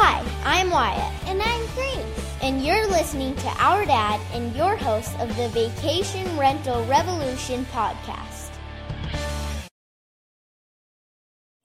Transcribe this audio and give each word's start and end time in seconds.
Hi, 0.00 0.24
I'm 0.44 0.70
Wyatt. 0.70 1.12
And 1.26 1.42
I'm 1.42 1.66
Grace. 1.74 2.36
And 2.40 2.64
you're 2.64 2.86
listening 2.86 3.34
to 3.34 3.48
Our 3.58 3.84
Dad 3.84 4.20
and 4.32 4.54
your 4.54 4.76
host 4.76 5.18
of 5.18 5.36
the 5.36 5.48
Vacation 5.48 6.38
Rental 6.38 6.84
Revolution 6.84 7.66
podcast. 7.72 8.50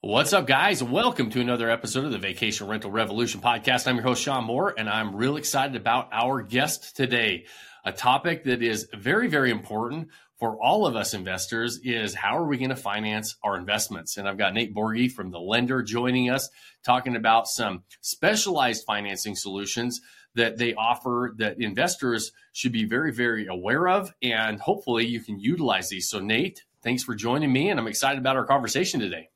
What's 0.00 0.32
up, 0.32 0.48
guys? 0.48 0.82
Welcome 0.82 1.30
to 1.30 1.40
another 1.40 1.70
episode 1.70 2.06
of 2.06 2.10
the 2.10 2.18
Vacation 2.18 2.66
Rental 2.66 2.90
Revolution 2.90 3.40
podcast. 3.40 3.86
I'm 3.86 3.94
your 3.94 4.04
host, 4.04 4.24
Shawn 4.24 4.42
Moore, 4.42 4.74
and 4.76 4.90
I'm 4.90 5.14
real 5.14 5.36
excited 5.36 5.76
about 5.76 6.08
our 6.10 6.42
guest 6.42 6.96
today. 6.96 7.44
A 7.84 7.92
topic 7.92 8.42
that 8.44 8.62
is 8.62 8.88
very, 8.92 9.28
very 9.28 9.52
important 9.52 10.08
for 10.38 10.60
all 10.60 10.86
of 10.86 10.96
us 10.96 11.14
investors 11.14 11.78
is 11.84 12.14
how 12.14 12.36
are 12.36 12.46
we 12.46 12.58
going 12.58 12.70
to 12.70 12.76
finance 12.76 13.36
our 13.42 13.56
investments? 13.56 14.16
And 14.16 14.28
I've 14.28 14.38
got 14.38 14.54
Nate 14.54 14.74
Borghi 14.74 15.10
from 15.10 15.30
the 15.30 15.40
lender 15.40 15.82
joining 15.82 16.30
us, 16.30 16.48
talking 16.84 17.16
about 17.16 17.46
some 17.46 17.84
specialized 18.00 18.84
financing 18.84 19.36
solutions 19.36 20.00
that 20.34 20.58
they 20.58 20.74
offer 20.74 21.34
that 21.38 21.60
investors 21.60 22.32
should 22.52 22.72
be 22.72 22.84
very, 22.84 23.12
very 23.12 23.46
aware 23.46 23.88
of. 23.88 24.12
And 24.22 24.60
hopefully 24.60 25.06
you 25.06 25.20
can 25.20 25.38
utilize 25.38 25.88
these. 25.88 26.08
So, 26.08 26.18
Nate, 26.18 26.64
thanks 26.82 27.04
for 27.04 27.14
joining 27.14 27.52
me. 27.52 27.70
And 27.70 27.78
I'm 27.78 27.86
excited 27.86 28.18
about 28.18 28.36
our 28.36 28.44
conversation 28.44 28.98
today. 28.98 29.30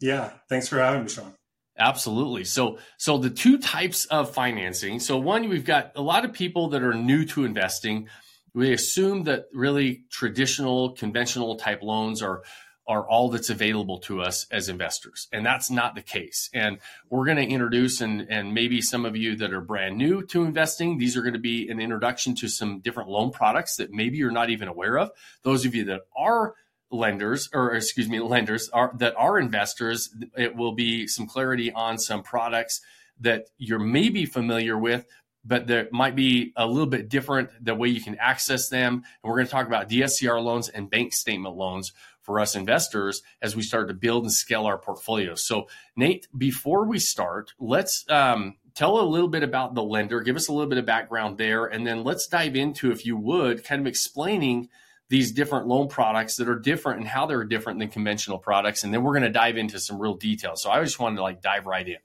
Yeah, 0.00 0.30
thanks 0.48 0.68
for 0.68 0.78
having 0.78 1.04
me, 1.04 1.08
Shawn. 1.08 1.34
Absolutely. 1.78 2.44
So, 2.44 2.78
so 2.96 3.18
the 3.18 3.28
two 3.28 3.58
types 3.58 4.06
of 4.06 4.32
financing. 4.32 4.98
So, 4.98 5.18
one, 5.18 5.48
we've 5.50 5.64
got 5.64 5.92
a 5.94 6.00
lot 6.00 6.24
of 6.24 6.32
people 6.32 6.68
that 6.68 6.82
are 6.82 6.94
new 6.94 7.26
to 7.26 7.44
investing 7.44 8.08
we 8.56 8.72
assume 8.72 9.24
that 9.24 9.46
really 9.52 10.04
traditional, 10.10 10.92
conventional 10.92 11.56
type 11.56 11.82
loans 11.82 12.22
are 12.22 12.42
are 12.88 13.08
all 13.08 13.28
that's 13.30 13.50
available 13.50 13.98
to 13.98 14.22
us 14.22 14.46
as 14.52 14.68
investors. 14.68 15.26
And 15.32 15.44
that's 15.44 15.72
not 15.72 15.96
the 15.96 16.02
case. 16.02 16.48
And 16.54 16.78
we're 17.10 17.24
going 17.24 17.36
to 17.36 17.42
introduce, 17.42 18.00
and, 18.00 18.28
and 18.30 18.54
maybe 18.54 18.80
some 18.80 19.04
of 19.04 19.16
you 19.16 19.34
that 19.38 19.52
are 19.52 19.60
brand 19.60 19.98
new 19.98 20.24
to 20.26 20.44
investing, 20.44 20.96
these 20.96 21.16
are 21.16 21.22
going 21.22 21.32
to 21.32 21.40
be 21.40 21.68
an 21.68 21.80
introduction 21.80 22.36
to 22.36 22.48
some 22.48 22.78
different 22.78 23.08
loan 23.08 23.32
products 23.32 23.74
that 23.78 23.90
maybe 23.90 24.18
you're 24.18 24.30
not 24.30 24.50
even 24.50 24.68
aware 24.68 24.98
of. 24.98 25.10
Those 25.42 25.66
of 25.66 25.74
you 25.74 25.84
that 25.86 26.02
are 26.16 26.54
lenders, 26.88 27.50
or 27.52 27.74
excuse 27.74 28.08
me, 28.08 28.20
lenders 28.20 28.70
are 28.72 28.92
that 28.98 29.16
are 29.16 29.36
investors, 29.36 30.14
it 30.36 30.54
will 30.54 30.72
be 30.72 31.08
some 31.08 31.26
clarity 31.26 31.72
on 31.72 31.98
some 31.98 32.22
products 32.22 32.80
that 33.18 33.46
you're 33.58 33.80
maybe 33.80 34.26
familiar 34.26 34.78
with, 34.78 35.06
but 35.46 35.66
there 35.66 35.88
might 35.92 36.16
be 36.16 36.52
a 36.56 36.66
little 36.66 36.86
bit 36.86 37.08
different 37.08 37.50
the 37.60 37.74
way 37.74 37.88
you 37.88 38.00
can 38.00 38.16
access 38.18 38.68
them. 38.68 38.94
And 38.94 39.04
we're 39.22 39.36
going 39.36 39.46
to 39.46 39.52
talk 39.52 39.66
about 39.66 39.88
DSCR 39.88 40.42
loans 40.42 40.68
and 40.68 40.90
bank 40.90 41.12
statement 41.12 41.56
loans 41.56 41.92
for 42.22 42.40
us 42.40 42.56
investors 42.56 43.22
as 43.40 43.54
we 43.54 43.62
start 43.62 43.86
to 43.88 43.94
build 43.94 44.24
and 44.24 44.32
scale 44.32 44.66
our 44.66 44.76
portfolios. 44.76 45.46
So, 45.46 45.68
Nate, 45.94 46.26
before 46.36 46.84
we 46.84 46.98
start, 46.98 47.54
let's 47.60 48.04
um, 48.08 48.56
tell 48.74 49.00
a 49.00 49.06
little 49.06 49.28
bit 49.28 49.44
about 49.44 49.74
the 49.74 49.82
lender, 49.82 50.20
give 50.20 50.34
us 50.34 50.48
a 50.48 50.52
little 50.52 50.68
bit 50.68 50.78
of 50.78 50.84
background 50.84 51.38
there, 51.38 51.66
and 51.66 51.86
then 51.86 52.02
let's 52.02 52.26
dive 52.26 52.56
into, 52.56 52.90
if 52.90 53.06
you 53.06 53.16
would, 53.16 53.62
kind 53.64 53.80
of 53.80 53.86
explaining 53.86 54.68
these 55.08 55.30
different 55.30 55.68
loan 55.68 55.86
products 55.86 56.34
that 56.36 56.48
are 56.48 56.58
different 56.58 56.98
and 56.98 57.06
how 57.06 57.26
they're 57.26 57.44
different 57.44 57.78
than 57.78 57.88
conventional 57.88 58.38
products. 58.38 58.82
And 58.82 58.92
then 58.92 59.04
we're 59.04 59.12
going 59.12 59.22
to 59.22 59.30
dive 59.30 59.56
into 59.56 59.78
some 59.78 60.00
real 60.00 60.14
details. 60.14 60.62
So, 60.62 60.70
I 60.70 60.82
just 60.82 60.98
wanted 60.98 61.16
to 61.16 61.22
like 61.22 61.40
dive 61.40 61.66
right 61.66 61.86
in. 61.86 61.98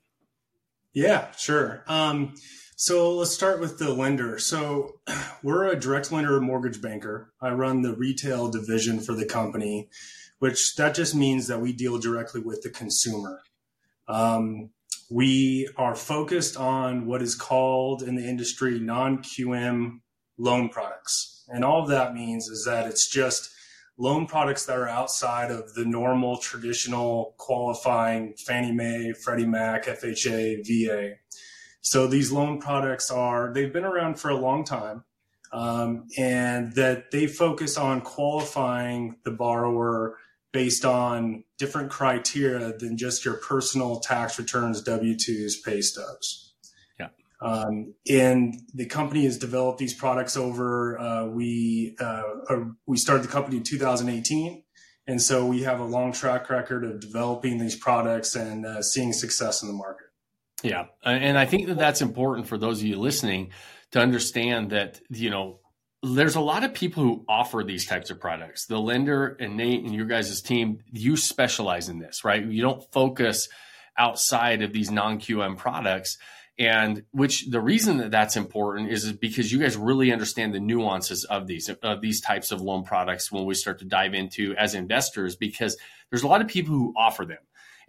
Yeah, 0.94 1.32
sure. 1.32 1.84
Um, 1.88 2.36
so 2.82 3.14
let's 3.14 3.30
start 3.30 3.60
with 3.60 3.78
the 3.78 3.94
lender. 3.94 4.40
So 4.40 5.02
we're 5.44 5.68
a 5.68 5.80
direct 5.80 6.12
lender 6.12 6.42
mortgage 6.42 6.82
banker. 6.82 7.32
I 7.40 7.52
run 7.52 7.84
the 7.84 7.94
retail 7.94 8.50
division 8.50 9.00
for 9.00 9.14
the 9.14 9.28
company, 9.28 9.88
which 10.40 10.76
that 10.78 10.96
just 10.96 11.14
means 11.14 11.46
that 11.46 11.62
we 11.62 11.74
deal 11.74 12.00
directly 12.00 12.42
with 12.42 12.64
the 12.64 12.72
consumer. 12.72 13.44
Um, 14.08 14.72
we 15.12 15.70
are 15.78 15.94
focused 15.94 16.58
on 16.58 17.06
what 17.06 17.22
is 17.22 17.36
called 17.36 18.02
in 18.02 18.16
the 18.16 18.28
industry 18.28 18.80
non-QM 18.80 20.00
loan 20.40 20.70
products. 20.70 21.46
And 21.50 21.64
all 21.64 21.86
that 21.86 22.16
means 22.16 22.48
is 22.48 22.66
that 22.66 22.88
it's 22.88 23.08
just 23.08 23.52
loan 24.00 24.26
products 24.26 24.66
that 24.66 24.80
are 24.80 24.90
outside 24.90 25.52
of 25.52 25.76
the 25.76 25.86
normal 25.86 26.38
traditional 26.38 27.36
qualifying 27.38 28.34
Fannie 28.44 28.72
Mae, 28.72 29.14
Freddie 29.14 29.46
Mac, 29.46 29.86
FHA, 29.86 30.66
VA. 30.66 31.18
So 31.82 32.08
these 32.08 32.32
loan 32.32 32.60
products 32.60 33.12
are, 33.12 33.52
they've 33.54 33.74
been 33.74 33.86
around 33.86 34.20
for 34.20 34.30
a 34.30 34.38
long 34.38 34.64
time. 34.64 35.04
Um, 35.54 36.08
and 36.18 36.74
that 36.76 37.12
they 37.12 37.28
focus 37.28 37.76
on 37.76 38.00
qualifying 38.00 39.18
the 39.26 39.32
borrower 39.32 40.16
based 40.54 40.86
on 40.86 41.44
different 41.58 41.90
criteria 41.90 42.78
than 42.78 42.98
just 42.98 43.26
your 43.26 43.34
personal 43.36 44.00
tax 44.00 44.40
returns, 44.40 44.82
W 44.82 45.16
2s, 45.16 45.56
pay 45.66 45.82
stubs. 45.82 46.54
Yeah. 46.98 47.10
Um, 47.42 47.96
and 48.10 48.62
the 48.74 48.86
company 48.86 49.26
has 49.26 49.38
developed 49.38 49.80
these 49.80 49.94
products 49.94 50.38
over, 50.38 50.98
uh, 51.00 51.26
we, 51.26 51.98
uh, 52.00 52.24
uh, 52.50 52.64
we 52.86 52.96
started 52.96 53.24
the 53.24 53.32
company 53.32 53.58
in 53.58 53.64
2018. 53.64 54.64
And 55.08 55.22
so 55.22 55.46
we 55.46 55.64
have 55.64 55.80
a 55.80 55.86
long 55.86 56.14
track 56.14 56.50
record 56.50 56.86
of 56.86 57.00
developing 57.00 57.58
these 57.58 57.76
products 57.76 58.36
and 58.36 58.66
uh, 58.66 58.82
seeing 58.82 59.12
success 59.12 59.62
in 59.62 59.68
the 59.68 59.74
market. 59.74 60.08
Yeah. 60.64 60.86
Uh, 61.06 61.10
and 61.10 61.38
I 61.38 61.46
think 61.46 61.68
that 61.68 61.78
that's 61.78 62.02
important 62.02 62.48
for 62.48 62.58
those 62.58 62.80
of 62.80 62.86
you 62.86 62.98
listening 62.98 63.52
to 63.92 64.00
understand 64.00 64.72
that, 64.72 65.02
you 65.10 65.30
know, 65.30 65.60
there's 66.04 66.36
a 66.36 66.42
lot 66.42 66.64
of 66.64 66.74
people 66.74 67.04
who 67.04 67.26
offer 67.28 67.64
these 67.64 67.86
types 67.86 68.10
of 68.10 68.20
products. 68.20 68.66
The 68.66 68.80
lender 68.80 69.38
and 69.40 69.56
Nate 69.56 69.84
and 69.84 69.94
your 69.94 70.06
guys' 70.06 70.42
team, 70.42 70.80
you 70.92 71.16
specialize 71.16 71.90
in 71.90 72.00
this, 72.00 72.24
right? 72.24 72.44
You 72.44 72.62
don't 72.62 72.84
focus 72.92 73.50
outside 73.98 74.64
of 74.64 74.74
these 74.74 74.90
non 74.90 75.20
QM 75.20 75.58
products. 75.58 76.18
And 76.58 77.04
which 77.12 77.48
the 77.50 77.62
reason 77.62 77.98
that 77.98 78.12
that's 78.12 78.36
important 78.36 78.92
is 78.92 79.12
because 79.14 79.52
you 79.52 79.60
guys 79.60 79.78
really 79.78 80.12
understand 80.12 80.54
the 80.54 80.60
nuances 80.60 81.24
of 81.24 81.48
these 81.48 81.70
of 81.82 82.02
these 82.02 82.22
types 82.22 82.52
of 82.52 82.62
loan 82.62 82.84
products 82.84 83.32
when 83.32 83.46
we 83.46 83.56
start 83.56 83.80
to 83.80 83.86
dive 83.86 84.14
into 84.14 84.56
as 84.58 84.76
investors 84.76 85.36
because 85.36 85.78
there's 86.10 86.24
a 86.24 86.28
lot 86.28 86.42
of 86.42 86.48
people 86.48 86.76
who 86.76 86.94
offer 86.96 87.26
them 87.26 87.40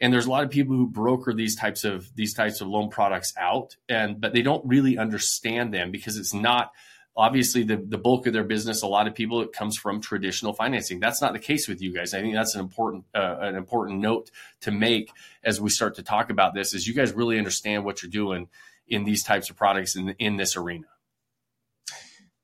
and 0.02 0.12
there's 0.12 0.26
a 0.26 0.30
lot 0.30 0.42
of 0.42 0.50
people 0.50 0.76
who 0.76 0.86
broker 0.86 1.32
these 1.32 1.54
types 1.56 1.84
of 1.84 2.14
these 2.16 2.34
types 2.34 2.60
of 2.60 2.68
loan 2.68 2.90
products 2.90 3.32
out 3.38 3.76
and 3.88 4.20
but 4.20 4.34
they 4.34 4.42
don't 4.42 4.66
really 4.66 4.98
understand 4.98 5.72
them 5.72 5.90
because 5.90 6.18
it's 6.18 6.34
not 6.34 6.72
obviously 7.16 7.62
the, 7.62 7.76
the 7.76 7.98
bulk 7.98 8.26
of 8.26 8.32
their 8.32 8.44
business 8.44 8.82
a 8.82 8.86
lot 8.86 9.06
of 9.06 9.14
people 9.14 9.40
it 9.40 9.52
comes 9.52 9.78
from 9.78 10.00
traditional 10.00 10.52
financing. 10.52 10.98
That's 10.98 11.22
not 11.22 11.32
the 11.32 11.38
case 11.38 11.68
with 11.68 11.80
you 11.80 11.94
guys. 11.94 12.12
I 12.12 12.20
think 12.20 12.34
that's 12.34 12.54
an 12.54 12.60
important 12.60 13.04
uh, 13.14 13.36
an 13.40 13.54
important 13.54 14.00
note 14.00 14.30
to 14.62 14.72
make 14.72 15.10
as 15.44 15.60
we 15.60 15.70
start 15.70 15.94
to 15.96 16.02
talk 16.02 16.30
about 16.30 16.52
this 16.52 16.74
is 16.74 16.86
you 16.86 16.94
guys 16.94 17.12
really 17.12 17.38
understand 17.38 17.84
what 17.84 18.02
you're 18.02 18.10
doing 18.10 18.48
in 18.88 19.04
these 19.04 19.22
types 19.22 19.48
of 19.48 19.56
products 19.56 19.94
in, 19.94 20.10
in 20.18 20.36
this 20.36 20.56
arena. 20.56 20.86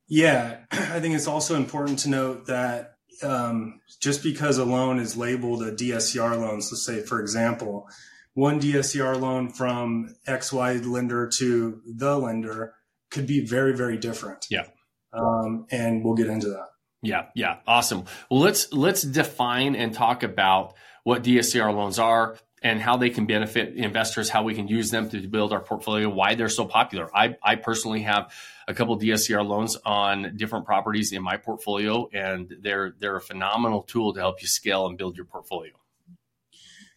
Yeah. 0.06 0.58
I 0.70 1.00
think 1.00 1.14
it's 1.14 1.26
also 1.26 1.56
important 1.56 1.98
to 2.00 2.08
note 2.08 2.46
that 2.46 2.97
um, 3.22 3.80
just 4.00 4.22
because 4.22 4.58
a 4.58 4.64
loan 4.64 4.98
is 4.98 5.16
labeled 5.16 5.62
a 5.62 5.72
DSCR 5.72 6.38
loan, 6.38 6.62
so 6.62 6.76
say 6.76 7.00
for 7.02 7.20
example, 7.20 7.88
one 8.34 8.60
DSCR 8.60 9.20
loan 9.20 9.50
from 9.50 10.14
XY 10.28 10.86
lender 10.86 11.28
to 11.38 11.80
the 11.86 12.16
lender 12.16 12.74
could 13.10 13.26
be 13.26 13.44
very, 13.44 13.74
very 13.74 13.96
different. 13.96 14.46
Yeah. 14.50 14.66
Um, 15.12 15.66
and 15.70 16.04
we'll 16.04 16.14
get 16.14 16.28
into 16.28 16.48
that. 16.48 16.66
Yeah, 17.02 17.26
yeah, 17.34 17.58
awesome. 17.66 18.04
Well, 18.30 18.40
let's 18.40 18.72
let's 18.72 19.02
define 19.02 19.76
and 19.76 19.94
talk 19.94 20.22
about 20.22 20.74
what 21.04 21.22
DSCR 21.22 21.72
loans 21.74 21.98
are 21.98 22.36
and 22.62 22.80
how 22.80 22.96
they 22.96 23.10
can 23.10 23.26
benefit 23.26 23.74
investors, 23.74 24.28
how 24.28 24.42
we 24.42 24.54
can 24.54 24.68
use 24.68 24.90
them 24.90 25.08
to 25.10 25.20
build 25.26 25.52
our 25.52 25.60
portfolio, 25.60 26.08
why 26.08 26.34
they're 26.34 26.48
so 26.48 26.64
popular. 26.64 27.08
I, 27.14 27.36
I 27.42 27.56
personally 27.56 28.02
have 28.02 28.32
a 28.66 28.74
couple 28.74 28.98
DSCR 28.98 29.46
loans 29.46 29.76
on 29.84 30.36
different 30.36 30.66
properties 30.66 31.12
in 31.12 31.22
my 31.22 31.36
portfolio, 31.36 32.08
and 32.12 32.54
they're 32.60 32.94
they're 32.98 33.16
a 33.16 33.20
phenomenal 33.20 33.82
tool 33.82 34.14
to 34.14 34.20
help 34.20 34.42
you 34.42 34.48
scale 34.48 34.86
and 34.86 34.98
build 34.98 35.16
your 35.16 35.26
portfolio. 35.26 35.72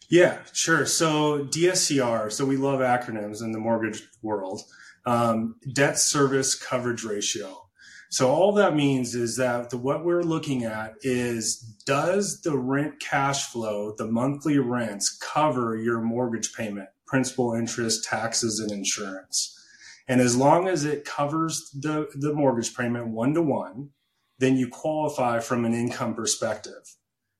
Yeah, 0.08 0.40
sure. 0.52 0.84
So 0.84 1.44
DSCR, 1.46 2.30
so 2.30 2.44
we 2.44 2.58
love 2.58 2.80
acronyms 2.80 3.42
in 3.42 3.52
the 3.52 3.58
mortgage 3.58 4.02
world. 4.20 4.62
Um, 5.06 5.56
debt 5.72 5.98
service 5.98 6.54
coverage 6.54 7.02
ratio. 7.02 7.68
So 8.12 8.28
all 8.30 8.52
that 8.52 8.76
means 8.76 9.14
is 9.14 9.38
that 9.38 9.70
the, 9.70 9.78
what 9.78 10.04
we're 10.04 10.22
looking 10.22 10.64
at 10.64 10.96
is 11.00 11.56
does 11.86 12.42
the 12.42 12.58
rent 12.58 13.00
cash 13.00 13.46
flow, 13.46 13.94
the 13.96 14.06
monthly 14.06 14.58
rents 14.58 15.16
cover 15.16 15.78
your 15.78 15.98
mortgage 16.02 16.52
payment, 16.52 16.90
principal, 17.06 17.54
interest, 17.54 18.04
taxes, 18.04 18.60
and 18.60 18.70
insurance? 18.70 19.58
And 20.06 20.20
as 20.20 20.36
long 20.36 20.68
as 20.68 20.84
it 20.84 21.06
covers 21.06 21.70
the, 21.72 22.06
the 22.14 22.34
mortgage 22.34 22.76
payment 22.76 23.08
one 23.08 23.32
to 23.32 23.40
one, 23.40 23.92
then 24.38 24.58
you 24.58 24.68
qualify 24.68 25.38
from 25.38 25.64
an 25.64 25.72
income 25.72 26.14
perspective. 26.14 26.82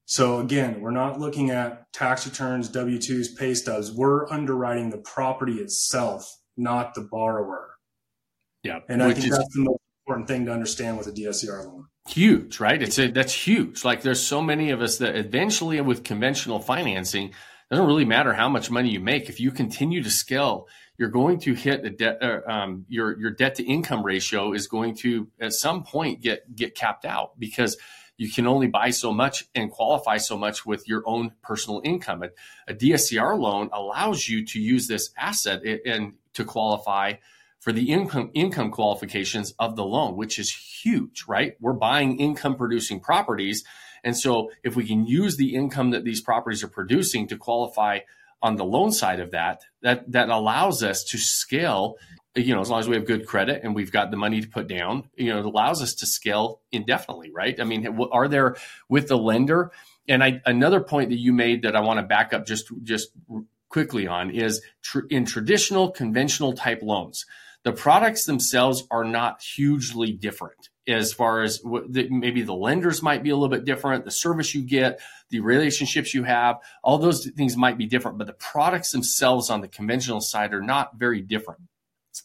So 0.07 0.39
again, 0.39 0.81
we're 0.81 0.91
not 0.91 1.21
looking 1.21 1.51
at 1.51 1.93
tax 1.93 2.27
returns, 2.27 2.71
W-2s, 2.71 3.37
pay 3.37 3.53
stubs. 3.53 3.93
We're 3.93 4.27
underwriting 4.31 4.89
the 4.89 4.99
property 4.99 5.57
itself, 5.57 6.35
not 6.57 6.95
the 6.95 7.03
borrower. 7.03 7.75
Yeah. 8.63 8.79
And 8.89 9.03
I 9.03 9.13
think 9.13 9.27
is- 9.27 9.37
that's 9.37 9.55
the 9.55 9.65
most 9.65 9.83
important 10.13 10.29
thing 10.29 10.47
to 10.47 10.53
understand 10.53 10.99
with 10.99 11.07
a 11.07 11.13
DSCR 11.13 11.65
loan. 11.65 11.87
Huge, 12.09 12.61
right? 12.61 12.83
It's 12.83 12.99
a, 12.99 13.11
that's 13.11 13.33
huge. 13.33 13.85
Like 13.85 14.03
there's 14.03 14.21
so 14.21 14.43
many 14.43 14.71
of 14.71 14.83
us 14.83 14.99
that 14.99 15.17
eventually 15.17 15.81
with 15.81 16.05
conventional 16.05 16.59
financing, 16.59 17.33
doesn't 17.71 17.87
really 17.87 18.05
matter 18.05 18.35
how 18.35 18.51
much 18.51 18.71
money 18.71 18.91
you 18.91 19.01
make. 19.01 19.31
If 19.31 19.41
you 19.41 19.51
continue 19.51 20.03
to 20.03 20.11
scale, 20.11 20.69
you're 20.99 21.09
going 21.09 21.39
to 21.41 21.55
hit 21.55 21.87
a 21.87 21.91
debt. 21.91 22.23
Uh, 22.23 22.41
um, 22.47 22.85
your 22.89 23.19
your 23.19 23.31
debt 23.31 23.55
to 23.55 23.65
income 23.65 24.05
ratio 24.05 24.53
is 24.53 24.67
going 24.67 24.97
to 24.97 25.29
at 25.41 25.55
some 25.55 25.83
point 25.83 26.21
get 26.21 26.55
get 26.55 26.75
capped 26.75 27.07
out 27.07 27.39
because 27.39 27.79
you 28.19 28.31
can 28.31 28.47
only 28.47 28.67
buy 28.67 28.91
so 28.91 29.11
much 29.11 29.47
and 29.55 29.71
qualify 29.71 30.19
so 30.19 30.37
much 30.37 30.67
with 30.67 30.87
your 30.87 31.03
own 31.07 31.33
personal 31.43 31.81
income. 31.83 32.23
A, 32.23 32.29
a 32.69 32.75
DSCR 32.75 33.39
loan 33.39 33.71
allows 33.73 34.29
you 34.29 34.45
to 34.47 34.61
use 34.61 34.87
this 34.87 35.11
asset 35.17 35.63
and 35.65 36.13
to 36.35 36.45
qualify 36.45 37.15
for 37.63 37.73
the 37.73 37.91
income 37.91 38.31
income 38.35 38.71
qualifications 38.71 39.55
of 39.59 39.77
the 39.77 39.85
loan, 39.85 40.17
which 40.17 40.39
is 40.39 40.53
huge, 40.53 41.25
right? 41.29 41.55
We're 41.61 41.73
buying 41.73 42.19
income 42.19 42.57
producing 42.57 43.01
properties 43.01 43.65
and 44.05 44.17
so 44.17 44.51
if 44.63 44.77
we 44.77 44.87
can 44.87 45.07
use 45.07 45.37
the 45.37 45.55
income 45.55 45.91
that 45.91 46.05
these 46.05 46.21
properties 46.21 46.63
are 46.63 46.69
producing 46.69 47.29
to 47.29 47.37
qualify 47.37 48.01
on 48.43 48.57
the 48.57 48.65
loan 48.65 48.91
side 48.91 49.21
of 49.21 49.31
that, 49.31 49.63
that 49.83 50.11
that 50.11 50.29
allows 50.29 50.83
us 50.83 51.05
to 51.05 51.19
scale, 51.19 51.97
you 52.35 52.55
know, 52.55 52.61
as 52.61 52.69
long 52.69 52.81
as 52.81 52.89
we 52.89 52.97
have 52.97 53.07
good 53.07 53.27
credit 53.27 53.61
and 53.63 53.75
we've 53.75 53.93
got 53.93 54.11
the 54.11 54.17
money 54.17 54.41
to 54.41 54.49
put 54.49 54.67
down, 54.67 55.09
you 55.15 55.33
know, 55.33 55.39
it 55.39 55.45
allows 55.45 55.81
us 55.81 55.95
to 55.95 56.07
scale 56.07 56.61
indefinitely, 56.73 57.31
right? 57.31 57.61
I 57.61 57.65
mean, 57.65 57.87
are 58.11 58.27
there 58.27 58.57
with 58.89 59.07
the 59.09 59.17
lender? 59.17 59.71
And 60.09 60.25
I, 60.25 60.43
another 60.45 60.81
point 60.81 61.11
that 61.11 61.19
you 61.19 61.33
made 61.33 61.63
that 61.63 61.77
I 61.77 61.81
want 61.81 62.01
to 62.01 62.07
back 62.07 62.33
up 62.33 62.45
just 62.45 62.73
just 62.83 63.11
quickly 63.69 64.09
on 64.09 64.31
is 64.31 64.61
tr- 64.83 65.07
in 65.09 65.25
traditional 65.25 65.93
conventional 65.93 66.53
type 66.55 66.83
loans, 66.83 67.25
the 67.65 67.73
products 67.73 68.25
themselves 68.25 68.85
are 68.91 69.05
not 69.05 69.43
hugely 69.43 70.13
different 70.13 70.69
as 70.89 71.13
far 71.13 71.43
as 71.43 71.61
the, 71.61 72.09
maybe 72.11 72.43
the 72.43 72.55
lenders 72.55 73.03
might 73.03 73.23
be 73.23 73.31
a 73.31 73.37
little 73.37 73.49
bit 73.49 73.65
different, 73.65 74.05
the 74.05 74.11
service 74.11 74.55
you 74.55 74.63
get, 74.63 75.01
the 75.31 75.41
relationships 75.41 76.13
you 76.13 76.25
have, 76.25 76.57
all 76.83 76.99
those 76.99 77.27
things 77.37 77.57
might 77.57 77.79
be 77.79 77.87
different, 77.87 78.19
but 78.19 78.27
the 78.27 78.33
products 78.33 78.91
themselves 78.91 79.49
on 79.49 79.61
the 79.61 79.69
conventional 79.69 80.21
side 80.21 80.53
are 80.53 80.63
not 80.63 80.97
very 80.97 81.21
different. 81.21 81.61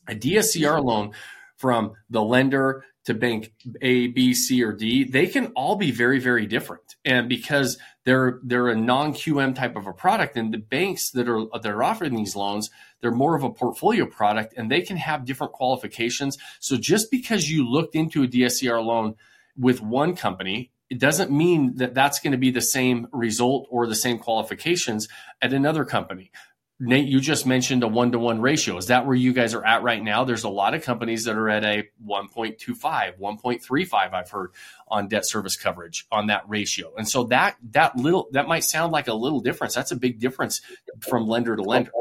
A 0.08 0.16
DSCR 0.16 0.84
loan 0.84 1.12
from 1.56 1.94
the 2.10 2.22
lender 2.22 2.84
to 3.06 3.14
bank 3.14 3.54
A, 3.82 4.08
B, 4.08 4.34
C, 4.34 4.64
or 4.64 4.74
D, 4.74 5.04
they 5.06 5.28
can 5.28 5.48
all 5.56 5.76
be 5.76 5.92
very, 5.92 6.20
very 6.20 6.46
different. 6.46 6.96
And 7.06 7.30
because 7.30 7.78
they're 8.08 8.40
they're 8.42 8.70
a 8.70 8.76
non-QM 8.76 9.54
type 9.54 9.76
of 9.76 9.86
a 9.86 9.92
product, 9.92 10.38
and 10.38 10.54
the 10.54 10.58
banks 10.58 11.12
that 11.12 11.28
are 11.28 11.46
that 11.62 11.66
are 11.66 11.84
offering 11.84 12.16
these 12.16 12.38
loans, 12.38 12.70
they're 13.02 13.12
more 13.12 13.36
of 13.36 13.44
a 13.44 13.50
portfolio 13.50 14.06
product 14.06 14.54
and 14.56 14.72
they 14.72 14.80
can 14.80 14.96
have 14.96 15.26
different 15.26 15.52
qualifications. 15.52 16.38
So 16.62 16.78
just 16.78 17.12
because 17.12 17.52
you 17.52 17.70
looked 17.70 17.96
into 17.96 18.24
a 18.24 18.28
DSCR 18.28 18.82
loan 18.82 19.16
with 19.58 19.82
one 19.82 20.16
company, 20.16 20.72
it 20.90 21.00
doesn't 21.00 21.32
mean 21.32 21.76
that 21.76 21.94
that's 21.94 22.22
going 22.22 22.32
to 22.32 22.38
be 22.38 22.50
the 22.50 22.62
same 22.62 23.08
result 23.12 23.68
or 23.70 23.88
the 23.88 23.96
same 23.96 24.20
qualifications 24.20 25.10
at 25.42 25.52
another 25.52 25.84
company. 25.84 26.32
Nate, 26.80 27.08
you 27.08 27.20
just 27.20 27.48
mentioned 27.48 27.84
a 27.84 27.88
one 27.88 28.12
to 28.12 28.20
one 28.20 28.40
ratio. 28.40 28.78
Is 28.78 28.88
that 28.88 29.08
where 29.08 29.16
you 29.16 29.34
guys 29.34 29.56
are 29.56 29.66
at 29.66 29.82
right 29.82 30.02
now? 30.02 30.26
There's 30.26 30.44
a 30.44 30.50
lot 30.50 30.76
of 30.76 30.84
companies 30.84 31.24
that 31.26 31.36
are 31.36 31.50
at 31.50 31.64
a 31.64 31.90
1.25, 32.06 33.20
1.35, 33.20 34.14
I've 34.14 34.30
heard 34.30 34.52
on 34.88 35.08
debt 35.08 35.26
service 35.26 35.56
coverage 35.56 36.06
on 36.12 36.28
that 36.28 36.44
ratio. 36.48 36.94
And 36.96 37.10
so 37.10 37.24
that, 37.26 37.58
that 37.72 37.96
little, 37.98 38.28
that 38.34 38.48
might 38.48 38.64
sound 38.64 38.92
like 38.92 39.08
a 39.08 39.14
little 39.14 39.40
difference. 39.40 39.74
That's 39.74 39.92
a 39.92 39.96
big 39.96 40.20
difference 40.20 40.62
from 41.00 41.28
lender 41.28 41.56
to 41.56 41.64
lender. 41.64 41.92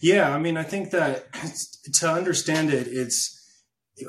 Yeah, 0.00 0.34
I 0.34 0.38
mean, 0.38 0.56
I 0.56 0.62
think 0.62 0.90
that 0.90 1.32
to 2.00 2.10
understand 2.10 2.72
it, 2.72 2.86
it's 2.88 3.38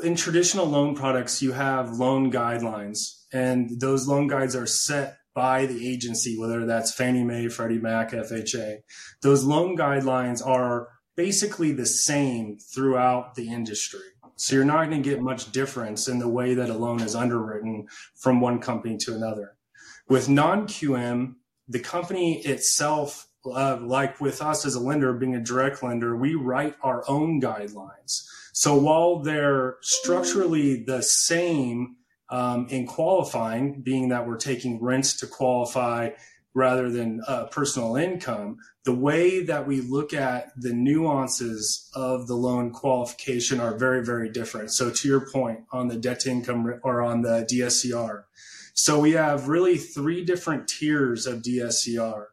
in 0.01 0.15
traditional 0.15 0.65
loan 0.65 0.95
products, 0.95 1.41
you 1.41 1.51
have 1.51 1.91
loan 1.91 2.31
guidelines, 2.31 3.25
and 3.33 3.79
those 3.81 4.07
loan 4.07 4.27
guides 4.27 4.55
are 4.55 4.65
set 4.65 5.17
by 5.33 5.65
the 5.65 5.87
agency, 5.87 6.37
whether 6.37 6.65
that's 6.65 6.93
Fannie 6.93 7.23
Mae, 7.23 7.47
Freddie 7.47 7.79
Mac, 7.79 8.11
FHA. 8.11 8.77
Those 9.21 9.43
loan 9.43 9.77
guidelines 9.77 10.45
are 10.45 10.89
basically 11.15 11.71
the 11.71 11.85
same 11.85 12.57
throughout 12.57 13.35
the 13.35 13.49
industry. 13.49 13.99
So 14.35 14.55
you're 14.55 14.65
not 14.65 14.89
going 14.89 15.01
to 15.03 15.09
get 15.09 15.21
much 15.21 15.51
difference 15.51 16.07
in 16.07 16.19
the 16.19 16.27
way 16.27 16.53
that 16.55 16.69
a 16.69 16.77
loan 16.77 17.01
is 17.01 17.15
underwritten 17.15 17.87
from 18.15 18.41
one 18.41 18.59
company 18.59 18.97
to 19.01 19.15
another. 19.15 19.55
With 20.07 20.27
non 20.27 20.67
QM, 20.67 21.35
the 21.67 21.79
company 21.79 22.41
itself 22.41 23.27
uh, 23.45 23.77
like 23.81 24.21
with 24.21 24.41
us 24.41 24.65
as 24.65 24.75
a 24.75 24.79
lender, 24.79 25.13
being 25.13 25.35
a 25.35 25.39
direct 25.39 25.83
lender, 25.83 26.15
we 26.15 26.35
write 26.35 26.75
our 26.81 27.03
own 27.07 27.41
guidelines. 27.41 28.23
So 28.53 28.75
while 28.75 29.19
they're 29.19 29.77
structurally 29.81 30.83
the 30.83 31.01
same 31.01 31.97
um, 32.33 32.65
in 32.71 32.87
qualifying, 32.87 33.81
being 33.81 34.09
that 34.09 34.27
we're 34.27 34.37
taking 34.37 34.81
rents 34.81 35.17
to 35.17 35.27
qualify 35.27 36.09
rather 36.55 36.89
than 36.89 37.21
uh, 37.27 37.45
personal 37.45 37.95
income, 37.95 38.57
the 38.85 38.93
way 38.93 39.43
that 39.43 39.67
we 39.67 39.81
look 39.81 40.15
at 40.15 40.51
the 40.59 40.73
nuances 40.73 41.91
of 41.93 42.25
the 42.25 42.33
loan 42.33 42.71
qualification 42.71 43.59
are 43.59 43.77
very, 43.77 44.03
very 44.03 44.29
different. 44.29 44.71
So 44.71 44.89
to 44.89 45.07
your 45.07 45.29
point 45.29 45.59
on 45.71 45.89
the 45.89 45.95
debt 45.95 46.21
to 46.21 46.31
income 46.31 46.79
or 46.81 47.03
on 47.03 47.21
the 47.21 47.47
DSCR. 47.49 48.23
So 48.73 48.99
we 48.99 49.11
have 49.11 49.47
really 49.47 49.77
three 49.77 50.25
different 50.25 50.67
tiers 50.67 51.27
of 51.27 51.43
DSCR. 51.43 52.25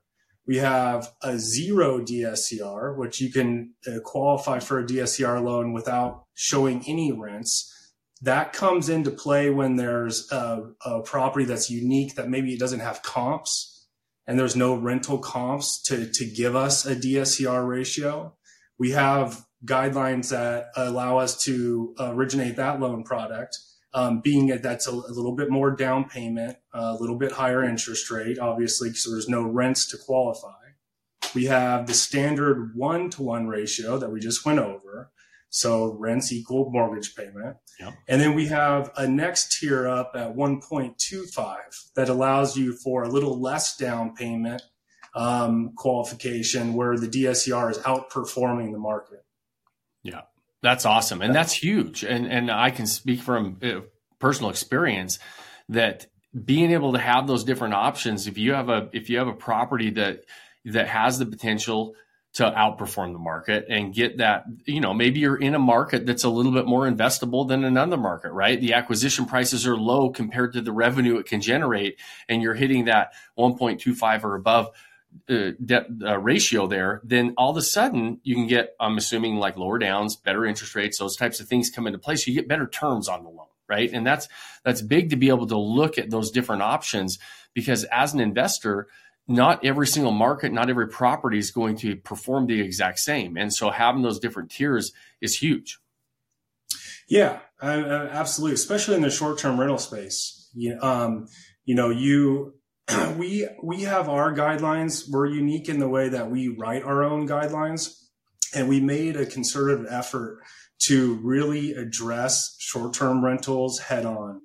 We 0.47 0.57
have 0.57 1.13
a 1.23 1.39
zero 1.39 2.01
DSCR, 2.01 2.97
which 2.97 3.21
you 3.21 3.31
can 3.31 3.75
uh, 3.87 4.01
qualify 4.01 4.61
for 4.61 4.79
a 4.79 4.87
DSCR 4.87 5.45
loan 5.45 5.75
without 5.75 6.25
showing 6.33 6.83
any 6.87 7.13
rents. 7.13 7.77
That 8.23 8.53
comes 8.53 8.89
into 8.89 9.11
play 9.11 9.51
when 9.51 9.77
there's 9.77 10.31
a, 10.31 10.73
a 10.85 11.01
property 11.01 11.47
that's 11.47 11.71
unique 11.71 12.17
that 12.17 12.29
maybe 12.29 12.53
it 12.53 12.61
doesn't 12.61 12.81
have 12.81 13.03
comps 13.03 13.87
and 14.27 14.39
there's 14.39 14.57
no 14.57 14.75
rental 14.75 15.19
comps 15.19 15.83
to, 15.85 16.11
to 16.13 16.25
give 16.25 16.55
us 16.55 16.85
a 16.85 16.95
DSCR 16.95 17.67
ratio. 17.67 18.35
We 18.79 18.91
have 18.91 19.45
guidelines 19.65 20.31
that 20.31 20.69
allow 20.77 21.19
us 21.19 21.43
to 21.45 21.95
originate 21.99 22.57
that 22.57 22.81
loan 22.81 23.05
product 23.05 23.59
um, 23.93 24.21
being 24.21 24.47
that 24.49 24.63
that's 24.63 24.87
a, 24.87 24.93
a, 24.93 25.13
little 25.13 25.35
bit 25.35 25.51
more 25.51 25.71
down 25.71 26.09
payment, 26.09 26.57
a 26.73 26.95
little 26.95 27.17
bit 27.17 27.33
higher 27.33 27.65
interest 27.65 28.11
rate, 28.11 28.39
obviously, 28.39 28.89
because 28.89 29.11
there's 29.11 29.29
no 29.29 29.43
rents 29.43 29.87
to 29.89 29.99
qualify. 29.99 30.55
We 31.35 31.47
have 31.47 31.87
the 31.87 31.95
standard 31.95 32.73
one 32.75 33.11
to 33.11 33.23
one 33.23 33.49
ratio 33.49 33.99
that 33.99 34.11
we 34.11 34.21
just 34.21 34.45
went 34.45 34.59
over. 34.59 35.11
So 35.51 35.93
rents 35.99 36.33
equal 36.33 36.71
mortgage 36.71 37.15
payment. 37.15 37.57
Yep. 37.81 37.95
And 38.09 38.21
then 38.21 38.35
we 38.35 38.47
have 38.47 38.93
a 38.97 39.07
next 39.07 39.59
tier 39.59 39.89
up 39.89 40.13
at 40.15 40.35
1.25 40.35 41.57
that 41.97 42.09
allows 42.09 42.57
you 42.57 42.73
for 42.73 43.03
a 43.03 43.09
little 43.09 43.41
less 43.41 43.77
down 43.77 44.15
payment 44.15 44.63
um, 45.15 45.73
qualification 45.77 46.75
where 46.75 46.97
the 46.97 47.09
DSCR 47.09 47.71
is 47.73 47.79
outperforming 47.79 48.71
the 48.71 48.79
market. 48.79 49.25
Yeah. 50.03 50.23
That's 50.63 50.85
awesome, 50.85 51.23
and 51.23 51.35
that's 51.35 51.53
huge. 51.53 52.05
And 52.05 52.27
and 52.27 52.51
I 52.51 52.71
can 52.71 52.87
speak 52.87 53.21
from 53.21 53.59
uh, 53.63 53.81
personal 54.19 54.51
experience 54.51 55.19
that 55.71 56.07
being 56.45 56.73
able 56.73 56.93
to 56.93 56.99
have 56.99 57.27
those 57.27 57.45
different 57.45 57.75
options. 57.75 58.27
If 58.27 58.37
you 58.37 58.53
have 58.53 58.69
a 58.69 58.91
if 58.93 59.09
you 59.09 59.19
have 59.19 59.29
a 59.29 59.33
property 59.33 59.91
that 59.91 60.25
that 60.67 60.89
has 60.89 61.19
the 61.19 61.25
potential 61.25 61.95
to 62.33 62.45
outperform 62.45 63.13
the 63.13 63.19
market 63.19 63.67
and 63.69 63.93
get 63.93 64.19
that, 64.19 64.45
you 64.65 64.81
know, 64.81 64.95
maybe 64.95 65.19
you're 65.19 65.37
in 65.37 65.55
a 65.55 65.59
market 65.59 66.07
that's 66.07 66.23
a 66.23 66.29
little 66.29 66.53
bit 66.53 66.65
more 66.65 66.89
investable 66.89 67.47
than 67.49 67.65
another 67.65 67.97
market, 67.97 68.31
right? 68.31 68.61
The 68.61 68.75
acquisition 68.75 69.27
prices 69.27 69.67
are 69.67 69.77
low 69.77 70.11
compared 70.11 70.53
to 70.53 70.61
the 70.61 70.71
revenue 70.71 71.17
it 71.17 71.27
can 71.27 71.41
generate, 71.41 71.99
and 72.29 72.41
you're 72.41 72.55
hitting 72.55 72.85
that 72.85 73.13
1.25 73.37 74.23
or 74.23 74.37
above 74.37 74.71
uh, 75.29 75.51
debt 75.65 75.87
uh, 76.05 76.19
ratio 76.19 76.69
there, 76.69 77.01
then 77.03 77.35
all 77.37 77.51
of 77.51 77.57
a 77.57 77.63
sudden 77.63 78.21
you 78.23 78.37
can 78.37 78.47
get, 78.47 78.77
I'm 78.79 78.97
assuming 78.97 79.37
like 79.37 79.57
lower 79.57 79.79
downs, 79.79 80.15
better 80.15 80.47
interest 80.47 80.77
rates, 80.77 80.99
those 80.99 81.17
types 81.17 81.41
of 81.41 81.49
things 81.49 81.71
come 81.71 81.89
into 81.89 81.99
place. 81.99 82.27
You 82.29 82.35
get 82.35 82.47
better 82.47 82.69
terms 82.69 83.09
on 83.09 83.25
the 83.25 83.29
loan, 83.31 83.47
right? 83.69 83.91
And 83.93 84.07
that's 84.07 84.29
that's 84.65 84.83
big 84.83 85.11
to 85.11 85.17
be 85.17 85.29
able 85.29 85.49
to 85.49 85.59
look 85.59 85.99
at 85.99 86.11
those 86.11 86.31
different 86.31 86.63
options 86.63 87.19
because 87.55 87.85
as 87.85 88.15
an 88.15 88.21
investor, 88.21 88.87
not 89.29 89.65
every 89.65 89.87
single 89.87 90.13
market, 90.13 90.53
not 90.53 90.71
every 90.71 90.89
property 90.89 91.39
is 91.39 91.51
going 91.51 91.77
to 91.79 91.97
perform 91.97 92.47
the 92.47 92.61
exact 92.61 92.99
same, 92.99 93.37
and 93.37 93.53
so 93.53 93.71
having 93.71 94.03
those 94.03 94.19
different 94.19 94.51
tiers 94.51 94.93
is 95.21 95.39
huge. 95.39 95.79
Yeah, 97.09 97.41
absolutely, 97.61 98.55
especially 98.55 98.97
in 98.97 99.03
the 99.03 99.11
short-term 99.11 99.59
rental 99.59 99.79
space. 99.79 100.49
You, 100.55 100.79
um, 100.81 101.29
you 101.65 101.75
know, 101.75 101.91
you 101.91 102.55
we 103.17 103.49
we 103.63 103.83
have 103.83 104.09
our 104.09 104.33
guidelines. 104.35 105.09
We're 105.09 105.27
unique 105.27 105.69
in 105.69 105.79
the 105.79 105.89
way 105.89 106.09
that 106.09 106.31
we 106.31 106.49
write 106.49 106.83
our 106.83 107.03
own 107.03 107.29
guidelines, 107.29 108.01
and 108.55 108.69
we 108.69 108.81
made 108.81 109.17
a 109.17 109.27
concerted 109.27 109.87
effort 109.89 110.41
to 110.81 111.15
really 111.23 111.73
address 111.73 112.57
short-term 112.59 113.23
rentals 113.25 113.79
head 113.79 114.07
on. 114.07 114.43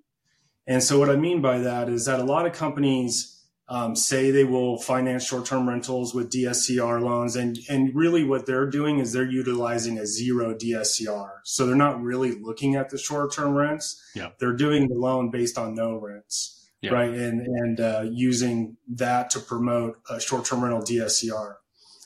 And 0.68 0.84
so, 0.84 1.00
what 1.00 1.10
I 1.10 1.16
mean 1.16 1.42
by 1.42 1.60
that 1.60 1.90
is 1.90 2.06
that 2.06 2.20
a 2.20 2.24
lot 2.24 2.46
of 2.46 2.54
companies 2.54 3.35
um, 3.68 3.96
say 3.96 4.30
they 4.30 4.44
will 4.44 4.78
finance 4.78 5.26
short-term 5.26 5.68
rentals 5.68 6.14
with 6.14 6.32
DSCR 6.32 7.02
loans, 7.02 7.36
and 7.36 7.58
and 7.68 7.96
really 7.96 8.24
what 8.24 8.46
they're 8.46 8.70
doing 8.70 9.00
is 9.00 9.12
they're 9.12 9.30
utilizing 9.30 9.98
a 9.98 10.06
zero 10.06 10.54
DSCR. 10.54 11.40
So 11.44 11.66
they're 11.66 11.76
not 11.76 12.02
really 12.02 12.32
looking 12.32 12.76
at 12.76 12.90
the 12.90 12.98
short-term 12.98 13.54
rents. 13.56 14.02
Yeah. 14.14 14.30
They're 14.40 14.56
doing 14.56 14.88
the 14.88 14.96
loan 14.96 15.32
based 15.32 15.58
on 15.58 15.74
no 15.74 15.96
rents. 15.98 16.70
yeah. 16.82 16.92
right? 16.92 17.10
And 17.10 17.42
and 17.42 17.80
uh, 17.80 18.04
using 18.12 18.78
that 18.90 19.32
to 19.32 19.40
promote 19.40 20.00
a 20.10 20.20
short-term 20.20 20.64
rental 20.64 20.82
DSCR. 20.82 21.56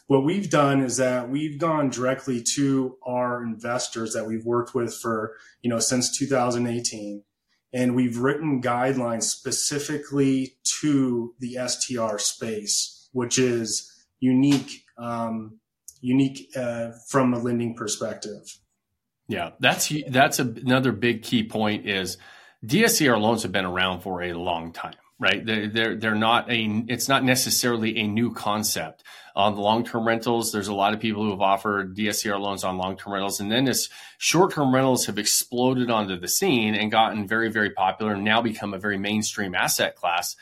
What 0.08 0.24
we've 0.24 0.50
done 0.50 0.82
is 0.82 0.98
that 0.98 1.30
we've 1.30 1.60
gone 1.60 1.92
directly 1.92 2.42
to 2.56 2.98
our 3.04 3.44
investors 3.44 4.14
that 4.14 4.26
we've 4.26 4.46
worked 4.46 4.74
with 4.74 4.96
for 4.96 5.36
you 5.62 5.70
know 5.70 5.80
since 5.80 6.18
2018, 6.18 7.24
and 7.74 7.96
we've 7.96 8.18
written 8.18 8.62
guidelines 8.62 9.24
specifically 9.24 10.56
to 10.82 11.34
the 11.40 11.58
STR 11.68 12.18
space, 12.18 13.10
which 13.12 13.38
is 13.38 14.06
unique, 14.20 14.86
um, 14.98 15.60
unique 16.02 16.50
uh, 16.56 16.92
from 17.08 17.34
a 17.34 17.40
lending 17.40 17.76
perspective. 17.76 18.58
Yeah, 19.28 19.52
that's 19.60 19.94
that's 20.10 20.40
a, 20.40 20.44
another 20.44 20.92
big 20.92 21.22
key 21.22 21.44
point 21.44 21.88
is 21.88 22.18
DSCR 22.66 23.20
loans 23.20 23.44
have 23.44 23.52
been 23.52 23.66
around 23.66 24.02
for 24.02 24.24
a 24.24 24.34
long 24.34 24.74
time, 24.74 24.96
right? 25.20 25.46
They're, 25.46 25.68
they're, 25.68 25.96
they're 25.96 26.16
not 26.16 26.52
a, 26.52 26.84
it's 26.88 27.08
not 27.08 27.24
necessarily 27.24 27.98
a 28.00 28.08
new 28.08 28.34
concept. 28.34 29.04
On 29.40 29.56
the 29.56 29.62
long 29.62 29.86
term 29.86 30.06
rentals, 30.06 30.52
there's 30.52 30.68
a 30.68 30.74
lot 30.74 30.94
of 30.94 31.00
people 31.00 31.24
who 31.24 31.30
have 31.30 31.40
offered 31.40 31.96
DSCR 31.96 32.38
loans 32.38 32.66
on 32.66 32.78
long 32.78 32.98
term 32.98 33.14
rentals. 33.14 33.40
And 33.40 33.50
then 33.50 33.70
as 33.70 33.88
short 34.18 34.52
term 34.52 34.76
rentals 34.76 35.06
have 35.06 35.18
exploded 35.18 35.90
onto 35.90 36.20
the 36.20 36.28
scene 36.28 36.76
and 36.76 36.92
gotten 36.92 37.26
very, 37.26 37.50
very 37.50 37.70
popular 37.70 38.16
and 38.16 38.26
now 38.26 38.42
become 38.42 38.74
a 38.74 38.78
very 38.78 38.98
mainstream 38.98 39.56
asset 39.56 39.96
class, 39.96 40.36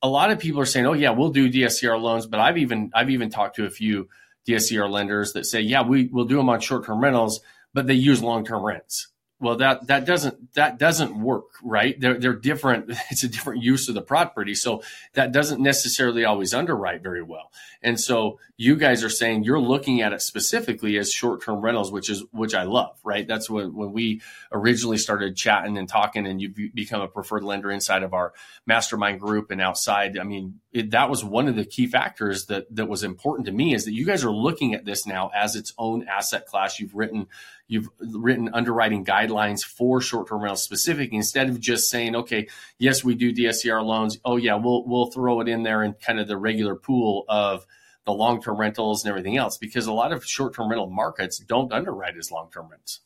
a 0.00 0.08
lot 0.08 0.30
of 0.30 0.38
people 0.38 0.60
are 0.60 0.66
saying, 0.66 0.86
oh, 0.86 0.92
yeah, 0.92 1.10
we'll 1.10 1.30
do 1.30 1.50
DSCR 1.50 2.00
loans. 2.00 2.28
But 2.28 2.38
I've 2.38 2.56
even, 2.56 2.92
I've 2.94 3.10
even 3.10 3.30
talked 3.30 3.56
to 3.56 3.66
a 3.66 3.70
few 3.70 4.08
DSCR 4.46 4.88
lenders 4.88 5.32
that 5.32 5.46
say, 5.46 5.62
yeah, 5.62 5.82
we, 5.82 6.04
we'll 6.04 6.26
do 6.26 6.36
them 6.36 6.48
on 6.48 6.60
short 6.60 6.86
term 6.86 7.02
rentals, 7.02 7.40
but 7.74 7.88
they 7.88 7.94
use 7.94 8.22
long 8.22 8.44
term 8.44 8.64
rents 8.64 9.08
well 9.40 9.56
that 9.56 9.86
that 9.86 10.04
doesn't 10.04 10.54
that 10.54 10.78
doesn't 10.78 11.20
work 11.20 11.44
right? 11.62 11.98
They're, 12.00 12.18
they're 12.18 12.34
different 12.34 12.90
it's 13.10 13.22
a 13.22 13.28
different 13.28 13.62
use 13.62 13.88
of 13.88 13.94
the 13.94 14.02
property 14.02 14.54
so 14.54 14.82
that 15.14 15.32
doesn't 15.32 15.60
necessarily 15.60 16.24
always 16.24 16.54
underwrite 16.54 17.02
very 17.02 17.22
well. 17.22 17.52
And 17.82 18.00
so 18.00 18.38
you 18.56 18.76
guys 18.76 19.04
are 19.04 19.10
saying 19.10 19.44
you're 19.44 19.60
looking 19.60 20.00
at 20.00 20.12
it 20.12 20.22
specifically 20.22 20.96
as 20.98 21.12
short-term 21.12 21.60
rentals 21.60 21.92
which 21.92 22.08
is 22.10 22.24
which 22.32 22.54
i 22.54 22.62
love 22.64 22.98
right? 23.04 23.26
That's 23.26 23.48
when, 23.50 23.74
when 23.74 23.92
we 23.92 24.22
originally 24.52 24.98
started 24.98 25.36
chatting 25.36 25.76
and 25.76 25.88
talking 25.88 26.26
and 26.26 26.40
you've 26.40 26.74
become 26.74 27.02
a 27.02 27.08
preferred 27.08 27.44
lender 27.44 27.70
inside 27.70 28.02
of 28.02 28.14
our 28.14 28.32
mastermind 28.66 29.20
group 29.20 29.50
and 29.50 29.60
outside 29.60 30.18
i 30.18 30.24
mean 30.24 30.60
it, 30.76 30.90
that 30.90 31.08
was 31.08 31.24
one 31.24 31.48
of 31.48 31.56
the 31.56 31.64
key 31.64 31.86
factors 31.86 32.46
that 32.46 32.66
that 32.74 32.86
was 32.86 33.02
important 33.02 33.46
to 33.46 33.52
me 33.52 33.74
is 33.74 33.86
that 33.86 33.94
you 33.94 34.04
guys 34.04 34.24
are 34.24 34.30
looking 34.30 34.74
at 34.74 34.84
this 34.84 35.06
now 35.06 35.30
as 35.34 35.56
its 35.56 35.72
own 35.78 36.06
asset 36.06 36.46
class. 36.46 36.78
You've 36.78 36.94
written 36.94 37.28
you've 37.68 37.88
written 37.98 38.50
underwriting 38.52 39.04
guidelines 39.04 39.62
for 39.62 40.00
short-term 40.00 40.42
rentals 40.42 40.62
specific 40.62 41.12
instead 41.12 41.48
of 41.48 41.60
just 41.60 41.90
saying, 41.90 42.14
okay, 42.14 42.48
yes, 42.78 43.02
we 43.02 43.14
do 43.14 43.32
DSCR 43.32 43.84
loans. 43.84 44.18
Oh 44.24 44.36
yeah, 44.36 44.54
we'll 44.54 44.84
we'll 44.86 45.10
throw 45.10 45.40
it 45.40 45.48
in 45.48 45.62
there 45.62 45.82
in 45.82 45.94
kind 45.94 46.20
of 46.20 46.28
the 46.28 46.36
regular 46.36 46.74
pool 46.74 47.24
of 47.28 47.66
the 48.04 48.12
long-term 48.12 48.58
rentals 48.58 49.04
and 49.04 49.10
everything 49.10 49.36
else 49.36 49.58
because 49.58 49.86
a 49.86 49.92
lot 49.92 50.12
of 50.12 50.24
short-term 50.24 50.68
rental 50.68 50.88
markets 50.88 51.38
don't 51.38 51.72
underwrite 51.72 52.16
as 52.16 52.30
long-term 52.30 52.68
rents. 52.70 53.00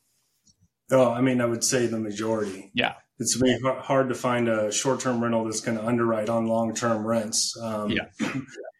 Oh, 0.90 1.10
I 1.10 1.20
mean, 1.20 1.40
I 1.40 1.46
would 1.46 1.64
say 1.64 1.86
the 1.86 1.98
majority. 1.98 2.70
Yeah. 2.74 2.94
It's 3.18 3.34
very 3.34 3.58
hard 3.62 4.08
to 4.08 4.14
find 4.14 4.48
a 4.48 4.72
short-term 4.72 5.22
rental 5.22 5.44
that's 5.44 5.60
going 5.60 5.78
to 5.78 5.86
underwrite 5.86 6.28
on 6.28 6.46
long-term 6.46 7.06
rents. 7.06 7.56
Um, 7.60 7.90
yeah. 7.90 8.06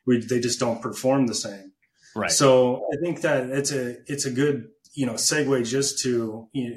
We, 0.06 0.18
they 0.18 0.40
just 0.40 0.58
don't 0.58 0.80
perform 0.80 1.26
the 1.26 1.34
same. 1.34 1.72
Right. 2.16 2.30
So 2.30 2.86
I 2.92 2.96
think 3.02 3.20
that 3.20 3.50
it's 3.50 3.70
a 3.70 3.96
it's 4.06 4.24
a 4.24 4.30
good 4.30 4.68
you 5.00 5.06
know 5.06 5.14
segue 5.14 5.66
just 5.66 5.98
to 6.00 6.46
you 6.52 6.68
know, 6.68 6.76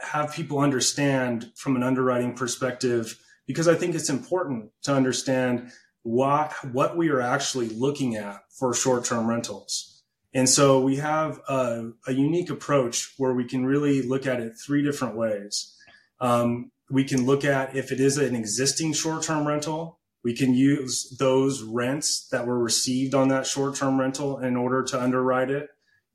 have 0.00 0.32
people 0.32 0.60
understand 0.60 1.50
from 1.56 1.74
an 1.74 1.82
underwriting 1.82 2.32
perspective 2.32 3.18
because 3.48 3.66
I 3.66 3.74
think 3.74 3.96
it's 3.96 4.08
important 4.08 4.70
to 4.84 4.94
understand 4.94 5.72
what 6.04 6.52
what 6.70 6.96
we 6.96 7.08
are 7.08 7.20
actually 7.20 7.68
looking 7.70 8.14
at 8.14 8.38
for 8.56 8.72
short-term 8.72 9.26
rentals. 9.26 10.04
And 10.32 10.48
so 10.48 10.80
we 10.80 10.96
have 10.96 11.40
a, 11.48 11.90
a 12.06 12.12
unique 12.12 12.50
approach 12.50 13.12
where 13.16 13.32
we 13.32 13.44
can 13.44 13.66
really 13.66 14.00
look 14.02 14.26
at 14.26 14.38
it 14.38 14.52
three 14.64 14.84
different 14.84 15.16
ways. 15.16 15.74
Um, 16.20 16.70
we 16.88 17.02
can 17.02 17.26
look 17.26 17.44
at 17.44 17.74
if 17.74 17.90
it 17.90 17.98
is 17.98 18.16
an 18.16 18.36
existing 18.36 18.92
short-term 18.92 19.44
rental, 19.44 19.98
we 20.22 20.36
can 20.36 20.54
use 20.54 21.16
those 21.18 21.64
rents 21.64 22.28
that 22.30 22.46
were 22.46 22.58
received 22.58 23.12
on 23.12 23.28
that 23.28 23.44
short-term 23.44 23.98
rental 23.98 24.38
in 24.38 24.54
order 24.56 24.84
to 24.84 25.02
underwrite 25.02 25.50
it 25.50 25.68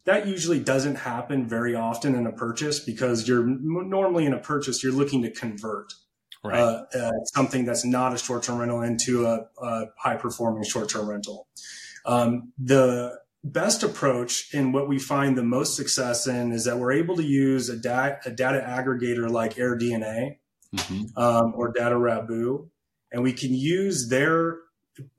that 0.05 0.27
usually 0.27 0.59
doesn't 0.59 0.95
happen 0.95 1.47
very 1.47 1.75
often 1.75 2.15
in 2.15 2.25
a 2.25 2.31
purchase 2.31 2.79
because 2.79 3.27
you're 3.27 3.45
normally 3.45 4.25
in 4.25 4.33
a 4.33 4.39
purchase 4.39 4.83
you're 4.83 4.93
looking 4.93 5.21
to 5.21 5.31
convert 5.31 5.93
right. 6.43 6.59
uh, 6.59 6.83
uh, 6.97 7.11
something 7.33 7.65
that's 7.65 7.85
not 7.85 8.13
a 8.13 8.17
short-term 8.17 8.59
rental 8.59 8.81
into 8.81 9.25
a, 9.25 9.45
a 9.61 9.85
high-performing 9.97 10.63
short-term 10.63 11.07
rental 11.09 11.47
um, 12.05 12.51
the 12.57 13.19
best 13.43 13.83
approach 13.83 14.53
and 14.53 14.73
what 14.73 14.87
we 14.87 14.99
find 14.99 15.37
the 15.37 15.43
most 15.43 15.75
success 15.75 16.27
in 16.27 16.51
is 16.51 16.65
that 16.65 16.77
we're 16.77 16.91
able 16.91 17.15
to 17.15 17.23
use 17.23 17.69
a, 17.69 17.77
da- 17.77 18.17
a 18.25 18.31
data 18.31 18.63
aggregator 18.65 19.29
like 19.29 19.55
AirDNA 19.55 20.37
mm-hmm. 20.75 21.17
um, 21.17 21.53
or 21.55 21.73
DataRabu, 21.73 22.69
and 23.11 23.23
we 23.23 23.33
can 23.33 23.53
use 23.53 24.09
their 24.09 24.57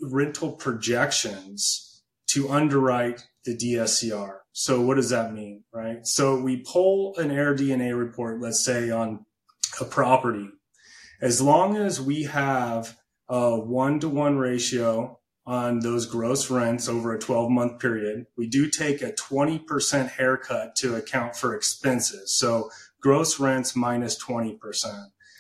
rental 0.01 0.53
projections 0.53 2.03
to 2.29 2.49
underwrite 2.49 3.27
the 3.45 3.57
DSCR. 3.57 4.39
So 4.53 4.81
what 4.81 4.97
does 4.97 5.11
that 5.11 5.33
mean, 5.33 5.65
right? 5.73 6.07
So 6.07 6.39
we 6.39 6.59
pull 6.59 7.17
an 7.17 7.31
AirDNA 7.31 7.99
report, 7.99 8.41
let's 8.41 8.65
say 8.65 8.91
on 8.91 9.25
a 9.81 9.85
property. 9.85 10.49
As 11.21 11.41
long 11.41 11.77
as 11.77 12.01
we 12.01 12.25
have 12.25 12.97
a 13.29 13.59
one 13.59 14.01
to 14.01 14.09
one 14.09 14.37
ratio 14.37 15.19
on 15.47 15.81
those 15.81 16.07
gross 16.07 16.51
rents 16.51 16.89
over 16.89 17.15
a 17.15 17.19
12 17.19 17.51
month 17.51 17.81
period, 17.81 18.27
we 18.37 18.47
do 18.47 18.69
take 18.69 19.03
a 19.03 19.13
20% 19.13 20.11
haircut 20.11 20.77
to 20.77 20.97
account 20.97 21.35
for 21.35 21.55
expenses. 21.55 22.37
So 22.37 22.71
gross 23.01 23.41
rents 23.41 23.75
minus 23.75 24.23
20%. 24.23 24.59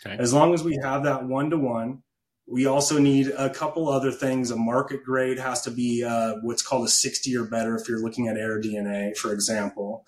Okay. 0.05 0.17
As 0.19 0.33
long 0.33 0.55
as 0.55 0.65
we 0.65 0.79
have 0.83 1.05
that 1.05 1.25
one 1.25 1.51
to 1.51 1.59
one, 1.59 2.03
we 2.53 2.67
also 2.67 2.99
need 2.99 3.29
a 3.29 3.49
couple 3.49 3.89
other 3.89 4.13
things. 4.13 4.51
A 4.51 4.57
market 4.57 5.05
grade 5.05 5.39
has 5.39 5.63
to 5.63 5.71
be 5.71 6.05
uh, 6.05 6.35
what's 6.43 6.63
called 6.63 6.85
a 6.85 6.91
60 6.91 7.35
or 7.35 7.45
better 7.45 7.75
if 7.77 7.89
you're 7.89 8.03
looking 8.03 8.29
at 8.29 8.37
AirDNA, 8.37 9.17
for 9.17 9.33
example. 9.33 10.05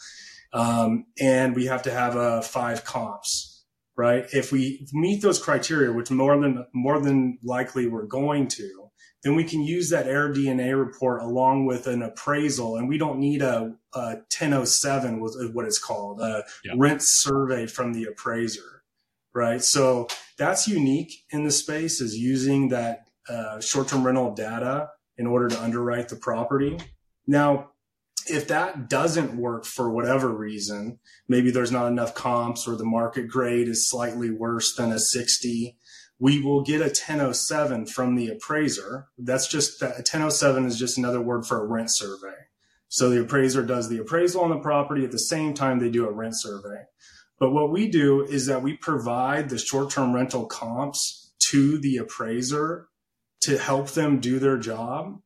Um, 0.52 1.06
and 1.18 1.56
we 1.56 1.64
have 1.66 1.82
to 1.84 1.90
have 1.90 2.16
a 2.16 2.42
five 2.42 2.84
comps, 2.84 3.64
right? 3.96 4.26
If 4.30 4.52
we 4.52 4.86
meet 4.92 5.22
those 5.22 5.42
criteria, 5.42 5.90
which 5.90 6.10
more 6.10 6.38
than 6.38 6.66
more 6.74 7.00
than 7.00 7.38
likely 7.42 7.86
we're 7.86 8.06
going 8.06 8.48
to, 8.48 8.90
then 9.22 9.34
we 9.34 9.44
can 9.44 9.62
use 9.62 9.88
that 9.88 10.06
AirDNA 10.06 10.78
report 10.78 11.22
along 11.22 11.64
with 11.64 11.86
an 11.86 12.02
appraisal, 12.02 12.76
and 12.76 12.90
we 12.90 12.98
don't 12.98 13.18
need 13.18 13.40
a, 13.40 13.74
a 13.94 14.04
1007 14.30 15.18
what 15.18 15.64
it's 15.64 15.78
called, 15.78 16.20
a 16.20 16.44
yeah. 16.62 16.74
rent 16.76 17.02
survey 17.02 17.66
from 17.66 17.94
the 17.94 18.04
appraiser 18.04 18.74
right? 19.35 19.62
So 19.62 20.09
that's 20.38 20.69
unique 20.69 21.25
in 21.31 21.45
the 21.45 21.50
space 21.50 22.00
is 22.00 22.17
using 22.17 22.69
that 22.69 23.09
uh, 23.29 23.61
short-term 23.61 24.05
rental 24.05 24.35
data 24.35 24.91
in 25.17 25.26
order 25.26 25.49
to 25.49 25.62
underwrite 25.62 26.09
the 26.09 26.17
property. 26.17 26.79
Now, 27.26 27.71
if 28.26 28.49
that 28.49 28.88
doesn't 28.88 29.37
work 29.37 29.64
for 29.64 29.91
whatever 29.91 30.29
reason, 30.29 30.99
maybe 31.29 31.50
there's 31.50 31.73
not 31.73 31.88
enough 31.88 32.14
comps 32.14 32.67
or 32.67 32.76
the 32.76 32.85
market 32.85 33.29
grade 33.29 33.69
is 33.69 33.88
slightly 33.88 34.31
worse 34.31 34.75
than 34.75 34.93
a 34.93 34.99
60, 34.99 35.76
we 36.19 36.41
will 36.41 36.62
get 36.62 36.81
a 36.81 36.85
1007 36.85 37.87
from 37.87 38.14
the 38.14 38.29
appraiser. 38.29 39.09
That's 39.19 39.47
just 39.47 39.83
a 39.83 39.88
1007 39.88 40.64
is 40.64 40.79
just 40.79 40.97
another 40.97 41.21
word 41.21 41.47
for 41.47 41.62
a 41.62 41.67
rent 41.67 41.91
survey. 41.91 42.35
So 42.88 43.11
the 43.11 43.21
appraiser 43.21 43.62
does 43.62 43.88
the 43.88 43.99
appraisal 43.99 44.43
on 44.43 44.50
the 44.50 44.59
property 44.59 45.05
at 45.05 45.11
the 45.11 45.19
same 45.19 45.53
time 45.53 45.79
they 45.79 45.91
do 45.91 46.09
a 46.09 46.12
rent 46.12 46.38
survey. 46.38 46.85
But 47.38 47.50
what 47.50 47.71
we 47.71 47.88
do 47.88 48.23
is 48.23 48.47
that 48.47 48.62
we 48.62 48.76
provide 48.76 49.49
the 49.49 49.59
short 49.59 49.91
term 49.91 50.14
rental 50.14 50.47
comps 50.47 51.33
to 51.50 51.79
the 51.79 51.97
appraiser 51.99 52.88
to 53.43 53.59
help 53.59 53.91
them 53.91 54.21
do 54.21 54.38
their 54.38 54.57
job 54.57 55.21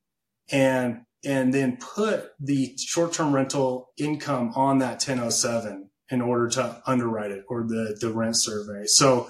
and 0.50 1.03
and 1.25 1.53
then 1.53 1.77
put 1.77 2.31
the 2.41 2.77
short 2.79 3.12
term 3.12 3.35
rental 3.35 3.91
income 3.99 4.53
on 4.55 4.79
that 4.79 5.03
1007 5.07 5.91
in 6.11 6.21
order 6.21 6.49
to 6.49 6.83
underwrite 6.87 7.31
it 7.31 7.45
or 7.49 7.65
the, 7.65 7.97
the 8.00 8.11
rent 8.11 8.37
survey. 8.41 8.87
So 8.87 9.29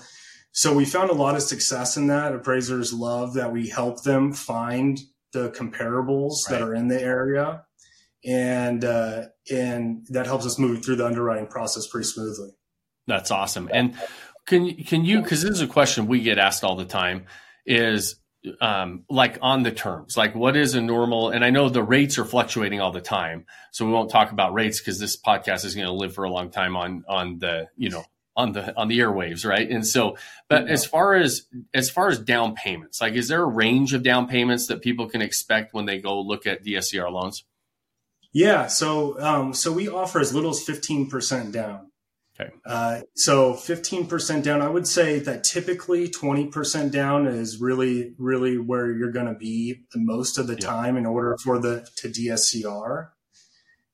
so 0.53 0.75
we 0.75 0.85
found 0.85 1.11
a 1.11 1.15
lot 1.15 1.37
of 1.37 1.43
success 1.43 1.97
in 1.97 2.09
that. 2.09 2.35
Appraisers 2.35 2.93
love 2.93 3.35
that 3.35 3.53
we 3.53 3.69
help 3.69 4.03
them 4.03 4.33
find 4.33 4.99
the 5.33 5.51
comparables 5.51 6.49
right. 6.49 6.59
that 6.59 6.63
are 6.63 6.75
in 6.75 6.89
the 6.89 7.01
area, 7.01 7.63
and 8.25 8.85
uh, 8.85 9.25
and 9.53 10.07
that 10.11 10.27
helps 10.27 10.47
us 10.47 10.59
move 10.59 10.85
through 10.85 10.97
the 10.97 11.07
underwriting 11.07 11.47
process 11.47 11.87
pretty 11.87 12.07
smoothly. 12.07 12.51
That's 13.09 13.33
awesome. 13.33 13.69
And 13.73 13.97
can 14.47 14.73
can 14.85 15.05
you 15.05 15.23
because 15.23 15.43
this 15.43 15.51
is 15.51 15.61
a 15.61 15.67
question 15.67 16.07
we 16.07 16.21
get 16.21 16.39
asked 16.39 16.63
all 16.63 16.77
the 16.77 16.85
time 16.85 17.25
is 17.67 18.17
um, 18.61 19.05
like 19.11 19.39
on 19.43 19.65
the 19.65 19.73
terms, 19.73 20.17
like 20.17 20.35
what 20.35 20.57
is 20.57 20.75
a 20.75 20.81
normal? 20.81 21.31
And 21.31 21.45
I 21.45 21.51
know 21.51 21.69
the 21.69 21.83
rates 21.83 22.19
are 22.19 22.25
fluctuating 22.25 22.81
all 22.81 22.93
the 22.93 23.01
time, 23.01 23.47
so 23.73 23.85
we 23.85 23.93
won't 23.93 24.11
talk 24.11 24.31
about 24.31 24.53
rates 24.55 24.79
because 24.79 25.01
this 25.01 25.17
podcast 25.21 25.65
is 25.65 25.75
going 25.75 25.87
to 25.87 25.93
live 25.93 26.15
for 26.15 26.25
a 26.25 26.31
long 26.31 26.51
time 26.51 26.77
on 26.77 27.05
on 27.09 27.39
the 27.41 27.69
you 27.77 27.91
know 27.91 28.05
on 28.37 28.53
the 28.53 28.77
on 28.77 28.89
the 28.89 29.01
airwaves, 29.01 29.45
right? 29.45 29.69
And 29.69 29.87
so, 29.87 30.17
but 30.49 30.67
yeah. 30.67 30.73
as 30.73 30.87
far 30.87 31.15
as 31.15 31.47
as 31.75 31.91
far 31.91 32.09
as 32.09 32.19
down 32.19 32.55
payments, 32.55 33.01
like, 33.01 33.15
is 33.15 33.29
there 33.29 33.43
a 33.43 33.47
range 33.47 33.95
of 33.95 34.03
down 34.03 34.29
payments 34.29 34.69
that 34.69 34.83
people 34.83 35.09
can 35.09 35.23
expect 35.23 35.75
when 35.75 35.87
they 35.87 35.99
go 35.99 36.21
look 36.21 36.47
at 36.47 36.65
DSCR 36.65 37.11
loans? 37.11 37.45
Yeah, 38.33 38.69
so 38.69 39.21
um, 39.21 39.55
so 39.55 39.73
we 39.73 39.89
offer 39.89 40.21
as 40.21 40.33
little 40.33 40.51
as 40.51 40.63
fifteen 40.63 41.11
percent 41.11 41.53
down. 41.53 41.91
Okay. 42.41 42.51
Uh, 42.65 43.01
so 43.15 43.55
15% 43.55 44.43
down, 44.43 44.63
I 44.63 44.69
would 44.69 44.87
say 44.87 45.19
that 45.21 45.43
typically 45.43 46.09
20% 46.09 46.93
down 46.93 47.27
is 47.27 47.61
really, 47.61 48.15
really 48.17 48.59
where 48.59 48.93
you're 48.93 49.11
going 49.11 49.27
to 49.27 49.35
be 49.35 49.81
the 49.93 49.99
most 49.99 50.39
of 50.39 50.47
the 50.47 50.55
yeah. 50.55 50.67
time 50.67 50.97
in 50.97 51.05
order 51.05 51.37
for 51.43 51.59
the 51.59 51.89
to 51.97 52.09
DSCR. 52.09 53.09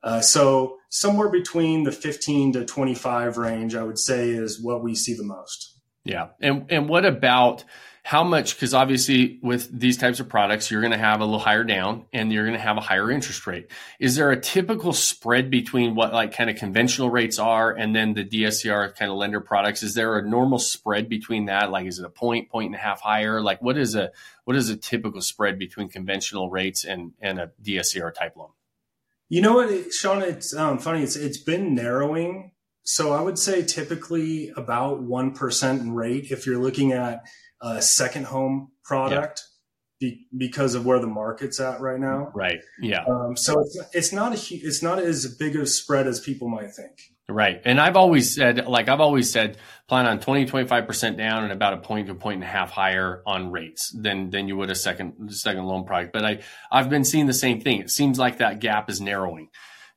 Uh, 0.03 0.21
so 0.21 0.77
somewhere 0.91 1.31
between 1.31 1.85
the 1.85 1.93
15 1.93 2.53
to 2.53 2.65
25 2.67 3.39
range, 3.39 3.75
I 3.75 3.83
would 3.83 3.99
say 3.99 4.29
is 4.31 4.61
what 4.61 4.83
we 4.83 4.95
see 4.95 5.15
the 5.15 5.25
most. 5.25 5.79
Yeah. 6.05 6.29
And, 6.41 6.67
and 6.71 6.89
what 6.89 7.07
about 7.07 7.65
how 8.05 8.23
much 8.23 8.55
because 8.55 8.75
obviously 8.75 9.39
with 9.41 9.67
these 9.77 9.97
types 9.97 10.21
of 10.21 10.29
products 10.29 10.71
you're 10.71 10.83
going 10.83 10.93
to 10.93 10.99
have 10.99 11.23
a 11.23 11.25
little 11.25 11.41
higher 11.41 11.65
down 11.65 12.05
and 12.13 12.31
you're 12.31 12.45
going 12.45 12.57
to 12.57 12.63
have 12.63 12.77
a 12.77 12.83
higher 12.83 13.11
interest 13.11 13.47
rate. 13.47 13.71
Is 13.99 14.15
there 14.15 14.31
a 14.31 14.39
typical 14.39 14.93
spread 14.93 15.51
between 15.51 15.95
what 15.95 16.13
like 16.13 16.37
kind 16.37 16.51
of 16.51 16.57
conventional 16.57 17.09
rates 17.09 17.39
are 17.39 17.73
and 17.73 17.97
then 17.97 18.13
the 18.13 18.23
dscr 18.23 18.95
kind 18.95 19.11
of 19.11 19.17
lender 19.17 19.41
products? 19.41 19.83
Is 19.83 19.95
there 19.95 20.19
a 20.19 20.23
normal 20.23 20.59
spread 20.59 21.09
between 21.09 21.47
that? 21.47 21.71
Like 21.71 21.87
is 21.87 21.99
it 21.99 22.05
a 22.05 22.11
point 22.11 22.51
point 22.51 22.67
and 22.67 22.75
a 22.75 22.79
half 22.79 23.01
higher? 23.01 23.41
Like 23.41 23.63
what 23.63 23.79
is 23.79 23.95
a 23.95 24.13
what 24.45 24.55
is 24.55 24.69
a 24.69 24.77
typical 24.77 25.23
spread 25.23 25.59
between 25.59 25.89
conventional 25.89 26.51
rates 26.51 26.85
and 26.85 27.13
and 27.23 27.41
a 27.41 27.53
dscr 27.63 28.13
type 28.13 28.37
loan? 28.37 28.51
You 29.31 29.41
know 29.41 29.55
what 29.55 29.95
shawn 29.95 30.21
it's 30.21 30.55
um, 30.55 30.79
funny 30.79 31.03
it's 31.03 31.17
it's 31.17 31.39
been 31.39 31.75
narrowing. 31.75 32.51
So 32.83 33.15
i 33.15 33.23
would 33.23 33.39
say 33.39 33.63
typically 33.63 34.53
about 34.59 35.03
1% 35.03 35.95
rate 35.95 36.31
if 36.31 36.45
you're 36.45 36.61
looking 36.61 36.93
at 36.93 37.25
a 37.65 37.83
second 37.83 38.27
home 38.27 38.71
product 38.85 39.43
yeah. 40.01 40.11
be, 40.11 40.27
because 40.37 40.75
of 40.75 40.85
where 40.85 40.99
the 40.99 41.07
market's 41.07 41.61
at 41.61 41.81
right 41.81 41.99
now. 41.99 42.31
Right. 42.35 42.61
Yeah. 42.81 43.05
Um, 43.05 43.37
so 43.37 43.61
it's, 43.61 43.79
it's 43.93 44.13
not 44.13 44.33
a 44.33 44.55
it's 44.55 44.83
not 44.83 44.99
as 44.99 45.35
big 45.39 45.57
a 45.57 45.67
spread 45.67 46.07
as 46.07 46.21
people 46.21 46.49
might 46.49 46.73
think. 46.73 47.01
Right. 47.27 47.63
And 47.65 47.81
I've 47.81 47.97
always 47.97 48.35
said, 48.35 48.67
like 48.67 48.91
I've 48.91 49.01
always 49.01 49.33
said, 49.33 49.57
plan 49.89 50.07
on 50.07 50.21
20, 50.21 50.45
25% 50.45 51.17
down 51.17 51.45
and 51.45 51.53
about 51.53 51.73
a 51.73 51.79
point 51.79 52.09
to 52.09 52.13
a 52.13 52.15
point 52.15 52.35
and 52.35 52.45
a 52.45 52.47
half 52.47 52.71
higher 52.71 53.23
on 53.27 53.51
rates 53.51 53.91
than, 53.99 54.29
than 54.29 54.47
you 54.47 54.57
would 54.57 54.71
a 54.71 54.75
second, 54.75 55.33
second 55.33 55.65
loan 55.65 55.87
product. 55.87 56.13
But 56.13 56.25
I, 56.27 56.41
I've 56.71 56.91
been 56.91 57.05
seeing 57.05 57.25
the 57.25 57.33
same 57.33 57.63
thing. 57.63 57.81
It 57.81 57.91
seems 57.91 58.19
like 58.19 58.39
that 58.39 58.61
gap 58.61 58.91
is 58.91 59.01
narrowing. 59.01 59.49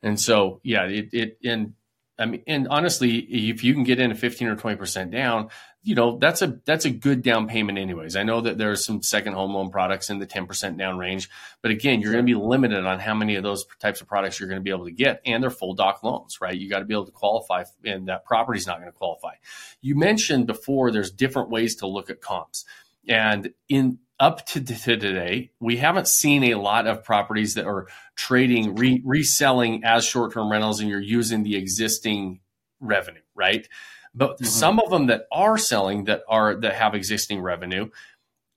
And 0.01 0.17
so, 0.17 0.61
yeah, 0.63 0.85
it, 0.85 1.09
it, 1.11 1.37
and 1.43 1.73
I 2.17 2.25
mean, 2.27 2.43
and 2.47 2.67
honestly, 2.69 3.17
if 3.17 3.61
you 3.63 3.73
can 3.73 3.83
get 3.83 3.99
in 3.99 4.11
a 4.11 4.15
15 4.15 4.47
or 4.47 4.55
20% 4.55 5.11
down, 5.11 5.49
you 5.87 5.95
know, 5.95 6.17
that's 6.17 6.41
a, 6.41 6.59
that's 6.65 6.83
a 6.83 6.89
good 6.89 7.21
down 7.21 7.47
payment 7.47 7.77
anyways. 7.77 8.17
I 8.17 8.23
know 8.23 8.41
that 8.41 8.57
there 8.57 8.71
are 8.71 8.75
some 8.75 9.01
second 9.01 9.33
home 9.33 9.53
loan 9.53 9.69
products 9.69 10.09
in 10.09 10.19
the 10.19 10.27
10% 10.27 10.77
down 10.77 10.97
range, 10.97 11.29
but 11.61 11.71
again, 11.71 12.01
you're 12.01 12.11
going 12.11 12.25
to 12.25 12.29
be 12.29 12.37
limited 12.37 12.85
on 12.85 12.99
how 12.99 13.13
many 13.13 13.35
of 13.35 13.43
those 13.43 13.65
types 13.79 14.01
of 14.01 14.07
products 14.07 14.37
you're 14.37 14.49
going 14.49 14.59
to 14.59 14.63
be 14.63 14.69
able 14.69 14.83
to 14.83 14.91
get 14.91 15.21
and 15.25 15.41
they're 15.41 15.49
full 15.49 15.75
doc 15.75 16.03
loans, 16.03 16.41
right? 16.41 16.57
You 16.57 16.69
got 16.69 16.79
to 16.79 16.85
be 16.85 16.93
able 16.93 17.05
to 17.05 17.13
qualify 17.13 17.63
and 17.85 18.09
that 18.09 18.25
property's 18.25 18.67
not 18.67 18.79
going 18.79 18.91
to 18.91 18.97
qualify. 18.97 19.35
You 19.79 19.95
mentioned 19.95 20.45
before 20.45 20.91
there's 20.91 21.09
different 21.09 21.49
ways 21.51 21.77
to 21.77 21.87
look 21.87 22.09
at 22.09 22.19
comps 22.19 22.65
and 23.07 23.53
in, 23.69 23.99
up 24.19 24.45
to 24.47 24.61
today, 24.61 25.51
we 25.61 25.77
haven't 25.77 26.09
seen 26.09 26.43
a 26.43 26.55
lot 26.55 26.85
of 26.85 27.05
properties 27.05 27.53
that 27.53 27.65
are 27.65 27.87
trading, 28.17 28.75
re- 28.75 29.01
reselling 29.05 29.85
as 29.85 30.03
short 30.03 30.33
term 30.33 30.51
rentals, 30.51 30.81
and 30.81 30.89
you're 30.89 30.99
using 30.99 31.43
the 31.43 31.55
existing 31.55 32.41
revenue, 32.81 33.21
right? 33.35 33.69
But 34.17 34.37
mm-hmm. 34.37 34.45
some 34.45 34.79
of 34.79 34.89
them 34.89 35.07
that 35.07 35.27
are 35.31 35.59
selling 35.59 36.05
that 36.05 36.23
are 36.27 36.55
that 36.55 36.73
have 36.73 36.95
existing 36.95 37.39
revenue, 37.39 37.89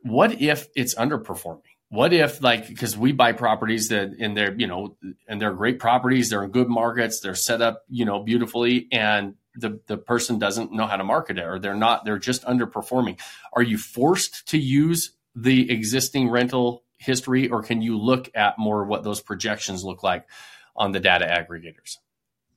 what 0.02 0.40
if 0.40 0.68
it's 0.74 0.94
underperforming? 0.94 1.60
What 1.90 2.14
if 2.14 2.42
like 2.42 2.66
because 2.66 2.96
we 2.96 3.12
buy 3.12 3.32
properties 3.32 3.88
that 3.88 4.14
in 4.14 4.32
their 4.34 4.54
you 4.54 4.66
know 4.66 4.96
and 5.28 5.40
they're 5.40 5.52
great 5.52 5.78
properties, 5.78 6.30
they're 6.30 6.44
in 6.44 6.50
good 6.50 6.68
markets, 6.68 7.20
they're 7.20 7.34
set 7.34 7.60
up 7.60 7.82
you 7.90 8.06
know 8.06 8.22
beautifully, 8.22 8.88
and 8.90 9.34
the 9.54 9.80
the 9.86 9.98
person 9.98 10.38
doesn't 10.38 10.72
know 10.72 10.86
how 10.86 10.96
to 10.96 11.04
market 11.04 11.36
it 11.36 11.44
or 11.44 11.58
they're 11.58 11.74
not 11.74 12.06
they're 12.06 12.18
just 12.18 12.42
underperforming. 12.44 13.20
Are 13.52 13.62
you 13.62 13.76
forced 13.76 14.48
to 14.48 14.58
use 14.58 15.12
the 15.34 15.70
existing 15.70 16.30
rental 16.30 16.84
history, 16.96 17.48
or 17.48 17.62
can 17.62 17.82
you 17.82 17.98
look 17.98 18.30
at 18.34 18.58
more 18.58 18.84
what 18.84 19.04
those 19.04 19.20
projections 19.20 19.84
look 19.84 20.02
like 20.02 20.26
on 20.74 20.92
the 20.92 21.00
data 21.00 21.26
aggregators? 21.26 21.98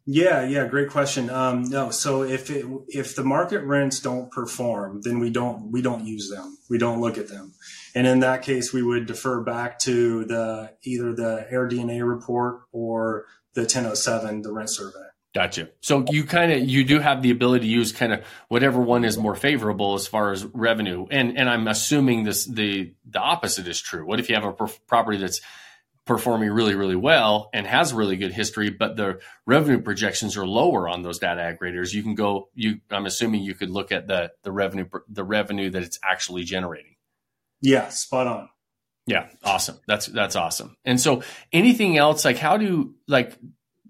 Yeah, 0.05 0.45
yeah, 0.45 0.67
great 0.67 0.89
question. 0.89 1.29
Um, 1.29 1.63
no, 1.63 1.89
so 1.89 2.23
if 2.23 2.49
it, 2.49 2.65
if 2.89 3.15
the 3.15 3.23
market 3.23 3.61
rents 3.61 4.01
don't 4.01 4.29
perform, 4.31 5.01
then 5.01 5.19
we 5.19 5.29
don't 5.29 5.71
we 5.71 5.81
don't 5.81 6.05
use 6.05 6.29
them. 6.29 6.57
We 6.69 6.77
don't 6.77 6.99
look 6.99 7.17
at 7.17 7.29
them, 7.29 7.53
and 7.95 8.05
in 8.05 8.19
that 8.19 8.41
case, 8.41 8.73
we 8.73 8.83
would 8.83 9.05
defer 9.05 9.41
back 9.41 9.79
to 9.79 10.25
the 10.25 10.71
either 10.83 11.13
the 11.13 11.47
AirDNA 11.49 12.05
report 12.05 12.63
or 12.73 13.25
the 13.53 13.61
1007, 13.61 14.41
the 14.41 14.51
rent 14.51 14.69
survey. 14.69 14.99
Gotcha. 15.33 15.69
So 15.81 16.05
you 16.09 16.25
kind 16.25 16.51
of 16.51 16.59
you 16.59 16.83
do 16.83 16.99
have 16.99 17.23
the 17.23 17.31
ability 17.31 17.65
to 17.65 17.71
use 17.71 17.91
kind 17.91 18.13
of 18.13 18.23
whatever 18.49 18.79
one 18.79 19.03
is 19.03 19.17
more 19.17 19.35
favorable 19.35 19.95
as 19.95 20.05
far 20.05 20.31
as 20.31 20.45
revenue, 20.45 21.07
and 21.09 21.37
and 21.37 21.49
I'm 21.49 21.67
assuming 21.67 22.23
this 22.23 22.45
the 22.45 22.93
the 23.09 23.19
opposite 23.19 23.67
is 23.67 23.81
true. 23.81 24.05
What 24.05 24.19
if 24.19 24.29
you 24.29 24.35
have 24.35 24.43
a 24.43 24.53
property 24.85 25.17
that's 25.17 25.41
performing 26.05 26.51
really 26.51 26.75
really 26.75 26.95
well 26.95 27.49
and 27.53 27.65
has 27.65 27.93
really 27.93 28.17
good 28.17 28.33
history, 28.33 28.69
but 28.69 28.95
the 28.95 29.19
revenue 29.45 29.81
projections 29.81 30.37
are 30.37 30.45
lower 30.45 30.87
on 30.87 31.01
those 31.01 31.19
data 31.19 31.41
aggregators? 31.41 31.93
You 31.93 32.03
can 32.03 32.15
go. 32.15 32.49
You 32.53 32.79
I'm 32.91 33.05
assuming 33.05 33.43
you 33.43 33.55
could 33.55 33.69
look 33.69 33.91
at 33.91 34.07
the 34.07 34.31
the 34.43 34.51
revenue 34.51 34.85
the 35.07 35.23
revenue 35.23 35.69
that 35.69 35.83
it's 35.83 35.99
actually 36.03 36.43
generating. 36.43 36.95
Yeah, 37.61 37.89
spot 37.89 38.27
on. 38.27 38.49
Yeah, 39.05 39.27
awesome. 39.43 39.79
That's 39.87 40.05
that's 40.07 40.35
awesome. 40.35 40.77
And 40.85 40.99
so, 40.99 41.23
anything 41.51 41.97
else 41.97 42.23
like 42.23 42.37
how 42.37 42.57
do 42.57 42.95
like 43.07 43.37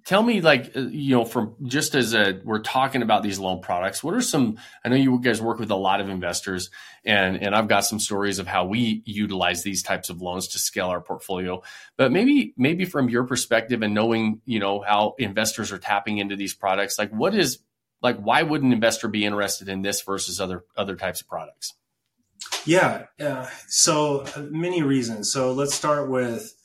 tell 0.05 0.23
me 0.23 0.41
like 0.41 0.75
uh, 0.75 0.81
you 0.81 1.15
know 1.15 1.25
from 1.25 1.55
just 1.63 1.95
as 1.95 2.13
a 2.13 2.39
we're 2.43 2.59
talking 2.59 3.01
about 3.01 3.23
these 3.23 3.39
loan 3.39 3.61
products 3.61 4.03
what 4.03 4.13
are 4.13 4.21
some 4.21 4.57
i 4.83 4.89
know 4.89 4.95
you 4.95 5.19
guys 5.19 5.41
work 5.41 5.59
with 5.59 5.71
a 5.71 5.75
lot 5.75 6.01
of 6.01 6.09
investors 6.09 6.69
and 7.05 7.41
and 7.41 7.55
i've 7.55 7.67
got 7.67 7.85
some 7.85 7.99
stories 7.99 8.39
of 8.39 8.47
how 8.47 8.65
we 8.65 9.01
utilize 9.05 9.63
these 9.63 9.83
types 9.83 10.09
of 10.09 10.21
loans 10.21 10.47
to 10.49 10.59
scale 10.59 10.87
our 10.87 11.01
portfolio. 11.01 11.61
But 11.97 12.11
maybe 12.11 12.53
maybe 12.57 12.85
from 12.85 13.09
your 13.09 13.25
perspective 13.25 13.81
and 13.81 13.93
knowing 13.93 14.41
you 14.45 14.59
know 14.59 14.81
how 14.81 15.15
investors 15.17 15.71
are 15.71 15.77
tapping 15.77 16.17
into 16.17 16.35
these 16.35 16.53
products 16.53 16.97
like 16.97 17.11
what 17.11 17.35
is 17.35 17.59
like 18.01 18.17
why 18.17 18.43
would 18.43 18.63
an 18.63 18.73
investor 18.73 19.07
be 19.07 19.25
interested 19.25 19.69
in 19.69 19.81
this 19.81 20.01
versus 20.01 20.39
other 20.39 20.63
other 20.75 20.95
types 20.95 21.21
of 21.21 21.27
products? 21.27 21.73
Yeah 22.65 23.05
uh, 23.19 23.47
so 23.67 24.21
uh, 24.35 24.45
many 24.49 24.81
reasons. 24.81 25.31
So 25.31 25.51
let's 25.51 25.73
start 25.73 26.09
with 26.09 26.55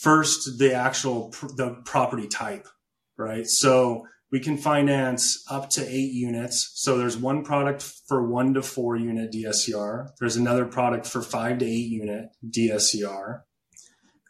first 0.00 0.58
the 0.58 0.74
actual 0.74 1.28
pr- 1.30 1.48
the 1.56 1.80
property 1.84 2.28
type, 2.28 2.68
right? 3.16 3.46
So 3.46 4.06
we 4.30 4.40
can 4.40 4.56
finance 4.56 5.44
up 5.50 5.70
to 5.70 5.86
eight 5.88 6.12
units. 6.12 6.72
So 6.74 6.98
there's 6.98 7.16
one 7.16 7.44
product 7.44 7.82
for 8.06 8.26
one 8.28 8.54
to 8.54 8.62
four 8.62 8.96
unit 8.96 9.32
DSCR. 9.32 10.10
There's 10.18 10.36
another 10.36 10.66
product 10.66 11.06
for 11.06 11.22
five 11.22 11.58
to 11.58 11.64
eight 11.64 11.88
unit 11.88 12.28
DSCR. 12.48 13.42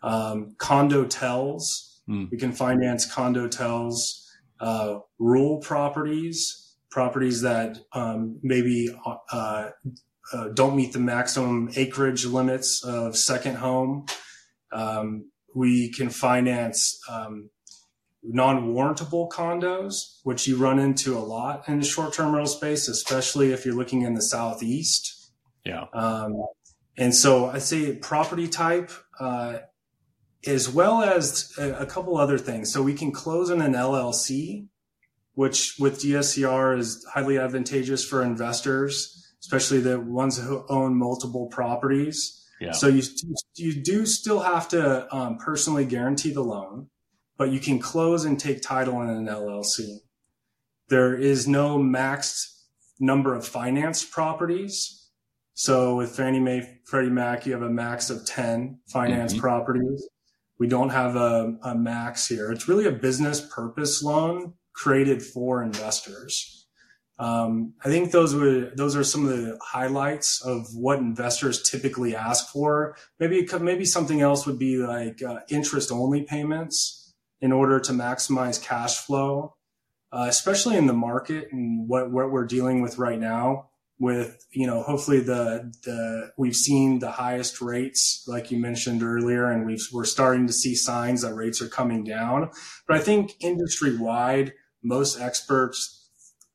Um, 0.02 0.54
condotels. 0.58 2.00
Mm. 2.08 2.30
We 2.30 2.38
can 2.38 2.52
finance 2.52 3.12
condotels, 3.12 4.30
uh, 4.60 5.00
rural 5.18 5.58
properties, 5.58 6.76
properties 6.90 7.42
that 7.42 7.78
um, 7.92 8.38
maybe 8.42 8.96
uh, 9.04 9.70
uh, 10.32 10.48
don't 10.54 10.76
meet 10.76 10.92
the 10.92 11.00
maximum 11.00 11.70
acreage 11.74 12.24
limits 12.24 12.84
of 12.84 13.16
second 13.16 13.56
home. 13.56 14.06
Um, 14.72 15.30
we 15.54 15.90
can 15.90 16.10
finance 16.10 17.00
um, 17.08 17.50
non-warrantable 18.22 19.30
condos, 19.30 20.20
which 20.22 20.46
you 20.46 20.56
run 20.56 20.78
into 20.78 21.16
a 21.16 21.20
lot 21.20 21.68
in 21.68 21.80
the 21.80 21.84
short-term 21.84 22.32
rental 22.32 22.46
space, 22.46 22.88
especially 22.88 23.52
if 23.52 23.64
you're 23.64 23.74
looking 23.74 24.02
in 24.02 24.14
the 24.14 24.22
southeast. 24.22 25.32
Yeah. 25.64 25.84
Um, 25.92 26.34
and 26.96 27.14
so 27.14 27.46
I 27.46 27.58
say 27.58 27.94
property 27.94 28.48
type, 28.48 28.90
uh, 29.20 29.58
as 30.46 30.68
well 30.68 31.02
as 31.02 31.52
a, 31.58 31.74
a, 31.80 31.86
couple 31.86 32.16
other 32.16 32.38
things. 32.38 32.72
So 32.72 32.82
we 32.82 32.94
can 32.94 33.12
close 33.12 33.50
in 33.50 33.60
an 33.60 33.72
LLC, 33.72 34.66
which 35.34 35.76
with 35.78 36.00
DSCR 36.00 36.78
is 36.78 37.04
highly 37.12 37.38
advantageous 37.38 38.04
for 38.04 38.22
investors, 38.22 39.32
especially 39.40 39.80
the 39.80 40.00
ones 40.00 40.38
who 40.38 40.64
own 40.68 40.96
multiple 40.96 41.46
properties. 41.46 42.44
Yeah. 42.60 42.72
So 42.72 42.88
you 42.88 43.02
you 43.56 43.82
do 43.82 44.04
still 44.06 44.40
have 44.40 44.68
to 44.70 45.14
um, 45.14 45.38
personally 45.38 45.84
guarantee 45.84 46.32
the 46.32 46.42
loan, 46.42 46.88
but 47.36 47.50
you 47.50 47.60
can 47.60 47.78
close 47.78 48.24
and 48.24 48.38
take 48.38 48.62
title 48.62 49.00
in 49.02 49.08
an 49.08 49.26
LLC. 49.26 49.98
There 50.88 51.14
is 51.14 51.46
no 51.46 51.78
maxed 51.78 52.58
number 52.98 53.34
of 53.34 53.46
financed 53.46 54.10
properties. 54.10 55.10
So 55.54 55.96
with 55.96 56.16
Fannie 56.16 56.40
Mae, 56.40 56.80
Freddie 56.84 57.10
Mac, 57.10 57.46
you 57.46 57.52
have 57.52 57.62
a 57.62 57.70
max 57.70 58.10
of 58.10 58.24
10 58.24 58.80
financed 58.88 59.36
mm-hmm. 59.36 59.42
properties. 59.42 60.08
We 60.58 60.66
don't 60.66 60.90
have 60.90 61.16
a, 61.16 61.56
a 61.62 61.74
max 61.74 62.26
here. 62.26 62.50
It's 62.50 62.68
really 62.68 62.86
a 62.86 62.92
business 62.92 63.40
purpose 63.40 64.02
loan 64.02 64.54
created 64.72 65.22
for 65.22 65.62
investors. 65.62 66.57
Um, 67.18 67.74
I 67.84 67.88
think 67.88 68.12
those 68.12 68.34
were 68.34 68.70
those 68.76 68.94
are 68.94 69.02
some 69.02 69.26
of 69.26 69.30
the 69.30 69.58
highlights 69.60 70.40
of 70.42 70.68
what 70.74 70.98
investors 70.98 71.68
typically 71.68 72.14
ask 72.14 72.52
for. 72.52 72.96
Maybe 73.18 73.46
maybe 73.60 73.84
something 73.84 74.20
else 74.20 74.46
would 74.46 74.58
be 74.58 74.76
like 74.76 75.22
uh, 75.22 75.40
interest 75.48 75.90
only 75.90 76.22
payments 76.22 77.14
in 77.40 77.50
order 77.50 77.80
to 77.80 77.92
maximize 77.92 78.62
cash 78.62 78.98
flow, 78.98 79.56
uh, 80.12 80.26
especially 80.28 80.76
in 80.76 80.86
the 80.86 80.92
market 80.92 81.48
and 81.50 81.88
what 81.88 82.10
what 82.12 82.30
we're 82.30 82.46
dealing 82.46 82.82
with 82.82 82.98
right 82.98 83.18
now. 83.18 83.70
With 84.00 84.46
you 84.52 84.68
know, 84.68 84.82
hopefully 84.82 85.18
the 85.18 85.72
the 85.82 86.30
we've 86.38 86.54
seen 86.54 87.00
the 87.00 87.10
highest 87.10 87.60
rates, 87.60 88.22
like 88.28 88.52
you 88.52 88.58
mentioned 88.58 89.02
earlier, 89.02 89.50
and 89.50 89.66
we've 89.66 89.84
we're 89.92 90.04
starting 90.04 90.46
to 90.46 90.52
see 90.52 90.76
signs 90.76 91.22
that 91.22 91.34
rates 91.34 91.60
are 91.60 91.68
coming 91.68 92.04
down. 92.04 92.50
But 92.86 92.96
I 92.96 93.00
think 93.00 93.34
industry 93.40 93.96
wide, 93.96 94.52
most 94.84 95.20
experts 95.20 95.98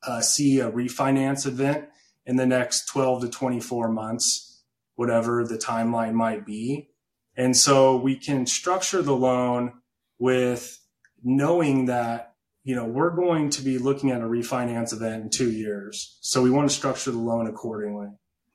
uh, 0.06 0.20
see 0.20 0.60
a 0.60 0.70
refinance 0.70 1.46
event 1.46 1.88
in 2.26 2.36
the 2.36 2.46
next 2.46 2.86
12 2.86 3.22
to 3.22 3.28
24 3.28 3.88
months, 3.88 4.62
whatever 4.96 5.44
the 5.44 5.58
timeline 5.58 6.14
might 6.14 6.46
be. 6.46 6.90
And 7.36 7.56
so 7.56 7.96
we 7.96 8.16
can 8.16 8.46
structure 8.46 9.02
the 9.02 9.16
loan 9.16 9.72
with 10.18 10.80
knowing 11.22 11.86
that, 11.86 12.34
you 12.62 12.74
know, 12.74 12.84
we're 12.84 13.10
going 13.10 13.50
to 13.50 13.62
be 13.62 13.78
looking 13.78 14.10
at 14.10 14.20
a 14.20 14.24
refinance 14.24 14.92
event 14.92 15.24
in 15.24 15.30
two 15.30 15.50
years. 15.50 16.18
So 16.20 16.42
we 16.42 16.50
want 16.50 16.68
to 16.68 16.74
structure 16.74 17.10
the 17.10 17.18
loan 17.18 17.46
accordingly. 17.46 18.08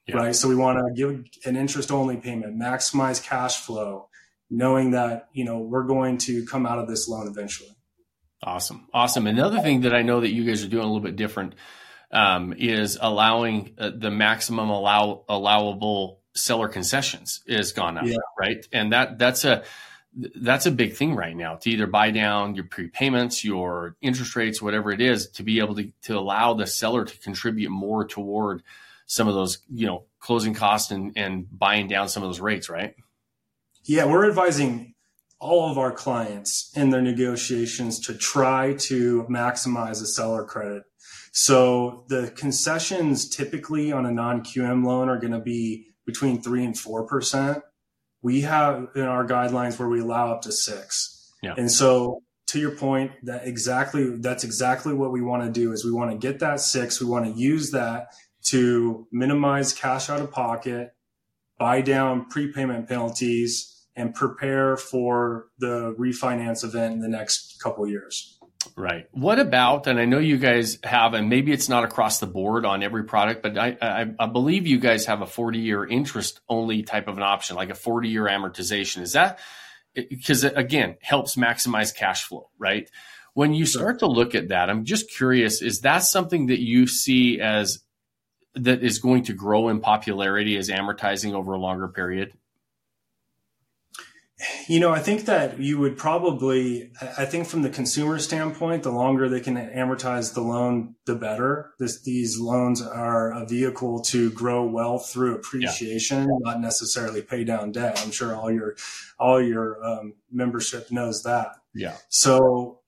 Yeah. 0.07 0.17
Right. 0.17 0.35
So 0.35 0.47
we 0.47 0.55
want 0.55 0.79
to 0.79 0.93
give 0.93 1.23
an 1.45 1.55
interest 1.55 1.91
only 1.91 2.17
payment, 2.17 2.59
maximize 2.59 3.21
cash 3.21 3.62
flow, 3.62 4.07
knowing 4.49 4.91
that, 4.91 5.27
you 5.33 5.45
know, 5.45 5.59
we're 5.59 5.83
going 5.83 6.17
to 6.19 6.45
come 6.45 6.65
out 6.65 6.79
of 6.79 6.88
this 6.88 7.07
loan 7.07 7.27
eventually. 7.27 7.75
Awesome. 8.41 8.88
Awesome. 8.93 9.28
Another 9.28 9.60
thing 9.62 9.82
that 9.82 9.93
I 9.93 10.02
know 10.02 10.21
that 10.21 10.32
you 10.32 10.45
guys 10.45 10.63
are 10.63 10.69
doing 10.69 10.84
a 10.84 10.88
little 10.88 11.02
bit 11.02 11.15
different 11.15 11.56
um, 12.12 12.54
is 12.58 12.97
allowing 12.99 13.75
uh, 13.78 13.91
the 13.95 14.12
maximum 14.12 14.69
allow 14.69 15.23
allowable 15.28 16.19
seller 16.34 16.69
concessions 16.69 17.41
is 17.45 17.73
gone 17.73 17.97
up, 17.97 18.06
yeah. 18.06 18.15
right? 18.39 18.65
And 18.71 18.93
that 18.93 19.19
that's 19.19 19.45
a 19.45 19.63
that's 20.13 20.65
a 20.65 20.71
big 20.71 20.95
thing 20.95 21.15
right 21.15 21.36
now 21.36 21.56
to 21.56 21.69
either 21.69 21.86
buy 21.86 22.12
down 22.12 22.56
your 22.56 22.63
prepayments, 22.63 23.43
your 23.43 23.95
interest 24.02 24.36
rates, 24.36 24.62
whatever 24.62 24.91
it 24.91 25.02
is, 25.02 25.30
to 25.32 25.43
be 25.43 25.60
able 25.60 25.75
to 25.75 25.91
to 26.04 26.17
allow 26.17 26.54
the 26.54 26.65
seller 26.65 27.06
to 27.06 27.17
contribute 27.19 27.69
more 27.69 28.06
toward 28.06 28.63
some 29.06 29.28
of 29.28 29.34
those, 29.34 29.60
you 29.69 29.86
know, 29.86 30.06
closing 30.19 30.54
costs 30.54 30.91
and 30.91 31.13
and 31.15 31.47
buying 31.52 31.88
down 31.88 32.10
some 32.10 32.23
of 32.23 32.30
those 32.30 32.39
rates, 32.39 32.69
right? 32.69 32.95
Yeah, 33.84 34.06
we're 34.06 34.28
advising 34.28 34.93
all 35.39 35.71
of 35.71 35.78
our 35.78 35.91
clients 35.91 36.71
in 36.75 36.89
their 36.89 37.02
negotiations 37.02 37.99
to 37.99 38.13
try 38.13 38.73
to 38.73 39.23
maximize 39.30 40.02
a 40.02 40.06
seller 40.06 40.43
credit. 40.43 40.84
So 41.32 42.06
the 42.10 42.32
concessions 42.36 43.30
typically 43.30 43.91
on 43.91 44.06
a 44.06 44.12
non-QM 44.12 44.86
loan 44.86 45.10
are 45.10 45.19
going 45.19 45.34
to 45.34 45.39
be 45.39 45.88
between 46.06 46.41
three 46.41 46.65
and 46.65 46.78
four 46.78 47.06
percent. 47.06 47.63
We 48.21 48.41
have 48.41 48.89
in 48.95 49.04
our 49.04 49.25
guidelines 49.25 49.80
where 49.80 49.88
we 49.88 50.02
allow 50.02 50.34
up 50.34 50.41
to 50.41 50.52
six. 50.52 51.32
Yeah. 51.41 51.54
And 51.58 51.71
so 51.71 52.23
to 52.47 52.60
your 52.60 52.71
point, 52.71 53.12
that 53.23 53.47
exactly 53.47 54.17
that's 54.17 54.43
exactly 54.43 54.93
what 54.93 55.12
we 55.12 55.21
want 55.21 55.43
to 55.43 55.52
do 55.52 55.71
is 55.71 55.86
we 55.86 55.91
want 55.91 56.12
to 56.12 56.17
get 56.17 56.39
that 56.39 56.60
six. 56.60 56.99
We 56.99 57.08
want 57.08 57.25
to 57.25 57.39
use 57.39 57.71
that 57.71 58.08
to 58.47 59.08
minimize 59.12 59.71
cash 59.71 60.10
out 60.10 60.19
of 60.19 60.32
pocket, 60.32 60.95
buy 61.58 61.82
down 61.82 62.25
prepayment 62.25 62.89
penalties, 62.89 63.78
and 63.99 64.15
prepare 64.15 64.77
for 64.77 65.47
the 65.59 65.93
refinance 65.99 66.63
event 66.63 66.93
in 66.93 66.99
the 67.01 67.09
next 67.09 67.62
couple 67.62 67.88
years. 67.88 68.39
Right. 68.75 69.07
What 69.12 69.39
about, 69.39 69.88
and 69.88 69.99
I 69.99 70.05
know 70.05 70.19
you 70.19 70.38
guys 70.38 70.79
have, 70.83 71.13
and 71.13 71.29
maybe 71.29 71.51
it's 71.51 71.69
not 71.69 71.83
across 71.83 72.19
the 72.19 72.27
board 72.27 72.65
on 72.65 72.81
every 72.81 73.03
product, 73.03 73.43
but 73.43 73.57
I, 73.57 73.77
I, 73.81 74.05
I 74.19 74.27
believe 74.27 74.67
you 74.67 74.79
guys 74.79 75.05
have 75.05 75.21
a 75.21 75.25
40 75.25 75.59
year 75.59 75.85
interest 75.85 76.41
only 76.49 76.83
type 76.83 77.07
of 77.07 77.17
an 77.17 77.23
option, 77.23 77.55
like 77.55 77.69
a 77.69 77.75
40 77.75 78.09
year 78.09 78.23
amortization. 78.23 79.01
Is 79.01 79.13
that, 79.13 79.39
because 79.93 80.43
again, 80.43 80.95
helps 81.01 81.35
maximize 81.35 81.95
cash 81.95 82.23
flow, 82.23 82.49
right? 82.57 82.89
When 83.33 83.53
you 83.53 83.65
start 83.65 83.99
to 83.99 84.07
look 84.07 84.35
at 84.35 84.49
that, 84.49 84.69
I'm 84.69 84.85
just 84.85 85.09
curious, 85.09 85.62
is 85.62 85.81
that 85.81 85.99
something 85.99 86.47
that 86.47 86.59
you 86.59 86.88
see 86.88 87.39
as 87.39 87.83
that 88.55 88.83
is 88.83 88.99
going 88.99 89.23
to 89.23 89.33
grow 89.33 89.69
in 89.69 89.79
popularity 89.79 90.57
as 90.57 90.69
amortizing 90.69 91.33
over 91.33 91.53
a 91.53 91.59
longer 91.59 91.88
period? 91.88 92.33
You 94.67 94.80
know, 94.80 94.91
I 94.91 94.99
think 94.99 95.25
that 95.25 95.60
you 95.60 95.80
would 95.80 95.97
probably, 95.97 96.91
I 97.17 97.25
think 97.25 97.47
from 97.47 97.62
the 97.62 97.69
consumer 97.69 98.19
standpoint, 98.19 98.84
the 98.84 98.91
longer 98.91 99.28
they 99.28 99.41
can 99.41 99.56
amortize 99.56 100.34
the 100.34 100.41
loan, 100.41 100.95
the 101.06 101.15
better. 101.15 101.73
This, 101.78 102.02
these 102.04 102.39
loans 102.39 102.82
are 102.82 103.34
a 103.34 103.45
vehicle 103.45 104.02
to 104.04 104.32
grow 104.32 104.65
wealth 104.65 105.10
through 105.10 105.36
appreciation, 105.36 106.19
yeah. 106.19 106.52
not 106.52 106.62
necessarily 106.62 107.21
pay 107.21 107.43
down 107.43 107.73
debt. 107.73 108.02
I'm 108.04 108.12
sure 108.12 108.34
all 108.34 108.49
your, 108.49 108.78
all 109.19 109.41
your 109.41 109.84
um, 109.86 110.13
membership 110.32 110.89
knows 110.89 111.23
that. 111.23 111.56
Yeah. 111.73 111.97
So 112.08 112.80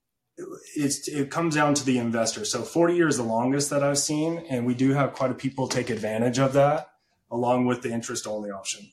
it's, 0.76 1.10
it 1.10 1.32
comes 1.32 1.56
down 1.56 1.74
to 1.74 1.86
the 1.86 1.98
investor. 1.98 2.46
So 2.46 2.62
40 2.62 2.96
years 2.96 3.18
the 3.18 3.24
longest 3.24 3.70
that 3.72 3.84
I've 3.84 4.00
seen, 4.00 4.46
and 4.50 4.66
we 4.66 4.74
do 4.74 4.94
have 4.94 5.14
quite 5.14 5.32
a 5.32 5.36
people 5.36 5.68
take 5.68 5.90
advantage 5.90 6.40
of 6.40 6.54
that 6.54 6.88
along 7.30 7.66
with 7.66 7.82
the 7.82 7.92
interest 7.92 8.28
only 8.28 8.52
option. 8.52 8.90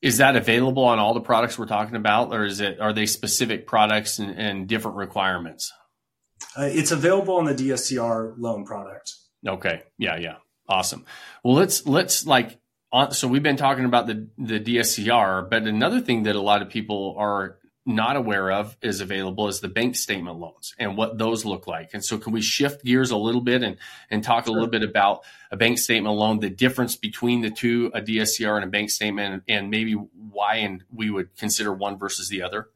Is 0.00 0.18
that 0.18 0.36
available 0.36 0.84
on 0.84 0.98
all 0.98 1.14
the 1.14 1.20
products 1.20 1.58
we're 1.58 1.66
talking 1.66 1.96
about, 1.96 2.32
or 2.32 2.44
is 2.44 2.60
it 2.60 2.80
are 2.80 2.92
they 2.92 3.06
specific 3.06 3.66
products 3.66 4.18
and, 4.18 4.30
and 4.30 4.68
different 4.68 4.96
requirements? 4.96 5.72
Uh, 6.56 6.68
it's 6.70 6.92
available 6.92 7.36
on 7.36 7.46
the 7.46 7.54
DSCR 7.54 8.34
loan 8.38 8.64
product. 8.64 9.12
Okay, 9.46 9.82
yeah, 9.98 10.16
yeah, 10.16 10.36
awesome. 10.68 11.04
Well, 11.42 11.54
let's 11.54 11.86
let's 11.86 12.26
like 12.26 12.60
on, 12.92 13.12
so 13.12 13.26
we've 13.26 13.42
been 13.42 13.56
talking 13.56 13.84
about 13.84 14.06
the 14.06 14.28
the 14.38 14.60
DSCR, 14.60 15.50
but 15.50 15.64
another 15.64 16.00
thing 16.00 16.24
that 16.24 16.36
a 16.36 16.40
lot 16.40 16.62
of 16.62 16.68
people 16.68 17.16
are 17.18 17.58
not 17.88 18.16
aware 18.16 18.52
of 18.52 18.76
is 18.82 19.00
available 19.00 19.48
is 19.48 19.60
the 19.60 19.68
bank 19.68 19.96
statement 19.96 20.38
loans 20.38 20.74
and 20.78 20.96
what 20.96 21.16
those 21.16 21.44
look 21.44 21.66
like. 21.66 21.94
And 21.94 22.04
so 22.04 22.18
can 22.18 22.32
we 22.32 22.42
shift 22.42 22.84
gears 22.84 23.10
a 23.10 23.16
little 23.16 23.40
bit 23.40 23.62
and, 23.62 23.78
and 24.10 24.22
talk 24.22 24.44
sure. 24.44 24.52
a 24.52 24.54
little 24.54 24.68
bit 24.68 24.82
about 24.82 25.24
a 25.50 25.56
bank 25.56 25.78
statement 25.78 26.14
loan, 26.14 26.40
the 26.40 26.50
difference 26.50 26.96
between 26.96 27.40
the 27.40 27.50
two, 27.50 27.90
a 27.94 28.02
DSCR 28.02 28.56
and 28.56 28.64
a 28.64 28.68
bank 28.68 28.90
statement, 28.90 29.42
and 29.48 29.70
maybe 29.70 29.94
why 29.94 30.56
and 30.56 30.84
we 30.94 31.08
would 31.08 31.34
consider 31.36 31.72
one 31.72 31.98
versus 31.98 32.28
the 32.28 32.42
other? 32.42 32.68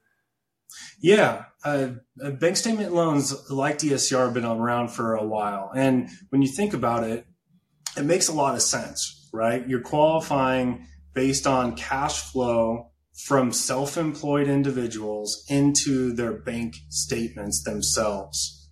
Yeah, 0.98 1.44
uh, 1.64 1.88
bank 2.16 2.56
statement 2.56 2.94
loans 2.94 3.50
like 3.50 3.78
DSCR 3.78 4.24
have 4.24 4.34
been 4.34 4.46
around 4.46 4.88
for 4.88 5.14
a 5.14 5.24
while. 5.24 5.70
And 5.74 6.08
when 6.30 6.40
you 6.40 6.48
think 6.48 6.72
about 6.72 7.04
it, 7.04 7.26
it 7.98 8.04
makes 8.04 8.28
a 8.28 8.32
lot 8.32 8.54
of 8.54 8.62
sense, 8.62 9.28
right? 9.32 9.68
You're 9.68 9.82
qualifying 9.82 10.86
based 11.12 11.46
on 11.46 11.76
cash 11.76 12.22
flow 12.22 12.91
from 13.14 13.52
self-employed 13.52 14.48
individuals 14.48 15.44
into 15.48 16.12
their 16.12 16.32
bank 16.32 16.76
statements 16.88 17.62
themselves, 17.62 18.70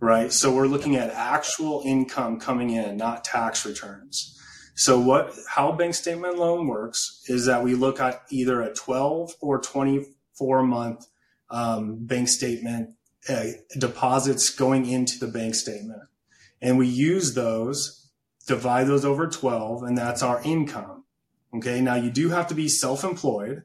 right? 0.00 0.32
So 0.32 0.54
we're 0.54 0.66
looking 0.66 0.96
at 0.96 1.10
actual 1.10 1.82
income 1.84 2.40
coming 2.40 2.70
in, 2.70 2.96
not 2.96 3.24
tax 3.24 3.66
returns. 3.66 4.38
So 4.74 4.98
what, 4.98 5.34
how 5.48 5.72
bank 5.72 5.94
statement 5.94 6.38
loan 6.38 6.66
works 6.66 7.22
is 7.28 7.46
that 7.46 7.62
we 7.62 7.74
look 7.74 8.00
at 8.00 8.22
either 8.30 8.62
a 8.62 8.72
12 8.72 9.34
or 9.40 9.60
24 9.60 10.62
month 10.62 11.06
um, 11.50 12.06
bank 12.06 12.28
statement 12.28 12.90
uh, 13.28 13.44
deposits 13.78 14.50
going 14.50 14.86
into 14.86 15.18
the 15.18 15.30
bank 15.30 15.54
statement. 15.54 16.02
And 16.60 16.78
we 16.78 16.86
use 16.86 17.34
those, 17.34 18.10
divide 18.46 18.86
those 18.86 19.04
over 19.04 19.26
12, 19.26 19.82
and 19.82 19.98
that's 19.98 20.22
our 20.22 20.40
income. 20.42 21.04
Okay. 21.54 21.80
Now 21.82 21.96
you 21.96 22.10
do 22.10 22.30
have 22.30 22.46
to 22.46 22.54
be 22.54 22.68
self-employed 22.68 23.64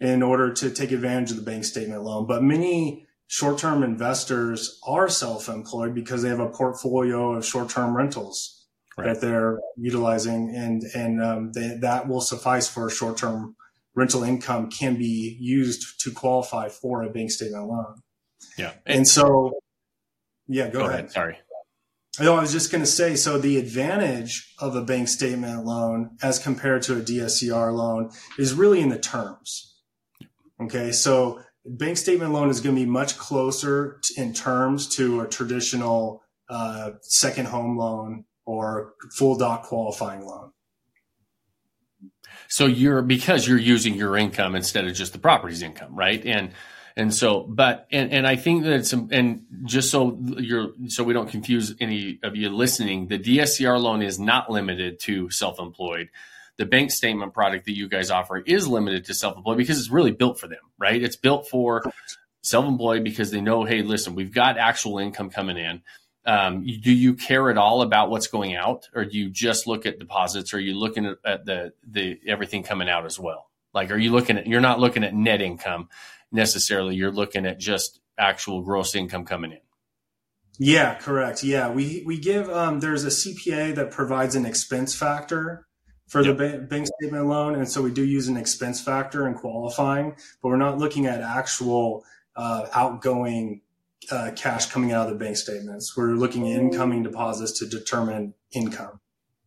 in 0.00 0.22
order 0.22 0.52
to 0.52 0.70
take 0.70 0.92
advantage 0.92 1.30
of 1.30 1.36
the 1.36 1.42
bank 1.42 1.64
statement 1.64 2.02
loan. 2.02 2.26
But 2.26 2.42
many 2.42 3.06
short-term 3.28 3.82
investors 3.82 4.78
are 4.86 5.08
self-employed 5.08 5.94
because 5.94 6.22
they 6.22 6.28
have 6.28 6.40
a 6.40 6.48
portfolio 6.48 7.34
of 7.34 7.44
short-term 7.44 7.96
rentals 7.96 8.66
right. 8.96 9.06
that 9.06 9.20
they're 9.20 9.60
utilizing, 9.76 10.54
and 10.54 10.82
and 10.94 11.22
um, 11.22 11.52
they, 11.52 11.76
that 11.80 12.08
will 12.08 12.20
suffice 12.20 12.68
for 12.68 12.88
short-term 12.90 13.56
rental 13.94 14.22
income 14.22 14.70
can 14.70 14.96
be 14.96 15.36
used 15.40 16.00
to 16.00 16.10
qualify 16.10 16.68
for 16.68 17.02
a 17.02 17.10
bank 17.10 17.30
statement 17.30 17.66
loan. 17.66 18.00
Yeah, 18.58 18.72
and, 18.84 18.98
and 18.98 19.08
so 19.08 19.58
yeah, 20.46 20.68
go, 20.68 20.80
go 20.80 20.86
ahead. 20.86 21.00
ahead. 21.00 21.12
Sorry. 21.12 21.38
No, 22.18 22.34
I 22.34 22.40
was 22.40 22.52
just 22.52 22.72
going 22.72 22.82
to 22.82 22.90
say, 22.90 23.14
so 23.14 23.36
the 23.36 23.58
advantage 23.58 24.54
of 24.58 24.74
a 24.74 24.80
bank 24.80 25.08
statement 25.08 25.66
loan 25.66 26.16
as 26.22 26.38
compared 26.38 26.80
to 26.82 26.96
a 26.96 27.00
DSCR 27.02 27.74
loan 27.74 28.10
is 28.38 28.54
really 28.54 28.80
in 28.80 28.88
the 28.88 28.98
terms. 28.98 29.75
Okay. 30.60 30.92
So 30.92 31.40
bank 31.64 31.96
statement 31.96 32.32
loan 32.32 32.48
is 32.48 32.60
going 32.60 32.74
to 32.74 32.80
be 32.80 32.88
much 32.88 33.18
closer 33.18 34.00
in 34.16 34.32
terms 34.32 34.88
to 34.96 35.20
a 35.20 35.28
traditional 35.28 36.22
uh, 36.48 36.92
second 37.02 37.46
home 37.46 37.76
loan 37.76 38.24
or 38.44 38.94
full 39.16 39.36
doc 39.36 39.64
qualifying 39.64 40.24
loan. 40.24 40.52
So 42.48 42.66
you're 42.66 43.02
because 43.02 43.48
you're 43.48 43.58
using 43.58 43.94
your 43.94 44.16
income 44.16 44.54
instead 44.54 44.86
of 44.86 44.94
just 44.94 45.12
the 45.12 45.18
property's 45.18 45.62
income, 45.62 45.94
right? 45.96 46.24
And 46.24 46.52
And 46.98 47.14
so, 47.14 47.42
but 47.42 47.86
and 47.92 48.10
and 48.10 48.26
I 48.26 48.36
think 48.36 48.64
that 48.64 48.72
it's 48.72 48.92
and 48.92 49.44
just 49.64 49.90
so 49.90 50.18
you're 50.38 50.68
so 50.88 51.04
we 51.04 51.12
don't 51.12 51.28
confuse 51.28 51.74
any 51.78 52.18
of 52.22 52.36
you 52.36 52.48
listening, 52.48 53.08
the 53.08 53.18
DSCR 53.18 53.78
loan 53.78 54.00
is 54.00 54.18
not 54.18 54.50
limited 54.50 54.98
to 55.00 55.30
self-employed. 55.30 56.08
The 56.58 56.66
bank 56.66 56.90
statement 56.90 57.34
product 57.34 57.66
that 57.66 57.76
you 57.76 57.88
guys 57.88 58.10
offer 58.10 58.38
is 58.38 58.66
limited 58.66 59.04
to 59.06 59.14
self-employed 59.14 59.58
because 59.58 59.78
it's 59.78 59.90
really 59.90 60.12
built 60.12 60.40
for 60.40 60.48
them, 60.48 60.60
right? 60.78 61.02
It's 61.02 61.16
built 61.16 61.48
for 61.48 61.82
self-employed 62.42 63.04
because 63.04 63.30
they 63.30 63.40
know, 63.40 63.64
hey, 63.64 63.82
listen, 63.82 64.14
we've 64.14 64.32
got 64.32 64.56
actual 64.56 64.98
income 64.98 65.30
coming 65.30 65.58
in. 65.58 65.82
Um, 66.24 66.64
do 66.64 66.92
you 66.92 67.14
care 67.14 67.50
at 67.50 67.58
all 67.58 67.82
about 67.82 68.10
what's 68.10 68.26
going 68.26 68.56
out, 68.56 68.88
or 68.94 69.04
do 69.04 69.16
you 69.16 69.30
just 69.30 69.66
look 69.66 69.86
at 69.86 70.00
deposits, 70.00 70.52
or 70.52 70.56
are 70.56 70.60
you 70.60 70.74
looking 70.74 71.14
at, 71.24 71.44
the 71.44 71.72
the 71.88 72.18
everything 72.26 72.64
coming 72.64 72.88
out 72.88 73.06
as 73.06 73.18
well? 73.18 73.48
Like, 73.72 73.92
are 73.92 73.98
you 73.98 74.10
looking 74.10 74.36
at? 74.36 74.46
You're 74.48 74.60
not 74.60 74.80
looking 74.80 75.04
at 75.04 75.14
net 75.14 75.40
income 75.40 75.88
necessarily. 76.32 76.96
You're 76.96 77.12
looking 77.12 77.46
at 77.46 77.60
just 77.60 78.00
actual 78.18 78.62
gross 78.62 78.96
income 78.96 79.24
coming 79.24 79.52
in. 79.52 79.60
Yeah, 80.58 80.94
correct. 80.94 81.44
Yeah, 81.44 81.70
we 81.70 82.02
we 82.06 82.18
give 82.18 82.48
um, 82.48 82.80
there's 82.80 83.04
a 83.04 83.08
CPA 83.08 83.74
that 83.74 83.90
provides 83.90 84.34
an 84.34 84.46
expense 84.46 84.94
factor 84.94 85.65
for 86.08 86.22
yep. 86.22 86.36
the 86.36 86.58
bank 86.58 86.86
statement 86.86 87.26
loan, 87.26 87.56
and 87.56 87.68
so 87.68 87.82
we 87.82 87.90
do 87.90 88.04
use 88.04 88.28
an 88.28 88.36
expense 88.36 88.80
factor 88.80 89.26
in 89.26 89.34
qualifying, 89.34 90.16
but 90.42 90.48
we're 90.48 90.56
not 90.56 90.78
looking 90.78 91.06
at 91.06 91.20
actual 91.20 92.04
uh, 92.36 92.66
outgoing 92.72 93.62
uh, 94.10 94.30
cash 94.36 94.66
coming 94.66 94.92
out 94.92 95.08
of 95.08 95.12
the 95.12 95.24
bank 95.24 95.36
statements. 95.36 95.96
We're 95.96 96.14
looking 96.14 96.52
at 96.52 96.60
incoming 96.60 97.02
deposits 97.02 97.58
to 97.58 97.66
determine 97.66 98.34
income. 98.52 99.00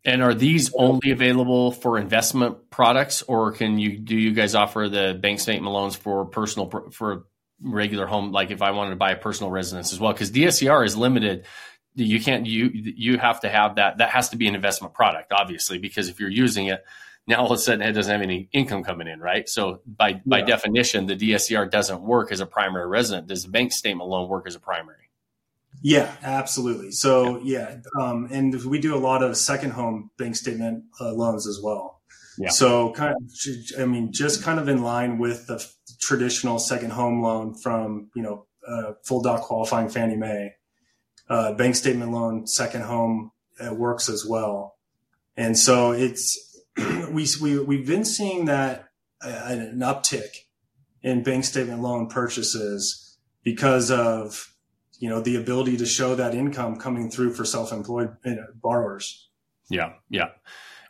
And 0.06 0.22
are 0.22 0.34
these 0.34 0.74
only 0.74 1.12
available 1.12 1.72
for 1.72 1.98
investment 1.98 2.70
products, 2.70 3.22
or 3.22 3.52
can 3.52 3.80
you 3.80 3.98
do 3.98 4.16
you 4.16 4.34
guys 4.34 4.56
offer 4.56 4.88
the 4.90 5.18
bank 5.20 5.40
statement 5.40 5.74
loans 5.74 5.96
for 5.96 6.26
personal 6.26 6.70
for 6.92 7.26
regular 7.62 8.06
home? 8.06 8.32
Like 8.32 8.52
if 8.52 8.62
I 8.62 8.72
wanted 8.72 8.92
to 8.92 8.96
buy 8.96 9.12
a 9.12 9.18
personal 9.18 9.52
residence 9.52 9.92
as 9.92 10.00
well, 10.00 10.14
because 10.14 10.32
DSCR 10.32 10.86
is 10.86 10.96
limited. 10.96 11.46
You 12.04 12.22
can't 12.22 12.46
you 12.46 12.70
you 12.74 13.18
have 13.18 13.42
to 13.42 13.50
have 13.50 13.76
that. 13.76 13.98
That 13.98 14.10
has 14.10 14.30
to 14.30 14.38
be 14.38 14.48
an 14.48 14.56
investment 14.56 14.94
product, 14.94 15.32
obviously, 15.32 15.78
because 15.78 16.10
if 16.10 16.20
you're 16.20 16.30
using 16.30 16.68
it 16.68 16.84
now, 17.30 17.42
all 17.42 17.46
of 17.46 17.52
a 17.52 17.58
sudden 17.58 17.84
it 17.84 17.92
doesn't 17.92 18.12
have 18.12 18.24
any 18.24 18.50
income 18.52 18.84
coming 18.84 19.08
in, 19.08 19.20
right? 19.20 19.48
So 19.48 19.82
by 19.86 20.20
by 20.26 20.42
definition, 20.42 21.06
the 21.06 21.16
DSCR 21.16 21.70
doesn't 21.70 22.02
work 22.02 22.32
as 22.32 22.40
a 22.40 22.46
primary 22.48 22.88
resident. 22.88 23.28
Does 23.28 23.44
the 23.44 23.50
bank 23.50 23.72
statement 23.72 24.10
loan 24.10 24.28
work 24.28 24.48
as 24.48 24.56
a 24.56 24.60
primary? 24.60 25.10
Yeah, 25.84 26.12
absolutely. 26.24 26.92
So 26.92 27.40
yeah, 27.44 27.78
um, 28.00 28.30
and 28.32 28.56
we 28.66 28.80
do 28.80 28.96
a 28.96 28.98
lot 28.98 29.22
of 29.22 29.38
second 29.38 29.72
home 29.72 30.10
bank 30.18 30.36
statement 30.36 30.86
uh, 31.00 31.14
loans 31.14 31.48
as 31.48 31.60
well. 31.62 32.02
Yeah. 32.40 32.50
So 32.50 32.94
kind 32.94 33.14
of, 33.16 33.80
I 33.80 33.86
mean, 33.86 34.12
just 34.12 34.42
kind 34.42 34.60
of 34.60 34.68
in 34.68 34.82
line 34.82 35.20
with 35.20 35.46
the 35.46 35.64
traditional 36.02 36.58
second 36.58 36.92
home 36.92 37.22
loan 37.22 37.54
from 37.54 38.10
you 38.16 38.24
know 38.24 38.48
uh, 38.68 38.94
full 39.06 39.22
doc 39.22 39.42
qualifying 39.42 39.90
Fannie 39.90 40.18
Mae, 40.18 40.54
uh, 41.30 41.54
bank 41.54 41.76
statement 41.76 42.12
loan 42.12 42.48
second 42.48 42.84
home 42.84 43.32
uh, 43.60 43.74
works 43.74 44.10
as 44.10 44.26
well, 44.26 44.78
and 45.38 45.58
so 45.58 45.92
it's 45.92 46.60
we 47.12 47.28
we 47.42 47.60
we've 47.60 47.88
been 47.88 48.06
seeing 48.06 48.46
that 48.46 48.90
uh, 49.24 49.42
an 49.46 49.80
uptick 49.80 50.46
in 51.02 51.24
bank 51.24 51.44
statement 51.44 51.82
loan 51.82 52.08
purchases 52.08 53.18
because 53.44 53.92
of 53.92 54.54
you 55.00 55.10
know 55.10 55.22
the 55.22 55.36
ability 55.36 55.78
to 55.78 55.86
show 55.86 56.16
that 56.16 56.36
income 56.36 56.78
coming 56.78 57.10
through 57.10 57.34
for 57.34 57.46
self-employed 57.46 58.16
borrowers. 58.62 59.30
Yeah 59.70 59.94
yeah. 60.10 60.30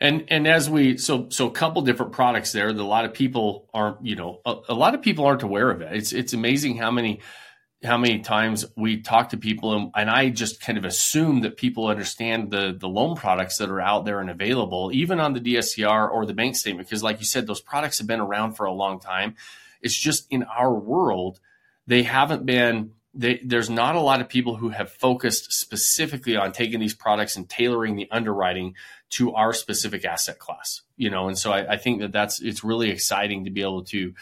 And 0.01 0.25
and 0.29 0.47
as 0.47 0.69
we 0.69 0.97
so 0.97 1.27
so 1.29 1.47
a 1.47 1.51
couple 1.51 1.81
different 1.81 2.13
products 2.13 2.51
there 2.53 2.71
that 2.71 2.81
a 2.81 2.83
lot 2.83 3.05
of 3.05 3.13
people 3.13 3.69
aren't 3.73 4.05
you 4.05 4.15
know 4.15 4.39
a, 4.45 4.55
a, 4.69 4.73
lot 4.73 4.95
of 4.95 5.01
people 5.01 5.25
aren't 5.25 5.43
aware 5.43 5.69
of 5.69 5.81
it. 5.81 5.93
It's 5.93 6.13
it's 6.13 6.33
amazing 6.33 6.77
how 6.77 6.89
many 6.89 7.19
how 7.83 7.97
many 7.97 8.19
times 8.19 8.65
we 8.75 9.01
talk 9.01 9.29
to 9.29 9.37
people 9.37 9.73
and, 9.73 9.91
and 9.95 10.09
i 10.09 10.29
just 10.29 10.61
kind 10.61 10.77
of 10.77 10.85
assume 10.85 11.41
that 11.41 11.57
people 11.57 11.87
understand 11.87 12.51
the 12.51 12.75
the 12.77 12.87
loan 12.87 13.15
products 13.15 13.57
that 13.57 13.69
are 13.69 13.81
out 13.81 14.05
there 14.05 14.19
and 14.19 14.29
available 14.29 14.91
even 14.93 15.19
on 15.19 15.33
the 15.33 15.39
dscr 15.39 16.11
or 16.11 16.25
the 16.25 16.33
bank 16.33 16.55
statement 16.55 16.87
because 16.87 17.03
like 17.03 17.19
you 17.19 17.25
said 17.25 17.47
those 17.47 17.61
products 17.61 17.97
have 17.99 18.07
been 18.07 18.19
around 18.19 18.53
for 18.53 18.65
a 18.65 18.71
long 18.71 18.99
time. 18.99 19.35
It's 19.81 19.97
just 19.97 20.27
in 20.29 20.43
our 20.43 20.73
world 20.73 21.39
they 21.87 22.03
haven't 22.03 22.45
been 22.45 22.91
they, 23.13 23.41
there's 23.43 23.71
not 23.71 23.95
a 23.95 23.99
lot 23.99 24.21
of 24.21 24.29
people 24.29 24.55
who 24.55 24.69
have 24.69 24.91
focused 24.91 25.51
specifically 25.51 26.35
on 26.35 26.51
taking 26.51 26.79
these 26.79 26.93
products 26.93 27.35
and 27.35 27.49
tailoring 27.49 27.95
the 27.95 28.07
underwriting 28.11 28.75
to 29.11 29.33
our 29.33 29.51
specific 29.51 30.05
asset 30.05 30.37
class 30.37 30.81
you 30.99 31.09
know? 31.09 31.29
And 31.29 31.37
so 31.37 31.51
I, 31.51 31.73
I, 31.73 31.77
think 31.77 32.01
that 32.01 32.11
that's 32.11 32.39
it's 32.41 32.63
really 32.63 32.91
exciting 32.91 33.45
to 33.45 33.51
be 33.51 33.61
able 33.61 33.85
to 33.85 34.13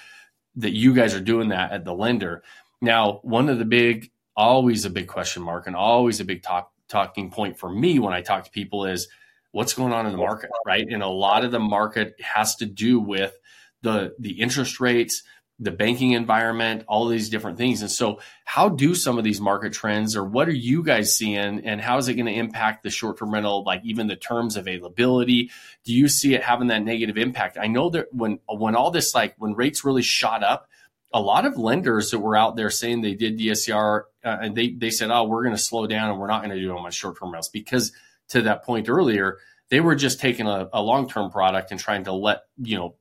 that 0.57 0.71
you 0.71 0.93
guys 0.93 1.13
are 1.13 1.19
doing 1.19 1.49
that 1.49 1.71
at 1.71 1.83
the 1.83 1.93
lender 1.93 2.43
now 2.81 3.19
one 3.23 3.49
of 3.49 3.59
the 3.59 3.65
big 3.65 4.11
always 4.35 4.85
a 4.85 4.89
big 4.89 5.07
question 5.07 5.43
mark 5.43 5.67
and 5.67 5.75
always 5.75 6.19
a 6.19 6.25
big 6.25 6.43
talk, 6.43 6.71
talking 6.87 7.31
point 7.31 7.57
for 7.57 7.69
me 7.69 7.99
when 7.99 8.13
i 8.13 8.21
talk 8.21 8.43
to 8.43 8.51
people 8.51 8.85
is 8.85 9.07
what's 9.51 9.73
going 9.73 9.93
on 9.93 10.05
in 10.05 10.11
the 10.11 10.17
market 10.17 10.49
right 10.65 10.87
and 10.89 11.03
a 11.03 11.07
lot 11.07 11.43
of 11.43 11.51
the 11.51 11.59
market 11.59 12.15
has 12.21 12.55
to 12.55 12.65
do 12.65 12.99
with 12.99 13.33
the 13.81 14.13
the 14.19 14.39
interest 14.39 14.79
rates 14.79 15.23
the 15.59 15.71
banking 15.71 16.11
environment, 16.11 16.83
all 16.87 17.07
these 17.07 17.29
different 17.29 17.57
things. 17.57 17.81
And 17.81 17.89
so, 17.89 18.19
how 18.45 18.69
do 18.69 18.93
some 18.93 19.17
of 19.17 19.23
these 19.23 19.41
market 19.41 19.73
trends, 19.73 20.15
or 20.15 20.23
what 20.23 20.47
are 20.47 20.53
you 20.53 20.83
guys 20.83 21.15
seeing, 21.15 21.65
and 21.65 21.81
how 21.81 21.97
is 21.97 22.07
it 22.07 22.13
going 22.13 22.27
to 22.27 22.31
impact 22.31 22.83
the 22.83 22.91
short 22.91 23.17
term 23.17 23.33
rental, 23.33 23.63
like 23.63 23.81
even 23.83 24.07
the 24.07 24.15
terms 24.15 24.55
availability? 24.55 25.49
Do 25.83 25.93
you 25.93 26.07
see 26.09 26.35
it 26.35 26.43
having 26.43 26.67
that 26.67 26.83
negative 26.83 27.17
impact? 27.17 27.57
I 27.59 27.67
know 27.67 27.89
that 27.89 28.13
when 28.13 28.39
when 28.47 28.75
all 28.75 28.91
this, 28.91 29.15
like 29.15 29.33
when 29.39 29.53
rates 29.53 29.83
really 29.83 30.03
shot 30.03 30.43
up, 30.43 30.69
a 31.13 31.21
lot 31.21 31.45
of 31.45 31.57
lenders 31.57 32.11
that 32.11 32.19
were 32.19 32.35
out 32.35 32.55
there 32.55 32.69
saying 32.69 33.01
they 33.01 33.15
did 33.15 33.39
DSCR, 33.39 34.03
uh, 34.23 34.37
and 34.41 34.55
they 34.55 34.71
they 34.71 34.89
said, 34.89 35.09
"Oh, 35.09 35.23
we're 35.23 35.43
going 35.43 35.55
to 35.55 35.61
slow 35.61 35.87
down 35.87 36.09
and 36.09 36.19
we're 36.19 36.27
not 36.27 36.41
going 36.43 36.55
to 36.55 36.59
do 36.59 36.71
it 36.71 36.75
on 36.75 36.83
my 36.83 36.89
short 36.89 37.17
term 37.19 37.31
rentals," 37.31 37.49
because 37.49 37.91
to 38.29 38.41
that 38.43 38.63
point 38.63 38.89
earlier, 38.89 39.37
they 39.69 39.79
were 39.79 39.95
just 39.95 40.19
taking 40.19 40.47
a, 40.47 40.69
a 40.73 40.81
long 40.81 41.09
term 41.09 41.31
product 41.31 41.71
and 41.71 41.79
trying 41.79 42.03
to 42.05 42.11
let 42.11 42.41
you 42.57 42.77
know 42.77 42.95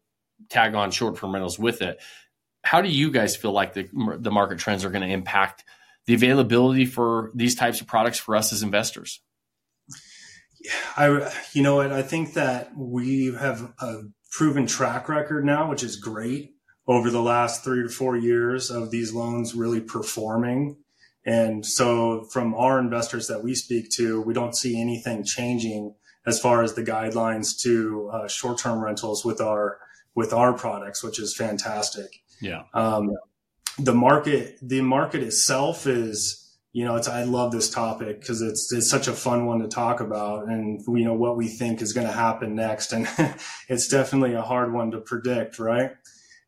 tag 0.49 0.75
on 0.75 0.91
short 0.91 1.17
term 1.17 1.33
rentals 1.33 1.59
with 1.59 1.83
it. 1.83 2.01
How 2.63 2.81
do 2.81 2.89
you 2.89 3.11
guys 3.11 3.37
feel 3.37 3.53
like 3.53 3.75
the 3.75 3.89
the 4.19 4.31
market 4.31 4.59
trends 4.59 4.85
are 4.85 4.91
going 4.91 5.07
to 5.07 5.13
impact 5.13 5.65
the 6.07 6.15
availability 6.15 6.87
for 6.87 7.31
these 7.35 7.57
types 7.57 7.81
of 7.81 7.87
products 7.87 8.19
for 8.19 8.37
us 8.37 8.53
as 8.53 8.63
investors? 8.63 9.21
I, 10.97 11.33
you 11.53 11.63
know 11.63 11.77
what, 11.77 11.93
I 11.93 12.03
think 12.03 12.35
that 12.35 12.77
we 12.77 13.33
have 13.35 13.73
a 13.81 14.03
proven 14.33 14.67
track 14.67 15.09
record 15.09 15.45
now, 15.45 15.71
which 15.71 15.85
is 15.85 15.97
great 15.97 16.56
over 16.89 17.11
the 17.11 17.23
last 17.23 17.65
three 17.65 17.83
to 17.83 17.89
four 17.89 18.17
years 18.17 18.71
of 18.71 18.91
these 18.91 19.13
loans 19.13 19.55
really 19.55 19.81
performing. 19.81 20.77
And 21.25 21.67
so 21.67 22.23
from 22.31 22.55
our 22.55 22.79
investors 22.79 23.27
that 23.27 23.43
we 23.43 23.55
speak 23.55 23.91
to, 23.93 24.23
we 24.23 24.33
don't 24.33 24.57
see 24.57 24.81
anything 24.81 25.25
changing 25.25 25.95
as 26.25 26.41
far 26.41 26.63
as 26.63 26.75
the 26.75 26.85
guidelines 26.85 27.61
to 27.63 28.11
uh, 28.13 28.29
short-term 28.29 28.83
rentals 28.83 29.25
with 29.25 29.41
our, 29.41 29.79
with 30.15 30.33
our 30.33 30.53
products, 30.53 31.03
which 31.03 31.19
is 31.19 31.35
fantastic. 31.35 32.23
Yeah. 32.41 32.63
Um, 32.75 33.11
the 33.79 33.95
market, 33.95 34.57
the 34.63 34.81
market 34.81 35.23
itself 35.23 35.87
is, 35.87 36.43
you 36.73 36.85
know, 36.85 36.97
it's, 36.97 37.09
I 37.09 37.25
love 37.25 37.53
this 37.53 37.71
topic 37.71 38.21
because 38.21 38.43
it's, 38.43 38.73
it's 38.73 38.89
such 38.89 39.09
a 39.09 39.13
fun 39.13 39.47
one 39.47 39.61
to 39.61 39.69
talk 39.69 40.01
about 40.01 40.49
and, 40.49 40.81
you 40.87 41.05
know, 41.05 41.15
what 41.15 41.37
we 41.37 41.49
think 41.49 41.83
is 41.83 41.93
going 41.93 42.07
to 42.07 42.13
happen 42.13 42.55
next. 42.55 42.93
And 42.93 43.09
it's 43.69 43.89
definitely 43.89 44.35
a 44.35 44.43
hard 44.43 44.73
one 44.73 44.93
to 44.93 44.99
predict, 44.99 45.59
right? 45.59 45.93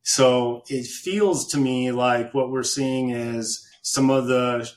So 0.09 0.63
it 0.69 0.87
feels 0.87 1.49
to 1.49 1.59
me 1.59 1.93
like 1.93 2.33
what 2.33 2.51
we're 2.51 2.63
seeing 2.63 3.11
is 3.11 3.67
some 3.83 4.09
of 4.11 4.27
the 4.27 4.71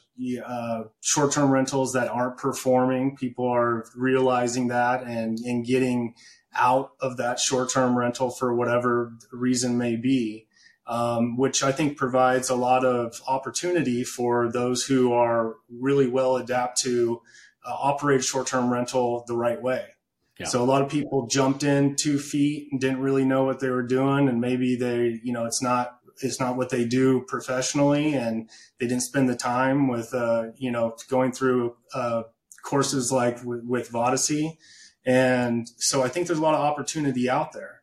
uh, 0.45 0.83
short-term 0.99 1.51
rentals 1.51 1.93
that 1.93 2.09
aren't 2.09 2.37
performing. 2.37 3.15
People 3.15 3.47
are 3.47 3.85
realizing 3.95 4.67
that 4.67 5.03
and, 5.03 5.39
and 5.39 5.65
getting 5.65 6.15
out 6.53 6.91
of 6.99 7.15
that 7.17 7.39
short-term 7.39 7.97
rental 7.97 8.29
for 8.29 8.53
whatever 8.53 9.13
reason 9.31 9.77
may 9.77 9.95
be 9.95 10.47
um, 10.87 11.37
which 11.37 11.63
I 11.63 11.71
think 11.71 11.97
provides 11.97 12.49
a 12.49 12.55
lot 12.55 12.83
of 12.83 13.21
opportunity 13.25 14.03
for 14.03 14.51
those 14.51 14.83
who 14.83 15.13
are 15.13 15.55
really 15.69 16.07
well 16.07 16.35
adapt 16.35 16.81
to 16.81 17.21
uh, 17.65 17.73
operate 17.73 18.25
short-term 18.25 18.71
rental 18.71 19.23
the 19.25 19.37
right 19.37 19.61
way. 19.61 19.85
So 20.45 20.63
a 20.63 20.65
lot 20.65 20.81
of 20.81 20.89
people 20.89 21.27
jumped 21.27 21.63
in 21.63 21.95
two 21.95 22.19
feet 22.19 22.69
and 22.71 22.79
didn't 22.79 23.01
really 23.01 23.25
know 23.25 23.43
what 23.43 23.59
they 23.59 23.69
were 23.69 23.83
doing, 23.83 24.29
and 24.29 24.39
maybe 24.39 24.75
they, 24.75 25.19
you 25.23 25.33
know, 25.33 25.45
it's 25.45 25.61
not 25.61 25.97
it's 26.23 26.39
not 26.39 26.55
what 26.55 26.69
they 26.69 26.85
do 26.85 27.21
professionally, 27.27 28.13
and 28.13 28.49
they 28.79 28.87
didn't 28.87 29.03
spend 29.03 29.27
the 29.27 29.35
time 29.35 29.87
with, 29.87 30.13
uh, 30.13 30.47
you 30.55 30.69
know, 30.69 30.95
going 31.09 31.31
through 31.31 31.75
uh, 31.95 32.23
courses 32.63 33.11
like 33.11 33.37
w- 33.39 33.63
with 33.65 33.91
Vodacy, 33.91 34.57
and 35.05 35.67
so 35.77 36.03
I 36.03 36.09
think 36.09 36.27
there's 36.27 36.39
a 36.39 36.43
lot 36.43 36.55
of 36.55 36.61
opportunity 36.61 37.29
out 37.29 37.53
there. 37.53 37.81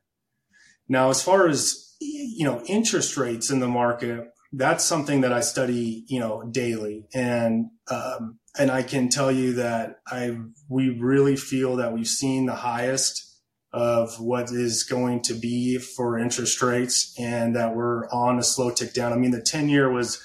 Now, 0.88 1.11
as 1.11 1.23
far 1.23 1.49
as 1.49 1.88
you 2.01 2.44
know, 2.44 2.62
interest 2.66 3.16
rates 3.16 3.51
in 3.51 3.61
the 3.61 3.68
market, 3.68 4.33
that's 4.53 4.85
something 4.85 5.21
that 5.23 5.33
I 5.33 5.40
study, 5.40 6.05
you 6.07 6.21
know, 6.21 6.44
daily. 6.44 7.07
And, 7.14 7.71
um, 7.90 8.38
and 8.59 8.71
I 8.71 8.83
can 8.83 9.09
tell 9.09 9.31
you 9.31 9.55
that 9.55 10.01
I, 10.07 10.37
we 10.68 10.90
really 10.90 11.37
feel 11.37 11.77
that 11.77 11.92
we've 11.92 12.09
seen 12.09 12.47
the 12.47 12.55
highest 12.55 13.25
of 13.73 14.18
what 14.18 14.51
is 14.51 14.83
going 14.83 15.23
to 15.23 15.35
be 15.35 15.79
for 15.79 16.18
interest 16.18 16.61
rates 16.62 17.14
and 17.18 17.55
that 17.55 17.77
we're 17.77 18.09
on 18.09 18.38
a 18.38 18.42
slow 18.42 18.71
tick 18.71 18.94
down. 18.94 19.12
I 19.12 19.16
mean, 19.16 19.31
the 19.31 19.42
10 19.42 19.68
year 19.68 19.90
was 19.90 20.23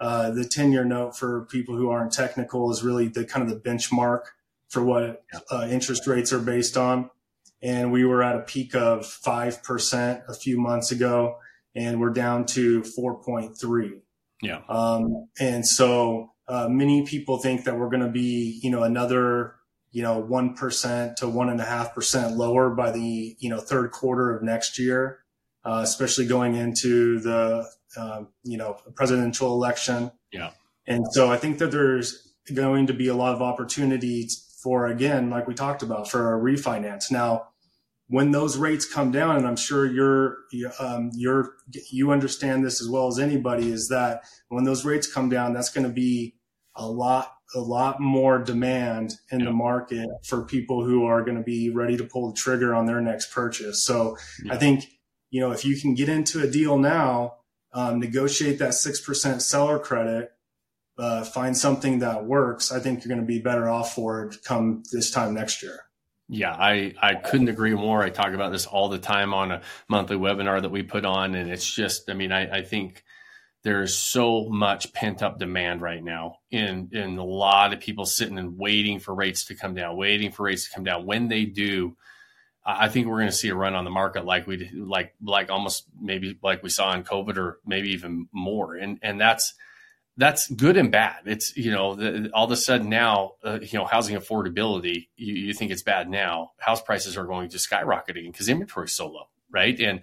uh, 0.00 0.30
the 0.30 0.44
10 0.44 0.72
year 0.72 0.84
note 0.84 1.16
for 1.16 1.46
people 1.46 1.76
who 1.76 1.90
aren't 1.90 2.12
technical 2.12 2.70
is 2.70 2.82
really 2.82 3.08
the 3.08 3.24
kind 3.24 3.48
of 3.48 3.50
the 3.50 3.68
benchmark 3.68 4.22
for 4.68 4.82
what 4.82 5.24
uh, 5.50 5.66
interest 5.70 6.06
rates 6.06 6.32
are 6.32 6.38
based 6.38 6.76
on. 6.76 7.10
And 7.62 7.92
we 7.92 8.04
were 8.04 8.22
at 8.22 8.36
a 8.36 8.40
peak 8.40 8.74
of 8.74 9.00
5% 9.00 10.28
a 10.28 10.34
few 10.34 10.58
months 10.58 10.92
ago 10.92 11.38
and 11.74 12.00
we're 12.00 12.10
down 12.10 12.46
to 12.46 12.82
4.3. 12.82 14.00
Yeah. 14.42 14.60
Um, 14.68 15.28
and 15.40 15.66
so 15.66 16.33
uh, 16.48 16.68
many 16.68 17.06
people 17.06 17.38
think 17.38 17.64
that 17.64 17.78
we're 17.78 17.88
going 17.88 18.02
to 18.02 18.10
be, 18.10 18.60
you 18.62 18.70
know, 18.70 18.82
another, 18.82 19.54
you 19.92 20.02
know, 20.02 20.22
1% 20.22 21.16
to 21.16 21.24
1.5% 21.26 22.36
lower 22.36 22.70
by 22.70 22.90
the, 22.90 23.36
you 23.38 23.48
know, 23.48 23.58
third 23.58 23.90
quarter 23.92 24.34
of 24.34 24.42
next 24.42 24.78
year, 24.78 25.20
uh, 25.64 25.80
especially 25.82 26.26
going 26.26 26.54
into 26.54 27.20
the, 27.20 27.66
uh, 27.96 28.24
you 28.42 28.56
know, 28.56 28.76
presidential 28.94 29.52
election. 29.52 30.10
Yeah. 30.32 30.50
And 30.86 31.06
so 31.12 31.30
I 31.30 31.36
think 31.36 31.58
that 31.58 31.70
there's 31.70 32.34
going 32.52 32.86
to 32.88 32.92
be 32.92 33.08
a 33.08 33.14
lot 33.14 33.34
of 33.34 33.40
opportunities 33.40 34.58
for, 34.62 34.86
again, 34.86 35.30
like 35.30 35.46
we 35.46 35.54
talked 35.54 35.82
about, 35.82 36.10
for 36.10 36.34
a 36.34 36.40
refinance. 36.40 37.10
Now, 37.10 37.48
when 38.08 38.32
those 38.32 38.56
rates 38.56 38.84
come 38.84 39.10
down, 39.10 39.36
and 39.36 39.46
I'm 39.46 39.56
sure 39.56 39.86
you're 39.86 40.38
um, 40.78 41.10
you're 41.14 41.54
you 41.90 42.10
understand 42.10 42.64
this 42.64 42.80
as 42.80 42.88
well 42.88 43.08
as 43.08 43.18
anybody, 43.18 43.70
is 43.70 43.88
that 43.88 44.24
when 44.48 44.64
those 44.64 44.84
rates 44.84 45.10
come 45.12 45.28
down, 45.28 45.54
that's 45.54 45.70
going 45.70 45.86
to 45.86 45.92
be 45.92 46.34
a 46.76 46.86
lot 46.86 47.32
a 47.54 47.60
lot 47.60 48.00
more 48.00 48.38
demand 48.38 49.14
in 49.30 49.40
yeah. 49.40 49.46
the 49.46 49.52
market 49.52 50.08
for 50.24 50.44
people 50.44 50.84
who 50.84 51.04
are 51.04 51.22
going 51.22 51.36
to 51.36 51.42
be 51.42 51.70
ready 51.70 51.96
to 51.96 52.04
pull 52.04 52.30
the 52.30 52.36
trigger 52.36 52.74
on 52.74 52.86
their 52.86 53.00
next 53.00 53.32
purchase. 53.32 53.84
So 53.84 54.16
yeah. 54.42 54.54
I 54.54 54.56
think 54.58 54.84
you 55.30 55.40
know 55.40 55.52
if 55.52 55.64
you 55.64 55.80
can 55.80 55.94
get 55.94 56.08
into 56.08 56.42
a 56.42 56.50
deal 56.50 56.76
now, 56.76 57.36
um, 57.72 58.00
negotiate 58.00 58.58
that 58.58 58.74
six 58.74 59.00
percent 59.00 59.40
seller 59.40 59.78
credit, 59.78 60.30
uh, 60.98 61.24
find 61.24 61.56
something 61.56 62.00
that 62.00 62.26
works. 62.26 62.70
I 62.70 62.80
think 62.80 63.02
you're 63.02 63.14
going 63.14 63.26
to 63.26 63.26
be 63.26 63.40
better 63.40 63.68
off 63.68 63.94
for 63.94 64.26
it 64.26 64.36
come 64.44 64.82
this 64.92 65.10
time 65.10 65.32
next 65.32 65.62
year. 65.62 65.80
Yeah, 66.28 66.52
I, 66.52 66.94
I 67.02 67.16
couldn't 67.16 67.48
agree 67.48 67.74
more. 67.74 68.02
I 68.02 68.08
talk 68.08 68.32
about 68.32 68.50
this 68.50 68.66
all 68.66 68.88
the 68.88 68.98
time 68.98 69.34
on 69.34 69.50
a 69.50 69.60
monthly 69.88 70.16
webinar 70.16 70.62
that 70.62 70.70
we 70.70 70.82
put 70.82 71.04
on. 71.04 71.34
And 71.34 71.50
it's 71.50 71.70
just, 71.70 72.08
I 72.08 72.14
mean, 72.14 72.32
I, 72.32 72.58
I 72.58 72.62
think 72.62 73.04
there's 73.62 73.96
so 73.96 74.48
much 74.48 74.92
pent 74.94 75.22
up 75.22 75.38
demand 75.38 75.82
right 75.82 76.02
now 76.02 76.38
in, 76.50 76.88
in 76.92 77.18
a 77.18 77.24
lot 77.24 77.74
of 77.74 77.80
people 77.80 78.06
sitting 78.06 78.38
and 78.38 78.58
waiting 78.58 79.00
for 79.00 79.14
rates 79.14 79.44
to 79.46 79.54
come 79.54 79.74
down, 79.74 79.96
waiting 79.96 80.32
for 80.32 80.44
rates 80.44 80.66
to 80.68 80.74
come 80.74 80.84
down. 80.84 81.04
When 81.04 81.28
they 81.28 81.44
do, 81.44 81.96
I 82.64 82.88
think 82.88 83.06
we're 83.06 83.18
going 83.18 83.26
to 83.26 83.32
see 83.32 83.50
a 83.50 83.54
run 83.54 83.74
on 83.74 83.84
the 83.84 83.90
market 83.90 84.24
like 84.24 84.46
we 84.46 84.70
like, 84.74 85.14
like 85.22 85.50
almost 85.50 85.84
maybe 86.00 86.38
like 86.42 86.62
we 86.62 86.70
saw 86.70 86.94
in 86.94 87.04
COVID 87.04 87.36
or 87.36 87.58
maybe 87.66 87.90
even 87.90 88.28
more. 88.32 88.76
And, 88.76 88.98
and 89.02 89.20
that's, 89.20 89.52
that's 90.16 90.48
good 90.48 90.76
and 90.76 90.92
bad. 90.92 91.22
It's 91.26 91.56
you 91.56 91.70
know 91.70 91.94
the, 91.94 92.30
all 92.32 92.44
of 92.44 92.50
a 92.50 92.56
sudden 92.56 92.88
now 92.88 93.32
uh, 93.42 93.58
you 93.60 93.78
know 93.78 93.84
housing 93.84 94.16
affordability. 94.16 95.08
You, 95.16 95.34
you, 95.34 95.54
think 95.54 95.72
it's 95.72 95.82
bad 95.82 96.08
now. 96.08 96.52
House 96.58 96.80
prices 96.80 97.16
are 97.16 97.24
going 97.24 97.48
to 97.50 97.58
skyrocket 97.58 98.16
again 98.16 98.30
because 98.30 98.48
inventory 98.48 98.86
is 98.86 98.94
so 98.94 99.08
low, 99.08 99.28
right? 99.50 99.78
And 99.80 100.00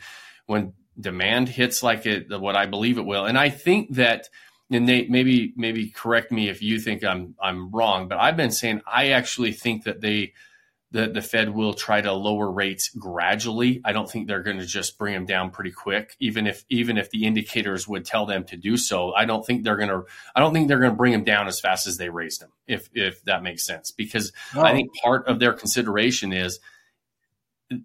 when 0.47 0.73
demand 0.99 1.49
hits 1.49 1.81
like 1.81 2.05
it, 2.05 2.29
what 2.29 2.55
I 2.55 2.65
believe 2.65 2.97
it 2.97 3.05
will, 3.05 3.25
and 3.25 3.37
I 3.37 3.49
think 3.49 3.95
that, 3.95 4.29
and 4.69 4.87
they 4.87 5.07
maybe 5.07 5.53
maybe 5.55 5.89
correct 5.89 6.31
me 6.31 6.49
if 6.49 6.61
you 6.61 6.79
think 6.79 7.03
I'm 7.05 7.35
I'm 7.41 7.71
wrong, 7.71 8.07
but 8.07 8.17
I've 8.17 8.37
been 8.37 8.51
saying 8.51 8.81
I 8.85 9.09
actually 9.11 9.53
think 9.53 9.85
that 9.85 10.01
they 10.01 10.33
the, 10.91 11.07
the 11.07 11.21
Fed 11.21 11.49
will 11.49 11.73
try 11.73 12.01
to 12.01 12.11
lower 12.11 12.51
rates 12.51 12.89
gradually. 12.89 13.81
I 13.85 13.93
don't 13.93 14.09
think 14.09 14.27
they're 14.27 14.43
going 14.43 14.59
to 14.59 14.65
just 14.65 14.97
bring 14.97 15.13
them 15.13 15.25
down 15.25 15.51
pretty 15.51 15.71
quick, 15.71 16.15
even 16.19 16.47
if 16.47 16.65
even 16.69 16.97
if 16.97 17.09
the 17.09 17.25
indicators 17.25 17.87
would 17.87 18.05
tell 18.05 18.25
them 18.25 18.43
to 18.45 18.57
do 18.57 18.75
so. 18.75 19.13
I 19.13 19.25
don't 19.25 19.45
think 19.45 19.63
they're 19.63 19.77
going 19.77 19.89
to. 19.89 20.03
I 20.35 20.41
don't 20.41 20.53
think 20.53 20.67
they're 20.67 20.79
going 20.79 20.91
to 20.91 20.97
bring 20.97 21.13
them 21.13 21.23
down 21.23 21.47
as 21.47 21.61
fast 21.61 21.87
as 21.87 21.97
they 21.97 22.09
raised 22.09 22.41
them, 22.41 22.51
if 22.67 22.89
if 22.93 23.23
that 23.23 23.41
makes 23.41 23.65
sense. 23.65 23.91
Because 23.91 24.33
oh. 24.53 24.61
I 24.61 24.73
think 24.73 24.93
part 25.01 25.27
of 25.27 25.39
their 25.39 25.53
consideration 25.53 26.33
is 26.33 26.59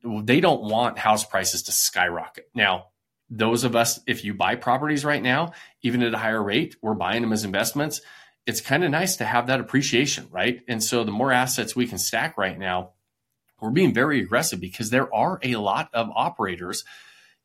they 0.04 0.40
don't 0.40 0.62
want 0.62 0.98
house 0.98 1.24
prices 1.24 1.62
to 1.64 1.72
skyrocket. 1.72 2.50
Now, 2.54 2.86
those 3.30 3.62
of 3.62 3.76
us, 3.76 4.00
if 4.08 4.24
you 4.24 4.34
buy 4.34 4.56
properties 4.56 5.04
right 5.04 5.22
now, 5.22 5.52
even 5.82 6.02
at 6.02 6.12
a 6.12 6.18
higher 6.18 6.42
rate, 6.42 6.76
we're 6.82 6.94
buying 6.94 7.22
them 7.22 7.32
as 7.32 7.44
investments. 7.44 8.00
It's 8.46 8.60
kind 8.60 8.82
of 8.82 8.90
nice 8.90 9.16
to 9.16 9.24
have 9.24 9.46
that 9.46 9.60
appreciation, 9.60 10.26
right? 10.30 10.60
And 10.66 10.82
so 10.82 11.04
the 11.04 11.12
more 11.12 11.30
assets 11.32 11.74
we 11.74 11.86
can 11.86 11.98
stack 11.98 12.36
right 12.36 12.58
now, 12.58 12.92
we're 13.60 13.70
being 13.70 13.94
very 13.94 14.20
aggressive 14.20 14.60
because 14.60 14.90
there 14.90 15.12
are 15.14 15.38
a 15.42 15.56
lot 15.56 15.88
of 15.92 16.10
operators 16.14 16.84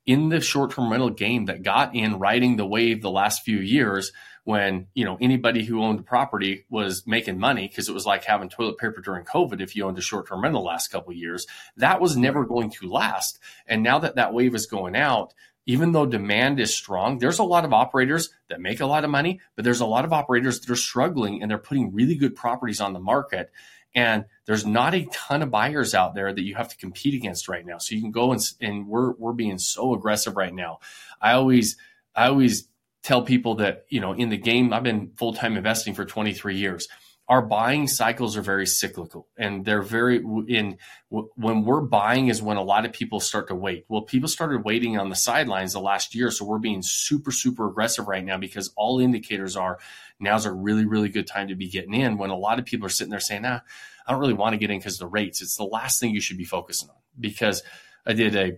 in 0.06 0.30
the 0.30 0.41
short-term 0.41 0.91
rental 0.91 1.10
game 1.10 1.45
that 1.45 1.63
got 1.63 1.95
in 1.95 2.19
riding 2.19 2.58
the 2.58 2.65
wave 2.65 3.02
the 3.02 3.12
last 3.12 3.43
few 3.43 3.58
years 3.58 4.12
when 4.43 4.88
you 4.95 5.06
know 5.06 5.17
anybody 5.21 5.63
who 5.63 5.84
owned 5.84 6.00
a 6.00 6.04
property 6.04 6.65
was 6.69 7.06
making 7.06 7.38
money 7.38 7.67
because 7.67 7.88
it 7.88 7.93
was 7.93 8.06
like 8.06 8.24
having 8.24 8.50
toilet 8.50 8.78
paper 8.78 9.00
during 9.02 9.24
covid 9.24 9.62
if 9.62 9.76
you 9.76 9.86
owned 9.86 9.97
a 9.97 10.02
short-term 10.02 10.41
rental 10.41 10.63
last 10.63 10.88
couple 10.88 11.13
years. 11.13 11.45
That 11.78 12.02
was 12.02 12.17
never 12.17 12.45
going 12.45 12.71
to 12.71 12.89
last. 12.89 13.39
And 13.67 13.84
now 13.84 14.00
that 14.00 14.15
that 14.15 14.34
wave 14.34 14.56
is 14.56 14.65
going 14.65 14.95
out 14.95 15.34
even 15.67 15.91
though 15.91 16.08
demand 16.08 16.60
is 16.60 16.74
strong 16.76 17.19
there's 17.19 17.39
a 17.39 17.43
lot 17.43 17.65
of 17.65 17.74
operators 17.74 18.30
that 18.50 18.60
make 18.60 18.80
a 18.80 18.86
lot 18.86 19.04
of 19.04 19.10
money 19.10 19.39
but 19.56 19.63
there's 19.63 19.80
a 19.80 19.86
lot 19.86 20.06
of 20.06 20.12
operators 20.12 20.60
that 20.60 20.71
are 20.71 20.76
struggling 20.76 21.41
and 21.41 21.50
they're 21.50 21.58
putting 21.58 21.93
really 21.93 22.15
good 22.15 22.36
properties 22.36 22.82
on 22.82 22.93
the 22.93 23.00
market 23.00 23.52
and 23.93 24.25
there's 24.45 24.65
not 24.65 24.93
a 24.93 25.06
ton 25.12 25.41
of 25.41 25.51
buyers 25.51 25.93
out 25.93 26.15
there 26.15 26.34
that 26.34 26.43
you 26.43 26.56
have 26.56 26.69
to 26.69 26.77
compete 26.77 27.13
against 27.13 27.47
right 27.47 27.65
now. 27.65 27.77
So 27.77 27.95
you 27.95 28.01
can 28.01 28.12
go 28.12 28.32
and, 28.32 28.41
and 28.60 28.88
we're, 28.88 29.12
we're 29.13 29.34
being 29.34 29.58
so 29.58 29.93
aggressive 29.93 30.38
right 30.38 30.54
now. 30.54 30.80
I 31.21 31.34
always, 31.34 31.77
I 32.15 32.27
always 32.27 32.67
tell 33.04 33.23
people 33.23 33.56
that, 33.56 33.86
you 33.89 33.99
know, 33.99 34.13
in 34.13 34.30
the 34.30 34.38
game, 34.38 34.73
I've 34.73 34.84
been 34.84 35.12
full 35.17 35.34
time 35.34 35.58
investing 35.58 35.93
for 35.93 36.06
23 36.06 36.58
years. 36.58 36.88
Our 37.32 37.41
buying 37.41 37.88
cycles 37.88 38.36
are 38.36 38.41
very 38.41 38.67
cyclical 38.67 39.26
and 39.38 39.63
they're 39.63 39.82
very 39.82 40.17
in 40.50 40.78
when 41.10 41.63
we're 41.63 41.80
buying 41.80 42.28
is 42.28 42.41
when 42.41 42.58
a 42.58 42.62
lot 42.62 42.86
of 42.86 42.91
people 42.91 43.22
start 43.22 43.48
to 43.48 43.56
wait. 43.56 43.86
Well, 43.88 44.02
people 44.02 44.28
started 44.28 44.65
waiting 44.65 44.98
on 44.98 45.08
the 45.08 45.15
sidelines 45.15 45.72
the 45.72 45.80
last 45.80 46.13
year. 46.13 46.30
So 46.30 46.44
we're 46.44 46.60
being 46.60 46.82
super, 46.82 47.32
super 47.32 47.70
aggressive 47.70 48.10
right 48.10 48.26
now 48.26 48.38
because 48.38 48.74
all 48.76 49.00
indicators 49.00 49.56
are 49.56 49.80
now's 50.20 50.46
a 50.46 50.52
really, 50.52 50.86
really 50.86 51.08
good 51.08 51.26
time 51.26 51.48
to 51.48 51.56
be 51.56 51.70
getting 51.70 51.94
in 51.94 52.17
when 52.17 52.32
a 52.32 52.36
lot 52.36 52.60
of 52.60 52.65
people 52.65 52.86
are 52.86 52.89
sitting 52.89 53.12
there 53.12 53.22
saying, 53.22 53.44
nah, 53.44 53.62
I 54.06 54.12
don't 54.12 54.20
really 54.20 54.34
want 54.34 54.52
to 54.52 54.58
get 54.58 54.70
in 54.70 54.80
because 54.80 54.98
the 54.98 55.08
rates. 55.08 55.41
It's 55.41 55.56
the 55.56 55.63
last 55.63 56.02
thing 56.02 56.13
you 56.13 56.20
should 56.20 56.38
be 56.38 56.44
focusing 56.44 56.89
on 56.89 56.96
because 57.17 57.63
I 58.06 58.12
did 58.12 58.36
a, 58.36 58.58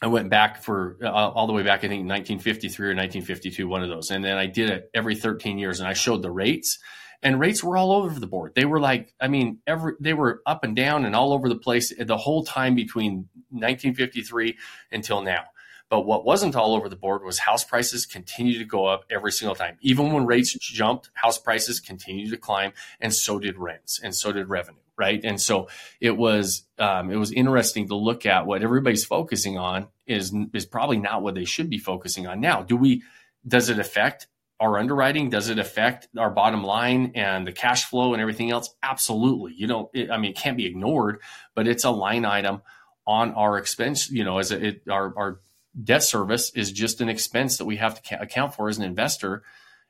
I 0.00 0.06
went 0.06 0.30
back 0.30 0.62
for 0.62 0.96
uh, 1.02 1.10
all 1.10 1.48
the 1.48 1.52
way 1.52 1.64
back, 1.64 1.80
I 1.80 1.88
think 1.88 2.06
1953 2.06 2.86
or 2.86 2.90
1952, 2.90 3.66
one 3.66 3.82
of 3.82 3.88
those. 3.88 4.12
And 4.12 4.24
then 4.24 4.36
I 4.36 4.46
did 4.46 4.70
it 4.70 4.90
every 4.94 5.16
13 5.16 5.58
years 5.58 5.80
and 5.80 5.88
I 5.88 5.94
showed 5.94 6.22
the 6.22 6.30
rates 6.30 6.78
and 7.22 7.40
rates 7.40 7.62
were 7.62 7.76
all 7.76 7.92
over 7.92 8.18
the 8.18 8.26
board. 8.26 8.52
They 8.54 8.64
were 8.64 8.80
like, 8.80 9.14
I 9.20 9.28
mean, 9.28 9.58
every, 9.66 9.94
they 10.00 10.14
were 10.14 10.42
up 10.46 10.64
and 10.64 10.76
down 10.76 11.04
and 11.04 11.14
all 11.14 11.32
over 11.32 11.48
the 11.48 11.56
place 11.56 11.92
the 11.98 12.16
whole 12.16 12.44
time 12.44 12.74
between 12.74 13.28
1953 13.50 14.56
until 14.92 15.22
now. 15.22 15.44
But 15.88 16.00
what 16.00 16.24
wasn't 16.24 16.56
all 16.56 16.74
over 16.74 16.88
the 16.88 16.96
board 16.96 17.22
was 17.22 17.38
house 17.38 17.62
prices 17.62 18.06
continued 18.06 18.58
to 18.58 18.64
go 18.64 18.86
up 18.86 19.04
every 19.08 19.30
single 19.30 19.54
time. 19.54 19.76
Even 19.80 20.12
when 20.12 20.26
rates 20.26 20.52
jumped, 20.54 21.10
house 21.14 21.38
prices 21.38 21.78
continued 21.78 22.30
to 22.30 22.36
climb, 22.36 22.72
and 23.00 23.14
so 23.14 23.38
did 23.38 23.56
rents, 23.56 24.00
and 24.02 24.14
so 24.14 24.32
did 24.32 24.48
revenue. 24.48 24.80
Right, 24.98 25.20
and 25.22 25.40
so 25.40 25.68
it 26.00 26.16
was 26.16 26.64
um, 26.78 27.10
it 27.10 27.16
was 27.16 27.30
interesting 27.30 27.86
to 27.88 27.94
look 27.94 28.24
at 28.24 28.46
what 28.46 28.62
everybody's 28.62 29.04
focusing 29.04 29.58
on 29.58 29.88
is 30.06 30.34
is 30.54 30.64
probably 30.64 30.96
not 30.96 31.22
what 31.22 31.34
they 31.34 31.44
should 31.44 31.68
be 31.68 31.78
focusing 31.78 32.26
on 32.26 32.40
now. 32.40 32.62
Do 32.62 32.76
we? 32.76 33.02
Does 33.46 33.68
it 33.68 33.78
affect 33.78 34.26
our 34.58 34.78
underwriting? 34.78 35.30
Does 35.30 35.48
it 35.48 35.58
affect 35.58 36.08
our 36.16 36.30
bottom 36.30 36.64
line 36.64 37.12
and 37.14 37.46
the 37.46 37.52
cash 37.52 37.84
flow 37.84 38.12
and 38.12 38.20
everything 38.20 38.50
else? 38.50 38.74
Absolutely. 38.82 39.54
You 39.54 39.66
know, 39.66 39.90
it, 39.92 40.10
I 40.10 40.18
mean, 40.18 40.30
it 40.30 40.36
can't 40.36 40.56
be 40.56 40.66
ignored, 40.66 41.20
but 41.54 41.68
it's 41.68 41.84
a 41.84 41.90
line 41.90 42.24
item 42.24 42.62
on 43.06 43.32
our 43.34 43.58
expense. 43.58 44.10
You 44.10 44.24
know, 44.24 44.38
as 44.38 44.52
a, 44.52 44.66
it, 44.68 44.82
our 44.90 45.12
our 45.16 45.40
debt 45.82 46.02
service 46.02 46.50
is 46.54 46.72
just 46.72 47.00
an 47.00 47.08
expense 47.08 47.58
that 47.58 47.66
we 47.66 47.76
have 47.76 48.02
to 48.02 48.20
account 48.20 48.54
for 48.54 48.68
as 48.68 48.78
an 48.78 48.84
investor. 48.84 49.42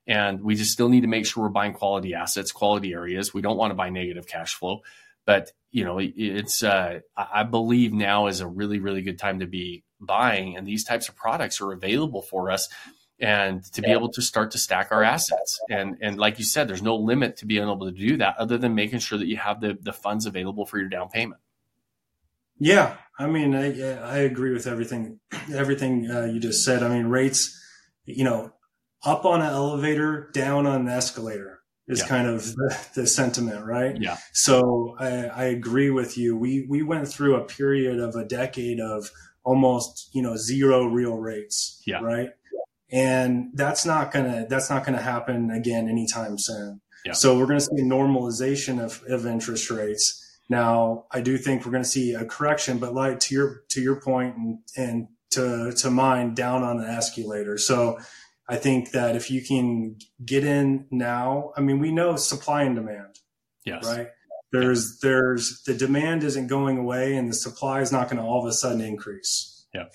And 0.08 0.42
we 0.42 0.54
just 0.54 0.72
still 0.72 0.88
need 0.88 1.00
to 1.00 1.08
make 1.08 1.26
sure 1.26 1.44
we're 1.44 1.50
buying 1.50 1.72
quality 1.72 2.14
assets, 2.14 2.52
quality 2.52 2.92
areas. 2.92 3.34
We 3.34 3.42
don't 3.42 3.56
want 3.56 3.72
to 3.72 3.74
buy 3.74 3.90
negative 3.90 4.26
cash 4.26 4.54
flow. 4.54 4.82
But, 5.24 5.50
you 5.72 5.84
know, 5.84 5.98
it's, 6.00 6.62
uh, 6.62 7.00
I 7.16 7.42
believe 7.42 7.92
now 7.92 8.28
is 8.28 8.40
a 8.40 8.46
really, 8.46 8.78
really 8.78 9.02
good 9.02 9.18
time 9.18 9.40
to 9.40 9.46
be 9.46 9.82
buying. 10.00 10.56
And 10.56 10.66
these 10.66 10.84
types 10.84 11.08
of 11.08 11.16
products 11.16 11.60
are 11.60 11.72
available 11.72 12.22
for 12.22 12.52
us 12.52 12.68
and 13.20 13.64
to 13.72 13.80
be 13.82 13.90
able 13.90 14.10
to 14.10 14.20
start 14.22 14.50
to 14.50 14.58
stack 14.58 14.88
our 14.90 15.02
assets. 15.02 15.58
And, 15.70 15.96
and 16.02 16.18
like 16.18 16.38
you 16.38 16.44
said, 16.44 16.68
there's 16.68 16.82
no 16.82 16.96
limit 16.96 17.38
to 17.38 17.46
being 17.46 17.62
able 17.62 17.86
to 17.86 17.92
do 17.92 18.16
that 18.18 18.36
other 18.38 18.58
than 18.58 18.74
making 18.74 18.98
sure 18.98 19.18
that 19.18 19.26
you 19.26 19.36
have 19.38 19.60
the, 19.60 19.78
the 19.80 19.92
funds 19.92 20.26
available 20.26 20.66
for 20.66 20.78
your 20.78 20.88
down 20.88 21.08
payment. 21.08 21.40
Yeah, 22.58 22.96
I 23.18 23.26
mean, 23.26 23.54
I, 23.54 23.68
I 23.98 24.18
agree 24.18 24.52
with 24.52 24.66
everything 24.66 25.20
everything 25.54 26.10
uh, 26.10 26.24
you 26.24 26.40
just 26.40 26.64
said. 26.64 26.82
I 26.82 26.88
mean, 26.88 27.06
rates, 27.06 27.58
you 28.06 28.24
know, 28.24 28.52
up 29.04 29.24
on 29.26 29.40
an 29.42 29.48
elevator, 29.52 30.30
down 30.32 30.66
on 30.66 30.82
an 30.82 30.88
escalator. 30.88 31.60
is 31.86 32.00
Yeah. 32.00 32.06
kind 32.08 32.26
of 32.28 32.44
the, 32.54 32.76
the 32.94 33.06
sentiment, 33.06 33.64
right? 33.66 33.96
Yeah. 34.00 34.16
So 34.32 34.96
I, 34.98 35.26
I 35.26 35.44
agree 35.44 35.90
with 35.90 36.16
you. 36.16 36.36
We 36.36 36.66
we 36.68 36.82
went 36.82 37.08
through 37.08 37.36
a 37.36 37.44
period 37.44 37.98
of 38.00 38.14
a 38.16 38.24
decade 38.24 38.80
of 38.80 39.10
almost 39.44 40.08
you 40.14 40.22
know 40.22 40.36
zero 40.36 40.86
real 40.86 41.16
rates, 41.18 41.82
Yeah. 41.86 42.00
right? 42.00 42.30
And 42.90 43.50
that's 43.54 43.84
not 43.84 44.12
gonna 44.12 44.46
that's 44.48 44.70
not 44.70 44.84
gonna 44.84 45.02
happen 45.02 45.50
again 45.50 45.88
anytime 45.88 46.38
soon. 46.38 46.80
Yeah. 47.04 47.12
So 47.12 47.38
we're 47.38 47.46
gonna 47.46 47.60
see 47.60 47.80
a 47.80 47.84
normalization 47.84 48.82
of, 48.82 49.02
of 49.08 49.26
interest 49.26 49.70
rates. 49.70 50.22
Now 50.48 51.06
I 51.10 51.20
do 51.20 51.36
think 51.38 51.64
we're 51.66 51.72
gonna 51.72 51.84
see 51.84 52.14
a 52.14 52.24
correction, 52.24 52.78
but 52.78 52.94
like 52.94 53.20
to 53.20 53.34
your 53.34 53.62
to 53.70 53.80
your 53.80 54.00
point 54.00 54.36
and 54.36 54.58
and 54.76 55.08
to 55.30 55.72
to 55.78 55.90
mine 55.90 56.34
down 56.34 56.62
on 56.62 56.78
the 56.78 56.86
escalator. 56.86 57.58
So 57.58 57.98
I 58.48 58.56
think 58.56 58.92
that 58.92 59.16
if 59.16 59.30
you 59.30 59.42
can 59.42 59.96
get 60.24 60.44
in 60.44 60.86
now, 60.92 61.52
I 61.56 61.60
mean 61.62 61.80
we 61.80 61.90
know 61.90 62.14
supply 62.16 62.62
and 62.62 62.76
demand 62.76 63.18
Yes. 63.64 63.84
right? 63.84 64.08
There's 64.52 65.00
there's 65.00 65.62
the 65.66 65.74
demand 65.74 66.22
isn't 66.22 66.46
going 66.46 66.78
away, 66.78 67.16
and 67.16 67.28
the 67.28 67.34
supply 67.34 67.80
is 67.80 67.90
not 67.90 68.08
going 68.08 68.18
to 68.18 68.22
all 68.22 68.40
of 68.40 68.46
a 68.46 68.52
sudden 68.52 68.80
increase. 68.80 69.66
Yeah. 69.74 69.86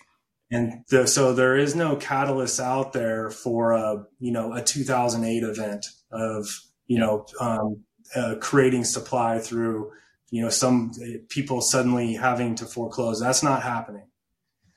And 0.52 0.84
the, 0.89 1.08
so 1.08 1.34
there 1.34 1.56
is 1.56 1.76
no 1.76 1.95
catalyst 1.95 2.60
out 2.60 2.91
there 2.91 3.30
for 3.30 3.72
a 3.72 4.06
you 4.20 4.32
know 4.32 4.54
a 4.54 4.62
2008 4.62 5.43
event 5.43 5.88
of 6.12 6.47
you 6.88 6.99
know 6.99 7.26
um, 7.39 7.84
uh, 8.16 8.36
creating 8.41 8.84
supply 8.84 9.39
through 9.39 9.91
you 10.30 10.41
know 10.41 10.49
some 10.49 10.91
people 11.30 11.62
suddenly 11.62 12.14
having 12.16 12.56
to 12.56 12.66
foreclose. 12.66 13.20
That's 13.20 13.43
not 13.43 13.64
happening. 13.64 14.08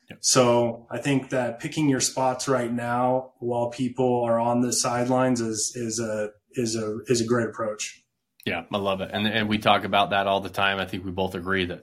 Yep. 0.09 0.19
So 0.21 0.87
I 0.89 0.99
think 0.99 1.31
that 1.31 1.59
picking 1.59 1.89
your 1.89 1.99
spots 1.99 2.47
right 2.47 2.71
now 2.71 3.33
while 3.39 3.69
people 3.69 4.23
are 4.23 4.39
on 4.39 4.61
the 4.61 4.71
sidelines 4.71 5.41
is 5.41 5.73
is 5.75 5.99
a 5.99 6.29
is 6.53 6.77
a 6.77 6.99
is 7.07 7.19
a 7.19 7.25
great 7.25 7.47
approach. 7.47 8.01
Yeah, 8.45 8.63
I 8.71 8.77
love 8.77 9.01
it, 9.01 9.09
and 9.11 9.27
and 9.27 9.49
we 9.49 9.57
talk 9.57 9.83
about 9.83 10.11
that 10.11 10.27
all 10.27 10.39
the 10.39 10.49
time. 10.49 10.79
I 10.79 10.85
think 10.85 11.03
we 11.03 11.11
both 11.11 11.35
agree 11.35 11.65
that 11.65 11.81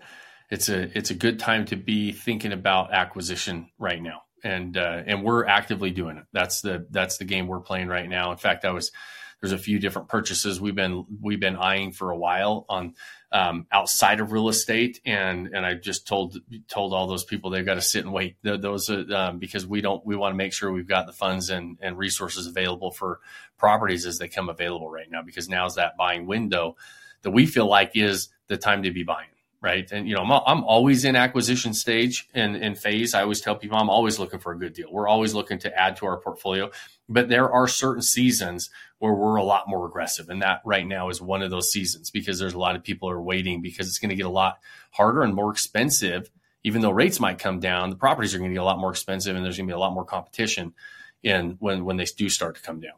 it's 0.53 0.69
a 0.69 0.97
it's 0.97 1.11
a 1.11 1.15
good 1.15 1.39
time 1.39 1.65
to 1.67 1.77
be 1.77 2.13
thinking 2.13 2.53
about 2.53 2.93
acquisition 2.93 3.71
right 3.79 4.03
now, 4.03 4.25
and 4.45 4.77
uh, 4.77 5.03
and 5.07 5.25
we're 5.25 5.47
actively 5.47 5.91
doing 5.91 6.19
it. 6.19 6.25
That's 6.35 6.61
the 6.61 6.87
that's 6.91 7.17
the 7.17 7.25
game 7.25 7.47
we're 7.49 7.61
playing 7.61 7.89
right 7.89 8.07
now. 8.07 8.33
In 8.33 8.37
fact, 8.37 8.67
I 8.67 8.71
was 8.73 8.93
there's 9.41 9.53
a 9.53 9.59
few 9.59 9.79
different 9.79 10.09
purchases 10.09 10.61
we've 10.61 10.75
been 10.75 11.07
we've 11.23 11.41
been 11.41 11.57
eyeing 11.57 11.93
for 11.93 12.11
a 12.11 12.19
while 12.19 12.67
on 12.69 12.95
um, 13.33 13.67
outside 13.73 14.21
of 14.21 14.31
real 14.31 14.51
estate, 14.51 15.01
and 15.07 15.49
and 15.55 15.65
I 15.65 15.73
just 15.73 16.07
told 16.07 16.37
told 16.69 16.93
all 16.93 17.07
those 17.07 17.25
people 17.25 17.49
they've 17.49 17.65
got 17.65 17.77
to 17.77 17.81
sit 17.81 18.05
and 18.05 18.13
wait. 18.13 18.37
Th- 18.45 18.61
Those 18.61 18.91
are, 18.91 19.11
um, 19.17 19.39
because 19.39 19.67
we 19.67 19.81
don't 19.81 20.05
we 20.05 20.17
want 20.17 20.35
to 20.35 20.37
make 20.37 20.53
sure 20.53 20.71
we've 20.71 20.87
got 20.87 21.07
the 21.07 21.15
funds 21.15 21.49
and 21.49 21.79
and 21.81 21.97
resources 21.97 22.47
available 22.47 22.91
for 22.91 23.21
properties 23.57 24.05
as 24.05 24.19
they 24.19 24.29
come 24.29 24.51
available 24.51 24.91
right 24.91 25.11
now 25.11 25.23
because 25.23 25.49
now's 25.49 25.77
that 25.77 25.97
buying 25.97 26.27
window 26.27 26.77
that 27.23 27.31
we 27.31 27.47
feel 27.47 27.67
like 27.69 27.93
is 27.95 28.29
the 28.49 28.59
time 28.59 28.83
to 28.83 28.91
be 28.91 29.03
buying 29.03 29.29
right? 29.63 29.91
And 29.93 30.09
you 30.09 30.15
know 30.15 30.23
i'm, 30.23 30.33
I'm 30.33 30.65
always 30.65 31.05
in 31.05 31.17
acquisition 31.17 31.73
stage 31.73 32.29
and, 32.35 32.77
phase. 32.77 33.15
I 33.15 33.23
always 33.23 33.41
tell 33.41 33.55
people 33.55 33.79
i'm 33.79 33.89
always 33.89 34.19
looking 34.19 34.41
for 34.41 34.53
a 34.53 34.59
good 34.59 34.75
deal. 34.75 34.89
We're 34.91 35.09
always 35.09 35.33
looking 35.33 35.59
to 35.61 35.79
add 35.79 35.97
to 35.99 36.07
our 36.07 36.19
portfolio. 36.19 36.71
But 37.09 37.29
there 37.29 37.51
are 37.51 37.69
certain 37.69 38.03
seasons 38.03 38.71
where 38.99 39.13
we're 39.13 39.37
a 39.37 39.45
lot 39.45 39.69
more 39.69 39.87
aggressive 39.87 40.29
and 40.29 40.43
that 40.43 40.63
right 40.65 40.87
now 40.87 41.09
is 41.09 41.21
one 41.21 41.43
of 41.43 41.51
those 41.51 41.71
seasons 41.71 42.11
because 42.11 42.39
there's 42.39 42.55
a 42.55 42.59
lot 42.59 42.77
of 42.77 42.83
people 42.83 43.09
are 43.09 43.21
waiting 43.21 43.63
because 43.63 43.87
it's 43.89 43.99
going 43.99 44.11
to 44.11 44.17
get 44.17 44.27
a 44.27 44.31
lot 44.31 44.59
harder 44.91 45.23
and 45.23 45.35
more 45.35 45.51
expensive. 45.51 46.31
Even 46.65 46.81
though 46.81 46.91
rates 46.91 47.21
might 47.21 47.39
come 47.39 47.61
down 47.61 47.91
the 47.91 47.97
properties 47.97 48.35
are 48.35 48.39
going 48.39 48.51
to 48.51 48.55
get 48.55 48.63
a 48.63 48.65
lot 48.65 48.79
more 48.79 48.91
expensive 48.91 49.37
and 49.37 49.45
there's 49.45 49.57
going 49.57 49.67
to 49.69 49.73
be 49.73 49.77
a 49.77 49.81
lot 49.81 49.95
more 49.95 50.05
competition 50.05 50.75
in 51.23 51.57
when 51.61 51.85
when 51.85 51.97
they 51.97 52.05
do 52.05 52.29
start 52.29 52.57
to 52.57 52.63
come 52.63 52.81
down 52.81 52.95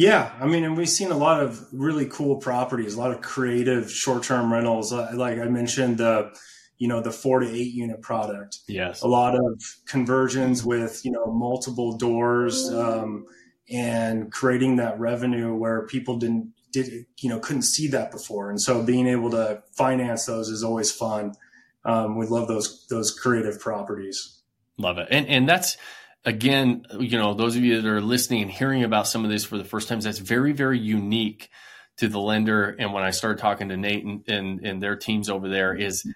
Yeah, 0.00 0.32
I 0.40 0.46
mean, 0.46 0.64
and 0.64 0.78
we've 0.78 0.88
seen 0.88 1.10
a 1.10 1.16
lot 1.16 1.42
of 1.42 1.62
really 1.72 2.06
cool 2.06 2.36
properties, 2.36 2.94
a 2.94 2.98
lot 2.98 3.10
of 3.10 3.20
creative 3.20 3.90
short-term 3.92 4.50
rentals. 4.50 4.94
Uh, 4.94 5.10
Like 5.12 5.38
I 5.38 5.44
mentioned, 5.44 5.98
the 5.98 6.34
you 6.78 6.88
know 6.88 7.02
the 7.02 7.10
four 7.10 7.40
to 7.40 7.46
eight 7.46 7.74
unit 7.74 8.00
product, 8.00 8.60
yes 8.66 9.02
a 9.02 9.06
lot 9.06 9.34
of 9.34 9.62
conversions 9.86 10.64
with 10.64 11.04
you 11.04 11.10
know 11.10 11.26
multiple 11.26 11.98
doors, 11.98 12.70
um, 12.72 13.26
and 13.70 14.32
creating 14.32 14.76
that 14.76 14.98
revenue 14.98 15.54
where 15.54 15.86
people 15.86 16.16
didn't 16.16 16.54
did 16.72 17.04
you 17.18 17.28
know 17.28 17.38
couldn't 17.38 17.64
see 17.64 17.86
that 17.88 18.10
before, 18.10 18.48
and 18.48 18.58
so 18.58 18.82
being 18.82 19.06
able 19.06 19.30
to 19.32 19.62
finance 19.76 20.24
those 20.24 20.48
is 20.48 20.64
always 20.64 20.90
fun. 20.90 21.34
Um, 21.84 22.16
we 22.16 22.24
love 22.26 22.48
those 22.48 22.86
those 22.88 23.10
creative 23.10 23.60
properties. 23.60 24.40
Love 24.78 24.96
it. 24.96 25.08
And 25.10 25.28
and 25.28 25.46
that's 25.46 25.76
again, 26.24 26.84
you 26.98 27.18
know, 27.18 27.34
those 27.34 27.56
of 27.56 27.62
you 27.62 27.80
that 27.80 27.88
are 27.88 28.00
listening 28.00 28.42
and 28.42 28.50
hearing 28.50 28.84
about 28.84 29.06
some 29.06 29.24
of 29.24 29.30
this 29.30 29.44
for 29.44 29.58
the 29.58 29.64
first 29.64 29.88
times, 29.88 30.04
that's 30.04 30.18
very, 30.18 30.52
very 30.52 30.78
unique 30.78 31.50
to 31.98 32.08
the 32.08 32.20
lender. 32.20 32.76
And 32.78 32.92
when 32.92 33.02
I 33.02 33.10
started 33.10 33.38
talking 33.38 33.68
to 33.68 33.76
Nate 33.76 34.04
and, 34.04 34.28
and, 34.28 34.60
and 34.66 34.82
their 34.82 34.96
teams 34.96 35.28
over 35.30 35.48
there 35.48 35.74
is 35.74 36.06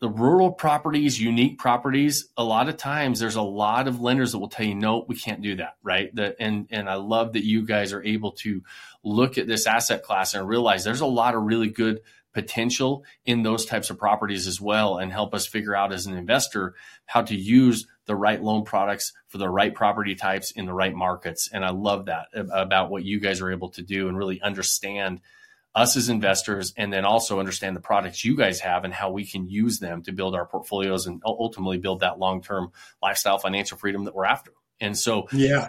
the 0.00 0.08
rural 0.08 0.52
properties, 0.52 1.20
unique 1.20 1.58
properties, 1.58 2.28
a 2.36 2.44
lot 2.44 2.68
of 2.68 2.76
times 2.76 3.18
there's 3.18 3.36
a 3.36 3.42
lot 3.42 3.88
of 3.88 4.00
lenders 4.00 4.32
that 4.32 4.38
will 4.38 4.48
tell 4.48 4.66
you, 4.66 4.74
no, 4.74 5.04
we 5.08 5.16
can't 5.16 5.42
do 5.42 5.56
that. 5.56 5.76
Right. 5.82 6.14
The, 6.14 6.40
and, 6.40 6.66
and 6.70 6.88
I 6.88 6.94
love 6.94 7.32
that 7.32 7.44
you 7.44 7.64
guys 7.64 7.92
are 7.92 8.02
able 8.02 8.32
to 8.32 8.62
look 9.02 9.38
at 9.38 9.46
this 9.46 9.66
asset 9.66 10.02
class 10.02 10.34
and 10.34 10.46
realize 10.46 10.84
there's 10.84 11.00
a 11.00 11.06
lot 11.06 11.34
of 11.34 11.42
really 11.42 11.68
good 11.68 12.00
potential 12.34 13.04
in 13.24 13.42
those 13.42 13.64
types 13.64 13.88
of 13.88 13.98
properties 13.98 14.46
as 14.46 14.60
well 14.60 14.98
and 14.98 15.10
help 15.10 15.34
us 15.34 15.46
figure 15.46 15.74
out 15.74 15.92
as 15.92 16.04
an 16.04 16.14
investor 16.14 16.74
how 17.06 17.22
to 17.22 17.34
use 17.34 17.86
the 18.06 18.16
right 18.16 18.42
loan 18.42 18.64
products 18.64 19.12
for 19.28 19.38
the 19.38 19.48
right 19.48 19.74
property 19.74 20.14
types 20.14 20.50
in 20.52 20.66
the 20.66 20.72
right 20.72 20.94
markets. 20.94 21.48
And 21.52 21.64
I 21.64 21.70
love 21.70 22.06
that 22.06 22.28
about 22.34 22.90
what 22.90 23.04
you 23.04 23.20
guys 23.20 23.40
are 23.40 23.50
able 23.50 23.70
to 23.70 23.82
do 23.82 24.08
and 24.08 24.16
really 24.16 24.40
understand 24.40 25.20
us 25.74 25.96
as 25.96 26.08
investors 26.08 26.72
and 26.76 26.90
then 26.90 27.04
also 27.04 27.38
understand 27.38 27.76
the 27.76 27.80
products 27.80 28.24
you 28.24 28.34
guys 28.34 28.60
have 28.60 28.84
and 28.84 28.94
how 28.94 29.10
we 29.10 29.26
can 29.26 29.48
use 29.48 29.78
them 29.78 30.02
to 30.02 30.12
build 30.12 30.34
our 30.34 30.46
portfolios 30.46 31.06
and 31.06 31.20
ultimately 31.24 31.76
build 31.76 32.00
that 32.00 32.18
long-term 32.18 32.72
lifestyle 33.02 33.38
financial 33.38 33.76
freedom 33.76 34.04
that 34.04 34.14
we're 34.14 34.24
after. 34.24 34.52
And 34.80 34.96
so, 34.96 35.28
Yeah, 35.32 35.68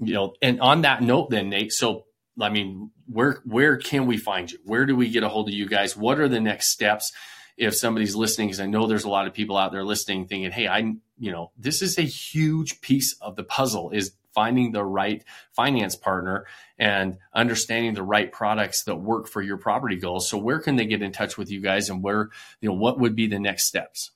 you 0.00 0.14
know, 0.14 0.34
and 0.42 0.60
on 0.60 0.82
that 0.82 1.00
note 1.02 1.30
then 1.30 1.48
Nate, 1.48 1.72
so 1.72 2.06
I 2.40 2.48
mean, 2.50 2.90
where 3.06 3.40
where 3.44 3.76
can 3.76 4.06
we 4.06 4.18
find 4.18 4.50
you? 4.50 4.58
Where 4.64 4.84
do 4.84 4.96
we 4.96 5.08
get 5.08 5.22
a 5.22 5.28
hold 5.28 5.48
of 5.48 5.54
you 5.54 5.66
guys? 5.66 5.96
What 5.96 6.18
are 6.20 6.28
the 6.28 6.40
next 6.40 6.68
steps? 6.68 7.12
If 7.56 7.74
somebody's 7.74 8.14
listening, 8.14 8.48
because 8.48 8.60
I 8.60 8.66
know 8.66 8.86
there's 8.86 9.04
a 9.04 9.10
lot 9.10 9.26
of 9.26 9.32
people 9.32 9.56
out 9.56 9.72
there 9.72 9.84
listening, 9.84 10.26
thinking, 10.26 10.50
"Hey, 10.50 10.68
I, 10.68 10.78
you 11.18 11.32
know, 11.32 11.52
this 11.56 11.82
is 11.82 11.98
a 11.98 12.02
huge 12.02 12.80
piece 12.80 13.16
of 13.20 13.36
the 13.36 13.44
puzzle 13.44 13.90
is 13.90 14.12
finding 14.34 14.72
the 14.72 14.84
right 14.84 15.24
finance 15.52 15.96
partner 15.96 16.46
and 16.78 17.16
understanding 17.32 17.94
the 17.94 18.02
right 18.02 18.30
products 18.30 18.84
that 18.84 18.96
work 18.96 19.26
for 19.26 19.40
your 19.40 19.56
property 19.56 19.96
goals." 19.96 20.28
So, 20.28 20.36
where 20.36 20.60
can 20.60 20.76
they 20.76 20.86
get 20.86 21.02
in 21.02 21.12
touch 21.12 21.38
with 21.38 21.50
you 21.50 21.60
guys, 21.60 21.88
and 21.88 22.02
where, 22.02 22.28
you 22.60 22.68
know, 22.68 22.74
what 22.74 22.98
would 23.00 23.16
be 23.16 23.26
the 23.26 23.38
next 23.38 23.66
steps? 23.66 24.10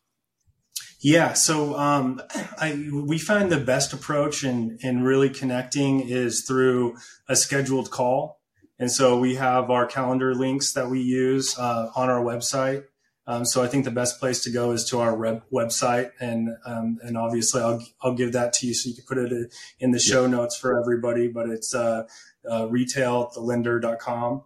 Yeah, 1.02 1.32
so 1.32 1.76
um, 1.78 2.20
I, 2.58 2.90
we 2.92 3.18
find 3.18 3.50
the 3.50 3.58
best 3.58 3.94
approach 3.94 4.44
in, 4.44 4.78
in 4.82 5.02
really 5.02 5.30
connecting 5.30 6.00
is 6.00 6.42
through 6.42 6.96
a 7.26 7.36
scheduled 7.36 7.90
call. 7.90 8.38
And 8.78 8.92
so 8.92 9.18
we 9.18 9.36
have 9.36 9.70
our 9.70 9.86
calendar 9.86 10.34
links 10.34 10.74
that 10.74 10.90
we 10.90 11.00
use 11.00 11.58
uh, 11.58 11.90
on 11.96 12.10
our 12.10 12.22
website. 12.22 12.84
Um, 13.30 13.44
so 13.44 13.62
I 13.62 13.68
think 13.68 13.84
the 13.84 13.92
best 13.92 14.18
place 14.18 14.42
to 14.42 14.50
go 14.50 14.72
is 14.72 14.84
to 14.86 14.98
our 14.98 15.14
web, 15.14 15.44
website, 15.52 16.10
and 16.18 16.48
um, 16.66 16.98
and 17.00 17.16
obviously 17.16 17.62
I'll 17.62 17.80
I'll 18.02 18.16
give 18.16 18.32
that 18.32 18.52
to 18.54 18.66
you 18.66 18.74
so 18.74 18.88
you 18.88 18.96
can 18.96 19.04
put 19.06 19.18
it 19.18 19.54
in 19.78 19.92
the 19.92 20.00
show 20.00 20.26
notes 20.26 20.56
for 20.56 20.80
everybody. 20.80 21.28
But 21.28 21.48
it's 21.48 21.72
uh, 21.72 22.08
uh, 22.50 22.62
retailthelender.com. 22.62 24.42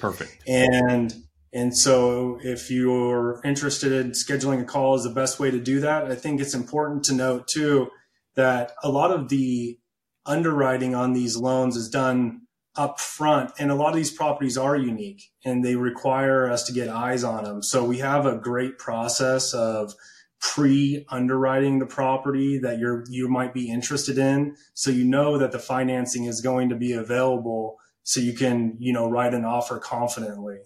Perfect. 0.00 0.42
And 0.48 1.14
and 1.52 1.76
so 1.78 2.40
if 2.42 2.72
you're 2.72 3.40
interested 3.44 3.92
in 3.92 4.10
scheduling 4.10 4.62
a 4.62 4.64
call 4.64 4.96
is 4.96 5.04
the 5.04 5.10
best 5.10 5.38
way 5.38 5.52
to 5.52 5.60
do 5.60 5.78
that. 5.80 6.06
I 6.06 6.16
think 6.16 6.40
it's 6.40 6.54
important 6.54 7.04
to 7.04 7.14
note 7.14 7.46
too 7.46 7.88
that 8.34 8.72
a 8.82 8.90
lot 8.90 9.12
of 9.12 9.28
the 9.28 9.78
underwriting 10.26 10.96
on 10.96 11.12
these 11.12 11.36
loans 11.36 11.76
is 11.76 11.88
done 11.88 12.47
up 12.78 13.00
front 13.00 13.50
and 13.58 13.70
a 13.70 13.74
lot 13.74 13.90
of 13.90 13.96
these 13.96 14.10
properties 14.10 14.56
are 14.56 14.76
unique 14.76 15.30
and 15.44 15.64
they 15.64 15.74
require 15.74 16.50
us 16.50 16.62
to 16.64 16.72
get 16.72 16.88
eyes 16.88 17.24
on 17.24 17.44
them. 17.44 17.62
So 17.62 17.84
we 17.84 17.98
have 17.98 18.24
a 18.24 18.36
great 18.36 18.78
process 18.78 19.52
of 19.52 19.94
pre 20.40 21.04
underwriting 21.08 21.80
the 21.80 21.86
property 21.86 22.58
that 22.58 22.78
you're 22.78 23.04
you 23.08 23.28
might 23.28 23.52
be 23.52 23.70
interested 23.70 24.18
in 24.18 24.56
so 24.72 24.90
you 24.90 25.04
know 25.04 25.36
that 25.38 25.50
the 25.50 25.58
financing 25.58 26.26
is 26.26 26.40
going 26.40 26.68
to 26.68 26.76
be 26.76 26.92
available 26.92 27.76
so 28.04 28.20
you 28.20 28.32
can 28.32 28.76
you 28.78 28.92
know 28.92 29.10
write 29.10 29.34
an 29.34 29.44
offer 29.44 29.80
confidently 29.80 30.58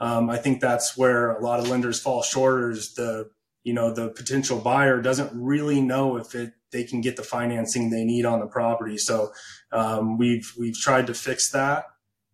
um, 0.00 0.28
i 0.28 0.36
think 0.36 0.60
that's 0.60 0.96
where 0.96 1.30
a 1.30 1.40
lot 1.40 1.60
of 1.60 1.68
lenders 1.68 2.00
fall 2.00 2.22
short 2.22 2.72
is 2.72 2.94
the 2.94 3.30
you 3.64 3.72
know 3.72 3.92
the 3.92 4.10
potential 4.10 4.58
buyer 4.58 5.02
doesn't 5.02 5.30
really 5.34 5.80
know 5.80 6.16
if 6.16 6.34
it 6.34 6.52
they 6.70 6.84
can 6.84 7.00
get 7.00 7.16
the 7.16 7.22
financing 7.22 7.90
they 7.90 8.04
need 8.04 8.24
on 8.24 8.40
the 8.40 8.46
property. 8.46 8.98
So 8.98 9.32
um, 9.72 10.18
we've 10.18 10.52
we've 10.58 10.78
tried 10.78 11.08
to 11.08 11.14
fix 11.14 11.50
that 11.50 11.86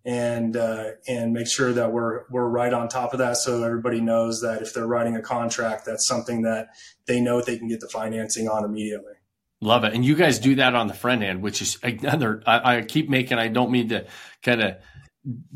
and 0.04 0.56
uh, 0.56 0.90
and 1.08 1.32
make 1.32 1.46
sure 1.46 1.72
that 1.72 1.92
we're 1.92 2.24
we're 2.30 2.48
right 2.48 2.72
on 2.72 2.88
top 2.88 3.12
of 3.12 3.18
that. 3.18 3.36
So 3.36 3.62
everybody 3.62 4.00
knows 4.00 4.42
that 4.42 4.62
if 4.62 4.74
they're 4.74 4.86
writing 4.86 5.16
a 5.16 5.22
contract 5.22 5.86
that's 5.86 6.06
something 6.06 6.42
that 6.42 6.68
they 7.06 7.20
know 7.20 7.40
they 7.40 7.58
can 7.58 7.68
get 7.68 7.80
the 7.80 7.88
financing 7.88 8.48
on 8.48 8.64
immediately. 8.64 9.14
Love 9.62 9.84
it. 9.84 9.92
And 9.92 10.04
you 10.04 10.14
guys 10.14 10.38
do 10.38 10.54
that 10.54 10.74
on 10.74 10.86
the 10.86 10.94
front 10.94 11.22
end, 11.22 11.42
which 11.42 11.60
is 11.60 11.78
another, 11.82 12.42
I, 12.46 12.76
I 12.76 12.82
keep 12.82 13.10
making, 13.10 13.38
I 13.38 13.48
don't 13.48 13.70
mean 13.70 13.90
to 13.90 14.06
kind 14.42 14.62
of 14.62 14.76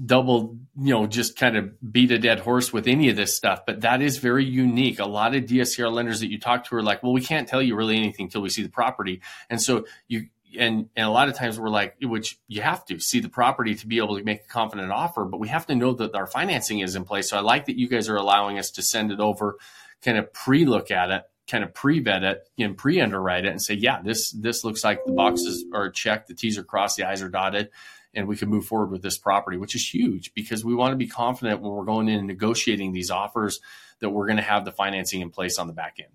double, 0.05 0.59
you 0.79 0.93
know, 0.93 1.07
just 1.07 1.39
kind 1.39 1.57
of 1.57 1.93
beat 1.93 2.11
a 2.11 2.19
dead 2.19 2.41
horse 2.41 2.73
with 2.73 2.87
any 2.87 3.09
of 3.09 3.17
this 3.17 3.35
stuff, 3.35 3.65
but 3.67 3.81
that 3.81 4.03
is 4.03 4.19
very 4.19 4.45
unique. 4.45 4.99
A 4.99 5.07
lot 5.07 5.35
of 5.35 5.45
DSCR 5.45 5.91
lenders 5.91 6.21
that 6.21 6.31
you 6.31 6.39
talk 6.39 6.65
to 6.67 6.77
are 6.77 6.83
like, 6.83 7.03
well, 7.03 7.13
we 7.13 7.23
can't 7.23 7.49
tell 7.49 7.63
you 7.63 7.75
really 7.75 7.97
anything 7.97 8.25
until 8.25 8.43
we 8.43 8.51
see 8.51 8.63
the 8.63 8.69
property. 8.69 9.23
And 9.49 9.61
so 9.61 9.87
you, 10.07 10.27
and, 10.59 10.89
and 10.95 11.07
a 11.07 11.11
lot 11.11 11.29
of 11.29 11.35
times 11.35 11.59
we're 11.59 11.71
like, 11.71 11.97
which 12.03 12.39
you 12.47 12.61
have 12.61 12.85
to 12.87 13.01
see 13.01 13.21
the 13.21 13.29
property 13.29 13.75
to 13.75 13.87
be 13.87 13.99
able 13.99 14.19
to 14.19 14.23
make 14.23 14.43
a 14.45 14.49
confident 14.49 14.93
offer, 14.93 15.25
but 15.25 15.41
we 15.41 15.49
have 15.49 15.67
to 15.67 15.75
know 15.75 15.95
that 15.95 16.15
our 16.15 16.27
financing 16.27 16.81
is 16.81 16.95
in 16.95 17.05
place. 17.05 17.31
So 17.31 17.39
I 17.39 17.41
like 17.41 17.65
that 17.67 17.79
you 17.79 17.89
guys 17.89 18.09
are 18.09 18.17
allowing 18.17 18.59
us 18.59 18.71
to 18.73 18.83
send 18.83 19.13
it 19.13 19.21
over, 19.21 19.57
kind 20.03 20.19
of 20.19 20.33
pre 20.33 20.67
look 20.67 20.91
at 20.91 21.11
it 21.11 21.25
kind 21.47 21.63
of 21.63 21.75
pre-vet 21.75 22.23
it 22.23 22.49
and 22.59 22.75
pre-underwrite 22.77 23.45
it 23.45 23.51
and 23.51 23.61
say, 23.61 23.75
yeah, 23.75 24.01
this 24.01 24.31
this 24.33 24.65
looks 24.65 24.83
like 24.83 25.05
the 25.05 25.13
boxes 25.13 25.65
are 25.75 25.91
checked, 25.91 26.29
the 26.29 26.35
T's 26.35 26.57
are 26.57 26.65
crossed, 26.65 26.97
the 26.97 27.05
I's 27.05 27.21
are 27.21 27.29
dotted, 27.29 27.69
and 28.15 28.29
we 28.29 28.37
can 28.37 28.49
move 28.49 28.67
forward 28.67 28.91
with 28.91 29.03
this 29.03 29.19
property, 29.19 29.57
which 29.57 29.75
is 29.75 29.95
huge 29.95 30.33
because 30.35 30.65
we 30.65 30.75
want 30.75 30.93
to 30.93 30.97
be 30.97 31.07
confident 31.07 31.61
when 31.61 31.73
we're 31.73 31.85
going 31.85 32.09
in 32.09 32.19
and 32.19 32.27
negotiating 32.27 32.93
these 32.93 33.11
offers 33.11 33.61
that 34.01 34.11
we're 34.11 34.27
going 34.27 34.37
to 34.37 34.43
have 34.43 34.65
the 34.65 34.73
financing 34.73 35.21
in 35.21 35.31
place 35.31 35.59
on 35.59 35.67
the 35.67 35.73
back 35.73 35.97
end. 35.99 36.13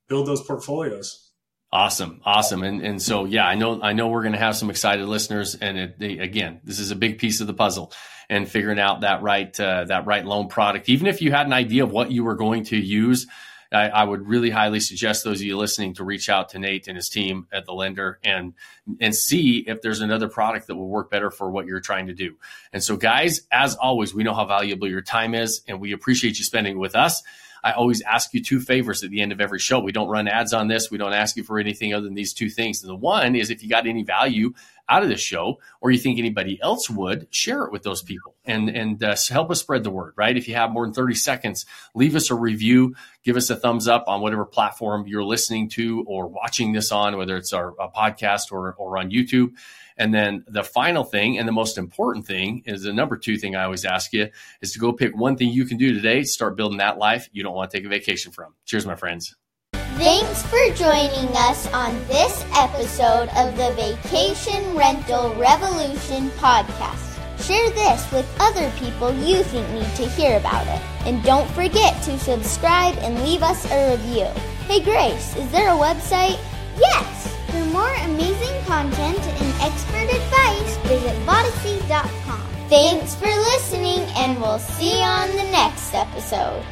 build 0.08 0.28
those 0.28 0.42
portfolios. 0.44 1.32
Awesome, 1.74 2.22
awesome, 2.24 2.62
and 2.62 2.86
and 2.86 3.02
so 3.02 3.26
yeah, 3.26 3.48
I 3.48 3.56
know 3.56 3.82
I 3.82 3.94
know 3.94 4.08
we're 4.08 4.22
going 4.22 4.34
to 4.34 4.40
have 4.40 4.56
some 4.56 4.70
excited 4.70 5.08
listeners, 5.08 5.56
and 5.56 5.76
it, 5.76 5.98
they, 5.98 6.20
again, 6.20 6.62
this 6.64 6.78
is 6.78 6.92
a 6.92 6.96
big 6.96 7.18
piece 7.18 7.42
of 7.42 7.48
the 7.48 7.54
puzzle, 7.56 7.92
and 8.30 8.48
figuring 8.48 8.78
out 8.78 9.02
that 9.02 9.24
right 9.24 9.60
uh, 9.60 9.86
that 9.86 10.06
right 10.06 10.24
loan 10.24 10.50
product. 10.50 10.88
Even 10.88 11.08
if 11.08 11.20
you 11.20 11.32
had 11.32 11.48
an 11.48 11.54
idea 11.54 11.84
of 11.84 11.92
what 11.92 12.12
you 12.12 12.24
were 12.26 12.36
going 12.36 12.66
to 12.66 12.78
use, 12.78 13.26
I, 13.72 13.90
I, 13.90 14.04
would 14.04 14.28
really 14.28 14.52
highly 14.52 14.80
suggest 14.82 15.24
those 15.24 15.40
of 15.40 15.48
you 15.48 15.58
listening 15.58 15.96
to 15.96 16.04
reach 16.04 16.30
out 16.30 16.50
to 16.50 16.60
Nate 16.60 16.88
and 16.88 16.96
his 16.96 17.10
team 17.10 17.48
at 17.52 17.66
the 17.66 17.74
lender 17.74 18.20
and 18.24 18.54
and 19.02 19.16
see 19.16 19.66
if 19.66 19.82
there's 19.82 20.02
another 20.02 20.30
product 20.30 20.68
that 20.68 20.76
will 20.76 20.90
work 20.90 21.10
better 21.10 21.32
for 21.32 21.50
what 21.50 21.66
you're 21.66 21.80
trying 21.80 22.06
to 22.06 22.14
do. 22.14 22.36
And 22.72 22.84
so, 22.84 22.98
guys, 22.98 23.48
as 23.52 23.74
always, 23.74 24.14
we 24.14 24.22
know 24.22 24.36
how 24.36 24.46
valuable 24.46 24.88
your 24.88 25.02
time 25.02 25.34
is, 25.34 25.64
and 25.68 25.82
we 25.82 25.92
appreciate 25.92 26.38
you 26.38 26.46
spending 26.46 26.76
it 26.76 26.80
with 26.80 26.96
us. 26.96 27.24
I 27.64 27.72
always 27.72 28.02
ask 28.02 28.34
you 28.34 28.44
two 28.44 28.60
favors 28.60 29.04
at 29.04 29.10
the 29.10 29.22
end 29.22 29.32
of 29.32 29.40
every 29.40 29.60
show. 29.60 29.80
We 29.80 29.92
don't 29.92 30.10
run 30.10 30.28
ads 30.28 30.54
on 30.54 30.68
this. 30.68 30.92
We 30.92 30.98
don't 30.98 31.14
ask 31.14 31.38
you 31.38 31.44
for 31.44 31.60
anything 31.60 31.94
other 31.94 32.06
than 32.06 32.14
these 32.14 32.34
two 32.34 32.50
things. 32.50 32.84
And 32.84 32.90
the 32.90 32.96
one 32.96 33.36
is 33.36 33.50
if 33.50 33.64
you 33.64 33.70
got 33.70 33.88
any 33.88 34.04
value 34.04 34.54
out 34.90 35.04
of 35.04 35.10
the 35.10 35.16
show 35.16 35.60
or 35.80 35.92
you 35.92 35.98
think 35.98 36.20
anybody 36.20 36.60
else 36.62 36.90
would, 36.90 37.28
share 37.32 37.64
it 37.64 37.72
with 37.72 37.84
those 37.84 38.02
people 38.02 38.36
and, 38.46 38.70
and 38.70 39.02
uh, 39.02 39.16
help 39.30 39.50
us 39.50 39.62
spread 39.62 39.84
the 39.84 39.90
word, 39.90 40.14
right? 40.18 40.36
If 40.36 40.48
you 40.48 40.56
have 40.56 40.72
more 40.72 40.86
than 40.86 40.94
30 40.94 41.16
seconds, 41.16 41.66
leave 41.96 42.16
us 42.16 42.30
a 42.30 42.36
review, 42.36 42.96
give 43.24 43.38
us 43.38 43.50
a 43.50 43.56
thumbs 43.56 43.88
up 43.88 44.06
on 44.08 44.20
whatever 44.20 44.46
platform 44.46 45.08
you're 45.08 45.24
listening 45.24 45.70
to 45.70 46.04
or 46.06 46.28
watching 46.28 46.74
this 46.74 46.92
on, 46.92 47.18
whether 47.18 47.38
it's 47.38 47.54
our 47.54 47.74
podcast 47.96 48.52
or, 48.52 48.74
or 48.74 48.98
on 48.98 49.10
YouTube. 49.10 49.54
And 49.98 50.14
then 50.14 50.44
the 50.48 50.64
final 50.64 51.04
thing 51.04 51.38
and 51.38 51.48
the 51.48 51.52
most 51.52 51.78
important 51.78 52.26
thing 52.26 52.64
is 52.66 52.84
the 52.84 52.94
number 52.94 53.18
two 53.18 53.38
thing 53.38 53.56
I 53.56 53.64
always 53.64 53.86
ask 53.86 54.14
you 54.14 54.30
is 54.62 54.72
to 54.74 54.80
go 54.80 54.94
pick 54.94 55.16
one 55.16 55.38
thing 55.38 55.50
you 55.50 55.66
can 55.66 55.78
do 55.78 55.94
today 55.94 56.22
to 56.22 56.28
start 56.28 56.56
building 56.56 56.78
that 56.78 56.98
life 56.98 57.30
you 57.32 57.44
don't 57.44 57.56
want 57.56 57.72
to 57.72 57.78
take 57.78 57.86
a 57.86 57.90
vacation 57.90 58.32
from. 58.32 58.56
Cheers, 58.66 58.86
my 58.86 58.96
friends. 58.96 59.36
Thanks 59.74 60.42
for 60.44 60.58
joining 60.76 61.30
us 61.38 61.72
on 61.72 61.94
this 62.08 62.44
episode 62.58 63.30
of 63.38 63.56
the 63.56 63.72
Vacation 63.76 64.76
Rental 64.76 65.34
Revolution 65.36 66.30
podcast. 66.32 67.14
Share 67.46 67.70
this 67.72 68.12
with 68.12 68.26
other 68.40 68.72
people 68.80 69.14
you 69.14 69.44
think 69.44 69.70
need 69.70 69.96
to 69.96 70.10
hear 70.10 70.38
about 70.38 70.66
it. 70.66 70.82
And 71.06 71.24
don't 71.24 71.50
forget 71.52 72.02
to 72.04 72.18
subscribe 72.18 72.98
and 73.00 73.22
leave 73.24 73.44
us 73.44 73.70
a 73.70 73.92
review. 73.92 74.26
Hey 74.68 74.82
Grace, 74.82 75.36
is 75.36 75.52
there 75.52 75.70
a 75.70 75.78
website? 75.78 76.40
Yes! 76.80 77.33
For 77.54 77.66
more 77.66 77.94
amazing 78.06 78.64
content 78.66 79.20
and 79.20 79.62
expert 79.62 80.10
advice, 80.10 80.76
visit 80.88 81.16
Vodyssey.com. 81.24 82.42
Thanks 82.68 83.14
for 83.14 83.28
listening, 83.28 84.00
and 84.16 84.42
we'll 84.42 84.58
see 84.58 84.98
you 84.98 85.04
on 85.04 85.30
the 85.30 85.52
next 85.52 85.94
episode. 85.94 86.64